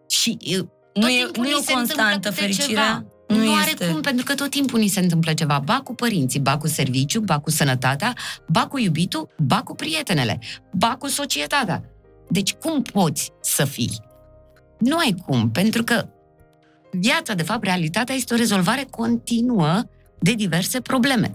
Și 0.09 0.37
uh, 0.41 0.57
tot 0.93 1.03
Nu 1.03 1.09
e- 1.09 1.17
timpul 1.23 1.41
nu 1.43 1.47
e 1.47 1.51
ni 1.51 1.55
o 1.55 1.61
se 1.61 1.73
întâmplă 1.73 1.75
constantă 1.75 2.29
câte 2.29 2.41
fericirea? 2.41 2.83
Ceva. 2.83 3.05
Nu 3.27 3.43
Nu, 3.43 3.53
are 3.55 3.69
este. 3.69 3.87
cum, 3.87 4.01
pentru 4.01 4.25
că 4.25 4.35
tot 4.35 4.49
timpul 4.49 4.79
ni 4.79 4.87
se 4.87 4.99
întâmplă 4.99 5.33
ceva. 5.33 5.59
Ba 5.65 5.81
cu 5.83 5.93
părinții, 5.95 6.39
ba 6.39 6.57
cu 6.57 6.67
serviciu, 6.67 7.19
ba 7.19 7.39
cu 7.39 7.49
sănătatea, 7.49 8.13
ba 8.47 8.67
cu 8.67 8.77
iubitul, 8.77 9.29
ba 9.37 9.61
cu 9.61 9.75
prietenele, 9.75 10.39
ba 10.73 10.95
cu 10.99 11.07
societatea. 11.07 11.83
Deci 12.29 12.53
cum 12.53 12.81
poți 12.81 13.31
să 13.41 13.65
fii? 13.65 14.01
Nu 14.79 14.97
ai 14.97 15.15
cum, 15.25 15.51
pentru 15.51 15.83
că 15.83 16.07
viața, 16.91 17.33
de 17.33 17.43
fapt, 17.43 17.63
realitatea 17.63 18.15
este 18.15 18.33
o 18.33 18.37
rezolvare 18.37 18.87
continuă 18.89 19.81
de 20.19 20.33
diverse 20.33 20.79
probleme. 20.81 21.31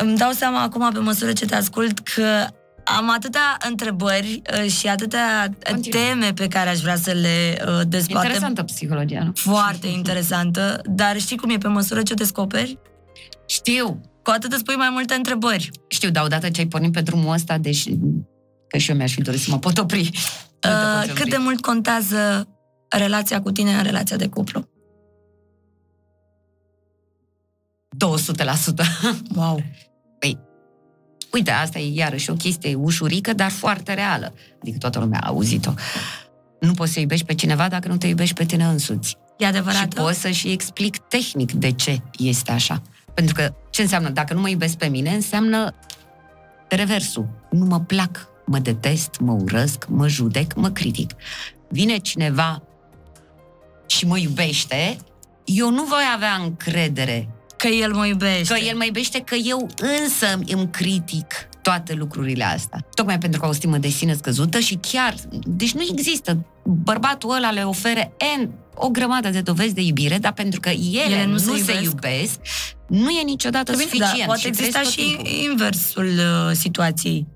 Îmi 0.00 0.16
dau 0.16 0.30
seama 0.30 0.62
acum, 0.62 0.90
pe 0.92 0.98
măsură 0.98 1.32
ce 1.32 1.44
te 1.46 1.54
ascult, 1.54 1.98
că 1.98 2.46
am 2.84 3.10
atâtea 3.10 3.56
întrebări 3.68 4.42
uh, 4.64 4.70
și 4.70 4.86
atâtea 4.88 5.48
Continuă. 5.70 6.02
teme 6.02 6.32
pe 6.32 6.48
care 6.48 6.68
aș 6.68 6.78
vrea 6.80 6.96
să 6.96 7.10
le 7.12 7.58
uh, 7.66 7.80
dezbatem. 7.88 8.22
Interesantă 8.22 8.62
psihologia, 8.62 9.22
nu? 9.24 9.32
Foarte 9.34 9.86
interesantă, 9.98 10.80
dar 10.84 11.18
știi 11.20 11.36
cum 11.36 11.50
e 11.50 11.56
pe 11.58 11.68
măsură 11.68 12.02
ce 12.02 12.14
descoperi? 12.14 12.78
Știu, 13.46 14.00
Cu 14.22 14.30
atât 14.30 14.52
îți 14.52 14.64
pui 14.64 14.74
mai 14.74 14.88
multe 14.92 15.14
întrebări. 15.14 15.70
știu, 15.88 16.10
dar 16.10 16.24
odată 16.24 16.48
ce 16.50 16.60
ai 16.60 16.66
pornit 16.66 16.92
pe 16.92 17.00
drumul 17.00 17.32
ăsta, 17.32 17.58
deși 17.58 17.90
că 18.68 18.78
și 18.78 18.90
eu 18.90 18.96
mi-aș 18.96 19.12
fi 19.12 19.22
dorit 19.22 19.40
să 19.40 19.50
mă 19.50 19.58
pot 19.58 19.78
opri. 19.78 20.02
Nu 20.02 20.10
te 20.60 20.68
Uh, 20.68 20.74
poți 20.96 21.08
cât 21.08 21.18
opri. 21.18 21.30
de 21.30 21.36
mult 21.36 21.60
contează 21.60 22.48
relația 22.88 23.40
cu 23.42 23.50
tine 23.50 23.72
în 23.74 23.82
relația 23.82 24.16
de 24.16 24.26
cuplu? 24.28 24.68
200%. 28.00 28.06
Wow! 29.34 29.62
Uite, 31.32 31.50
asta 31.50 31.78
e 31.78 31.92
iarăși 31.94 32.30
o 32.30 32.34
chestie 32.34 32.74
ușurică, 32.74 33.32
dar 33.32 33.50
foarte 33.50 33.94
reală. 33.94 34.34
Adică 34.60 34.78
toată 34.78 34.98
lumea 34.98 35.20
a 35.22 35.28
auzit-o. 35.28 35.72
Nu 36.60 36.72
poți 36.72 36.92
să 36.92 37.00
iubești 37.00 37.26
pe 37.26 37.34
cineva 37.34 37.68
dacă 37.68 37.88
nu 37.88 37.96
te 37.96 38.06
iubești 38.06 38.34
pe 38.34 38.44
tine 38.44 38.64
însuți. 38.64 39.16
E 39.38 39.42
Și 39.44 39.48
adevărat? 39.48 39.94
pot 39.94 40.14
să 40.14 40.30
și 40.30 40.50
explic 40.50 40.96
tehnic 40.98 41.52
de 41.52 41.70
ce 41.72 42.02
este 42.18 42.52
așa. 42.52 42.82
Pentru 43.14 43.34
că 43.34 43.54
ce 43.70 43.82
înseamnă? 43.82 44.08
Dacă 44.08 44.34
nu 44.34 44.40
mă 44.40 44.48
iubesc 44.48 44.76
pe 44.76 44.86
mine, 44.86 45.10
înseamnă 45.10 45.74
reversul. 46.68 47.28
Nu 47.50 47.64
mă 47.64 47.80
plac, 47.80 48.28
mă 48.46 48.58
detest, 48.58 49.18
mă 49.20 49.32
urăsc, 49.32 49.86
mă 49.88 50.08
judec, 50.08 50.54
mă 50.54 50.68
critic. 50.70 51.10
Vine 51.68 51.96
cineva 51.96 52.62
și 53.86 54.06
mă 54.06 54.18
iubește, 54.18 54.96
eu 55.44 55.70
nu 55.70 55.82
voi 55.84 56.02
avea 56.14 56.34
încredere 56.34 57.28
Că 57.60 57.66
el 57.68 57.92
mă 57.92 58.06
iubește. 58.06 58.54
că 58.54 58.60
el 58.60 58.76
mă 58.76 58.84
iubește, 58.84 59.18
că 59.20 59.34
eu 59.34 59.68
însă 60.02 60.38
îmi 60.56 60.68
critic 60.70 61.26
toate 61.62 61.94
lucrurile 61.94 62.44
astea. 62.44 62.86
Tocmai 62.94 63.18
pentru 63.18 63.38
că 63.40 63.44
au 63.46 63.50
o 63.52 63.54
stimă 63.54 63.76
de 63.78 63.88
sine 63.88 64.14
scăzută 64.14 64.58
și 64.58 64.78
chiar, 64.90 65.14
deci 65.42 65.72
nu 65.72 65.82
există. 65.90 66.46
Bărbatul 66.64 67.34
ăla 67.34 67.50
le 67.50 67.62
ofere 67.62 68.12
N, 68.40 68.48
o 68.74 68.88
grămadă 68.88 69.28
de 69.28 69.40
dovezi 69.40 69.74
de 69.74 69.80
iubire, 69.80 70.18
dar 70.18 70.32
pentru 70.32 70.60
că 70.60 70.68
ele, 70.68 71.02
Ele 71.14 71.24
nu 71.24 71.32
nu, 71.32 71.38
se 71.38 71.44
se, 71.44 71.52
iubesc. 71.56 71.82
iubesc, 71.82 72.38
nu 72.88 73.10
e 73.10 73.22
niciodată 73.24 73.72
Bine, 73.72 73.82
suficient. 73.84 74.18
da, 74.18 74.24
poate 74.24 74.40
și 74.40 74.46
exista 74.46 74.70
trăiesc 74.80 74.96
tot 74.96 75.04
și 75.04 75.10
timpul. 75.16 75.50
inversul 75.50 76.06
uh, 76.06 76.50
situației. 76.56 77.26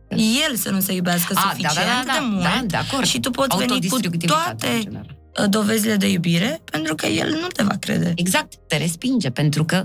El 0.48 0.56
să 0.56 0.70
nu 0.70 0.80
se 0.80 0.92
iubească 0.92 1.32
A, 1.36 1.40
suficient 1.40 1.74
da, 1.74 1.80
da, 1.80 2.02
da, 2.06 2.12
de 2.12 2.18
da, 2.18 2.24
mult 2.30 2.42
da, 2.42 2.62
de 2.66 2.76
acord. 2.76 3.04
și 3.06 3.20
tu 3.20 3.30
poți 3.30 3.56
veni 3.56 3.66
cu 3.68 3.72
Autodistructivitate, 3.74 4.66
în 4.66 4.72
toate 4.72 4.80
general. 4.82 5.16
uh, 5.42 5.48
dovezile 5.50 5.96
de 5.96 6.10
iubire 6.10 6.60
pentru 6.70 6.94
că 6.94 7.06
el 7.06 7.38
nu 7.40 7.46
te 7.46 7.62
va 7.62 7.74
crede. 7.80 8.12
Exact, 8.16 8.52
te 8.68 8.76
respinge, 8.76 9.30
pentru 9.30 9.64
că, 9.64 9.84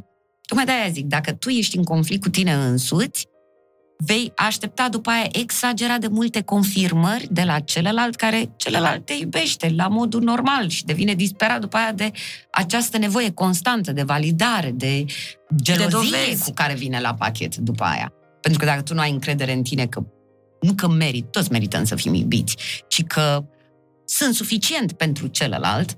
tocmai 0.50 0.66
de-aia 0.66 0.90
zic, 0.92 1.06
dacă 1.06 1.34
tu 1.34 1.50
ești 1.50 1.78
în 1.78 1.84
conflict 1.84 2.22
cu 2.22 2.30
tine 2.30 2.54
însuți, 2.54 3.28
vei 3.98 4.32
aștepta 4.36 4.90
după 4.90 5.10
aia 5.10 5.28
exagerat 5.32 6.00
de 6.00 6.08
multe 6.08 6.42
confirmări 6.42 7.28
de 7.32 7.44
la 7.44 7.60
celălalt 7.60 8.16
care 8.16 8.54
celălalt 8.56 9.06
te 9.06 9.14
iubește 9.14 9.74
la 9.76 9.88
modul 9.88 10.22
normal 10.22 10.70
și 10.70 10.86
devine 10.86 11.14
disperat 11.14 11.60
după 11.60 11.78
aia 11.78 11.92
de 11.92 12.12
această 12.52 12.98
nevoie 12.98 13.32
constantă 13.32 13.92
de 13.92 14.04
validare, 14.04 14.72
de 14.72 15.06
gelozie 15.62 15.90
dovezi. 15.90 16.44
cu 16.44 16.52
care 16.52 16.74
vine 16.74 17.00
la 17.00 17.14
pachet 17.14 17.56
după 17.56 17.84
aia. 17.84 18.14
Pentru 18.42 18.60
că 18.60 18.66
dacă 18.66 18.82
tu 18.82 18.94
nu 18.94 19.00
ai 19.00 19.12
încredere 19.12 19.54
în 19.54 19.64
tine 19.64 19.86
că 19.86 20.04
nu 20.62 20.74
că 20.74 20.88
merit, 20.88 21.32
toți 21.32 21.52
merităm 21.52 21.84
să 21.84 21.96
fim 21.96 22.14
iubiți, 22.14 22.56
ci 22.88 23.04
că 23.04 23.46
sunt 24.06 24.34
suficient 24.34 24.92
pentru 24.92 25.28
celălalt, 25.28 25.98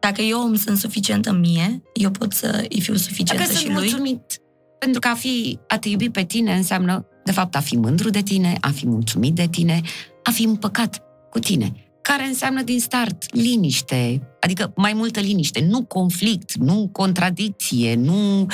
Dacă 0.00 0.22
eu 0.22 0.40
îmi 0.46 0.58
sunt 0.58 0.78
suficientă 0.78 1.32
mie, 1.32 1.82
eu 1.92 2.10
pot 2.10 2.32
să 2.32 2.66
îi 2.68 2.80
fiu 2.80 2.94
suficientă 2.94 3.42
Dacă 3.42 3.54
și 3.56 3.64
sunt 3.64 3.72
lui. 3.72 3.82
mulțumit. 3.82 4.40
Pentru 4.78 5.00
că 5.00 5.08
a, 5.08 5.14
fi, 5.14 5.58
a 5.68 5.78
te 5.78 5.88
iubi 5.88 6.10
pe 6.10 6.24
tine 6.24 6.54
înseamnă, 6.54 7.06
de 7.24 7.32
fapt, 7.32 7.56
a 7.56 7.60
fi 7.60 7.76
mândru 7.76 8.10
de 8.10 8.20
tine, 8.22 8.56
a 8.60 8.68
fi 8.70 8.86
mulțumit 8.86 9.34
de 9.34 9.46
tine, 9.50 9.80
a 10.22 10.30
fi 10.30 10.42
împăcat 10.42 11.02
cu 11.30 11.38
tine. 11.38 11.72
Care 12.02 12.24
înseamnă 12.26 12.62
din 12.62 12.80
start 12.80 13.34
liniște, 13.34 14.28
adică 14.40 14.72
mai 14.76 14.92
multă 14.92 15.20
liniște, 15.20 15.66
nu 15.68 15.84
conflict, 15.84 16.54
nu 16.54 16.88
contradicție, 16.92 17.94
nu... 17.94 18.46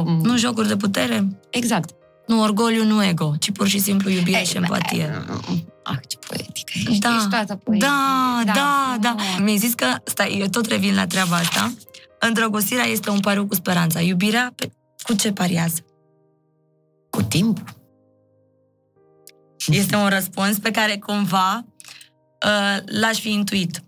Um, 0.00 0.20
Nu 0.22 0.36
jocuri 0.36 0.68
de 0.68 0.76
putere, 0.76 1.28
Exact. 1.50 1.90
nu 2.26 2.42
orgoliu, 2.42 2.84
nu 2.84 3.04
ego, 3.04 3.34
ci 3.38 3.50
pur 3.50 3.66
și 3.68 3.78
simplu 3.78 4.10
iubire 4.10 4.38
Ei, 4.38 4.44
și 4.44 4.56
empatie. 4.56 5.24
Ah, 5.90 5.98
ce 6.06 6.16
poetică 6.26 6.72
ești. 6.74 6.98
Da, 6.98 7.16
ești 7.16 7.28
toată 7.28 7.56
poetică. 7.56 7.86
Da, 7.90 8.42
da, 8.44 8.96
da. 9.00 9.14
frumos. 9.18 9.38
Mi-ai 9.38 9.56
zis 9.56 9.74
că, 9.74 9.86
stai, 10.04 10.38
eu 10.40 10.46
tot 10.46 10.66
revin 10.66 10.94
la 10.94 11.06
treaba 11.06 11.36
asta. 11.36 11.72
Îndrăgostirea 12.18 12.84
este 12.84 13.10
un 13.10 13.20
pariu 13.20 13.46
cu 13.46 13.54
speranța. 13.54 14.00
Iubirea, 14.00 14.52
pe, 14.56 14.70
cu 15.02 15.14
ce 15.14 15.32
pariază? 15.32 15.84
Cu 17.10 17.22
timp. 17.22 17.76
Este 19.66 19.96
un 19.96 20.08
răspuns 20.08 20.58
pe 20.58 20.70
care 20.70 20.96
cumva 20.98 21.64
uh, 22.46 22.82
l-aș 23.00 23.18
fi 23.18 23.30
intuit. 23.30 23.82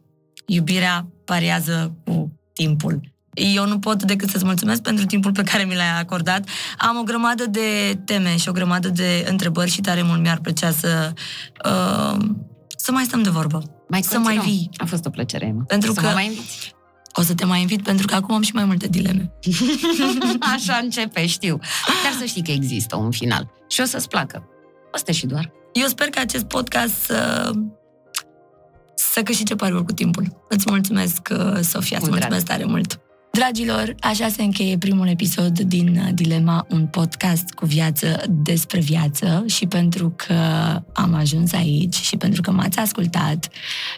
Iubirea 0.46 1.06
pariază 1.24 1.96
cu 2.04 2.32
timpul. 2.52 3.00
Eu 3.34 3.66
nu 3.66 3.78
pot 3.78 4.02
decât 4.02 4.28
să-ți 4.28 4.44
mulțumesc 4.44 4.82
pentru 4.82 5.04
timpul 5.06 5.32
pe 5.32 5.42
care 5.42 5.64
mi 5.64 5.74
l-ai 5.76 5.98
acordat. 6.00 6.48
Am 6.78 6.96
o 6.96 7.02
grămadă 7.02 7.46
de 7.46 7.98
teme 8.04 8.36
și 8.36 8.48
o 8.48 8.52
grămadă 8.52 8.88
de 8.88 9.26
întrebări 9.28 9.70
și 9.70 9.80
tare 9.80 10.02
mult 10.02 10.20
mi-ar 10.20 10.38
plăcea 10.38 10.70
să, 10.70 11.12
uh, 11.64 12.24
să 12.76 12.92
mai 12.92 13.04
stăm 13.04 13.22
de 13.22 13.30
vorbă. 13.30 13.62
Mai 13.88 14.02
Să 14.02 14.18
mai 14.18 14.34
continuăm. 14.34 14.44
vii. 14.56 14.70
A 14.76 14.84
fost 14.84 15.06
o 15.06 15.10
plăcere, 15.10 15.46
Emma. 15.46 15.62
Pentru 15.66 15.92
să 15.92 16.00
că- 16.00 16.06
mă 16.06 16.12
mai 16.12 16.24
inviți. 16.24 16.74
O 17.12 17.22
să 17.22 17.34
te 17.34 17.44
mai 17.44 17.60
invit 17.60 17.82
pentru 17.82 18.06
că 18.06 18.14
acum 18.14 18.34
am 18.34 18.42
și 18.42 18.54
mai 18.54 18.64
multe 18.64 18.86
dileme. 18.88 19.32
Așa 20.54 20.78
începe, 20.82 21.26
știu. 21.26 21.58
Dar 22.04 22.12
să 22.18 22.24
știi 22.24 22.42
că 22.42 22.50
există 22.50 22.96
un 22.96 23.10
final. 23.10 23.50
Și 23.68 23.80
o 23.80 23.84
să-ți 23.84 24.08
placă. 24.08 24.42
Asta 24.92 25.12
și 25.12 25.26
doar. 25.26 25.50
Eu 25.72 25.86
sper 25.86 26.08
că 26.08 26.18
acest 26.20 26.44
podcast 26.44 26.94
să, 27.02 27.50
să 28.94 29.22
câștige 29.22 29.54
pariul 29.54 29.82
cu 29.84 29.92
timpul. 29.92 30.44
Îți 30.48 30.64
mulțumesc, 30.68 31.28
uh, 31.30 31.60
Sofia, 31.60 31.96
îți 31.96 32.08
Cu 32.08 32.10
drag. 32.10 32.10
mulțumesc 32.10 32.44
tare 32.46 32.64
mult. 32.64 33.00
Dragilor, 33.32 33.94
așa 34.00 34.28
se 34.28 34.42
încheie 34.42 34.78
primul 34.78 35.08
episod 35.08 35.58
din 35.58 35.96
uh, 35.96 36.08
Dilema, 36.14 36.66
un 36.70 36.86
podcast 36.86 37.50
cu 37.50 37.66
viață 37.66 38.22
despre 38.28 38.80
viață 38.80 39.44
și 39.46 39.66
pentru 39.66 40.12
că 40.16 40.34
am 40.92 41.14
ajuns 41.14 41.52
aici 41.52 41.94
și 41.94 42.16
pentru 42.16 42.40
că 42.40 42.50
m-ați 42.50 42.78
ascultat 42.78 43.48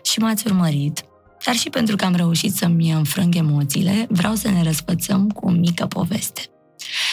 și 0.02 0.18
m-ați 0.18 0.46
urmărit, 0.46 1.04
dar 1.44 1.54
și 1.54 1.70
pentru 1.70 1.96
că 1.96 2.04
am 2.04 2.14
reușit 2.14 2.54
să-mi 2.54 2.90
înfrâng 2.90 3.34
emoțiile, 3.34 4.06
vreau 4.08 4.34
să 4.34 4.50
ne 4.50 4.62
răsfățăm 4.62 5.28
cu 5.28 5.46
o 5.46 5.50
mică 5.50 5.86
poveste. 5.86 6.40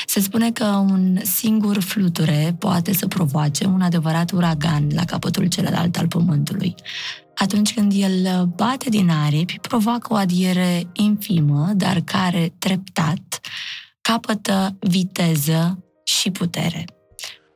Se 0.06 0.20
spune 0.20 0.52
că 0.52 0.66
un 0.66 1.18
singur 1.24 1.80
fluture 1.82 2.56
poate 2.60 2.94
să 2.94 3.08
provoace 3.08 3.66
un 3.66 3.82
adevărat 3.82 4.32
uragan 4.32 4.88
la 4.94 5.06
capătul 5.06 5.46
celălalt 5.46 5.98
al 5.98 6.08
pământului. 6.08 6.76
Atunci 7.40 7.74
când 7.74 7.94
el 7.96 8.46
bate 8.46 8.90
din 8.90 9.10
aripi, 9.10 9.60
provoacă 9.60 10.14
o 10.14 10.16
adiere 10.16 10.88
infimă, 10.94 11.72
dar 11.76 12.02
care, 12.02 12.54
treptat, 12.58 13.40
capătă 14.02 14.78
viteză 14.80 15.84
și 16.04 16.32
putere. 16.32 16.86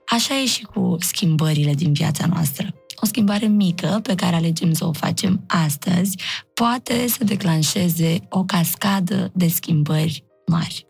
Așa 0.08 0.40
e 0.40 0.46
și 0.46 0.64
cu 0.64 0.96
schimbările 1.00 1.74
din 1.74 1.94
viața 1.94 2.26
noastră. 2.26 2.74
O 2.96 3.06
schimbare 3.06 3.46
mică 3.46 4.00
pe 4.04 4.16
care 4.16 4.36
alegem 4.36 4.74
să 4.74 4.86
o 4.86 4.92
facem 4.92 5.44
astăzi 5.48 6.18
poate 6.54 7.08
să 7.08 7.24
declanșeze 7.24 8.20
o 8.30 8.44
cascadă 8.44 9.32
de 9.34 9.48
schimbări 9.48 10.24
mari. 10.46 10.88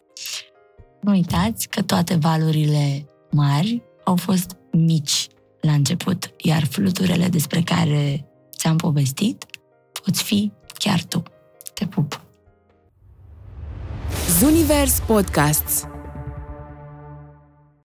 Nu 1.01 1.11
uitați 1.11 1.67
că 1.67 1.81
toate 1.81 2.15
valurile 2.15 3.05
mari 3.31 3.81
au 4.05 4.15
fost 4.15 4.57
mici 4.71 5.27
la 5.61 5.71
început, 5.71 6.31
iar 6.37 6.65
fluturele 6.65 7.27
despre 7.27 7.61
care 7.61 8.27
ți-am 8.63 8.77
povestit 8.77 9.45
poți 10.03 10.23
fi 10.23 10.51
chiar 10.73 11.03
tu. 11.03 11.23
Te 11.73 11.85
pup! 11.85 12.21
Zunivers 14.39 14.99
Podcasts 14.99 15.87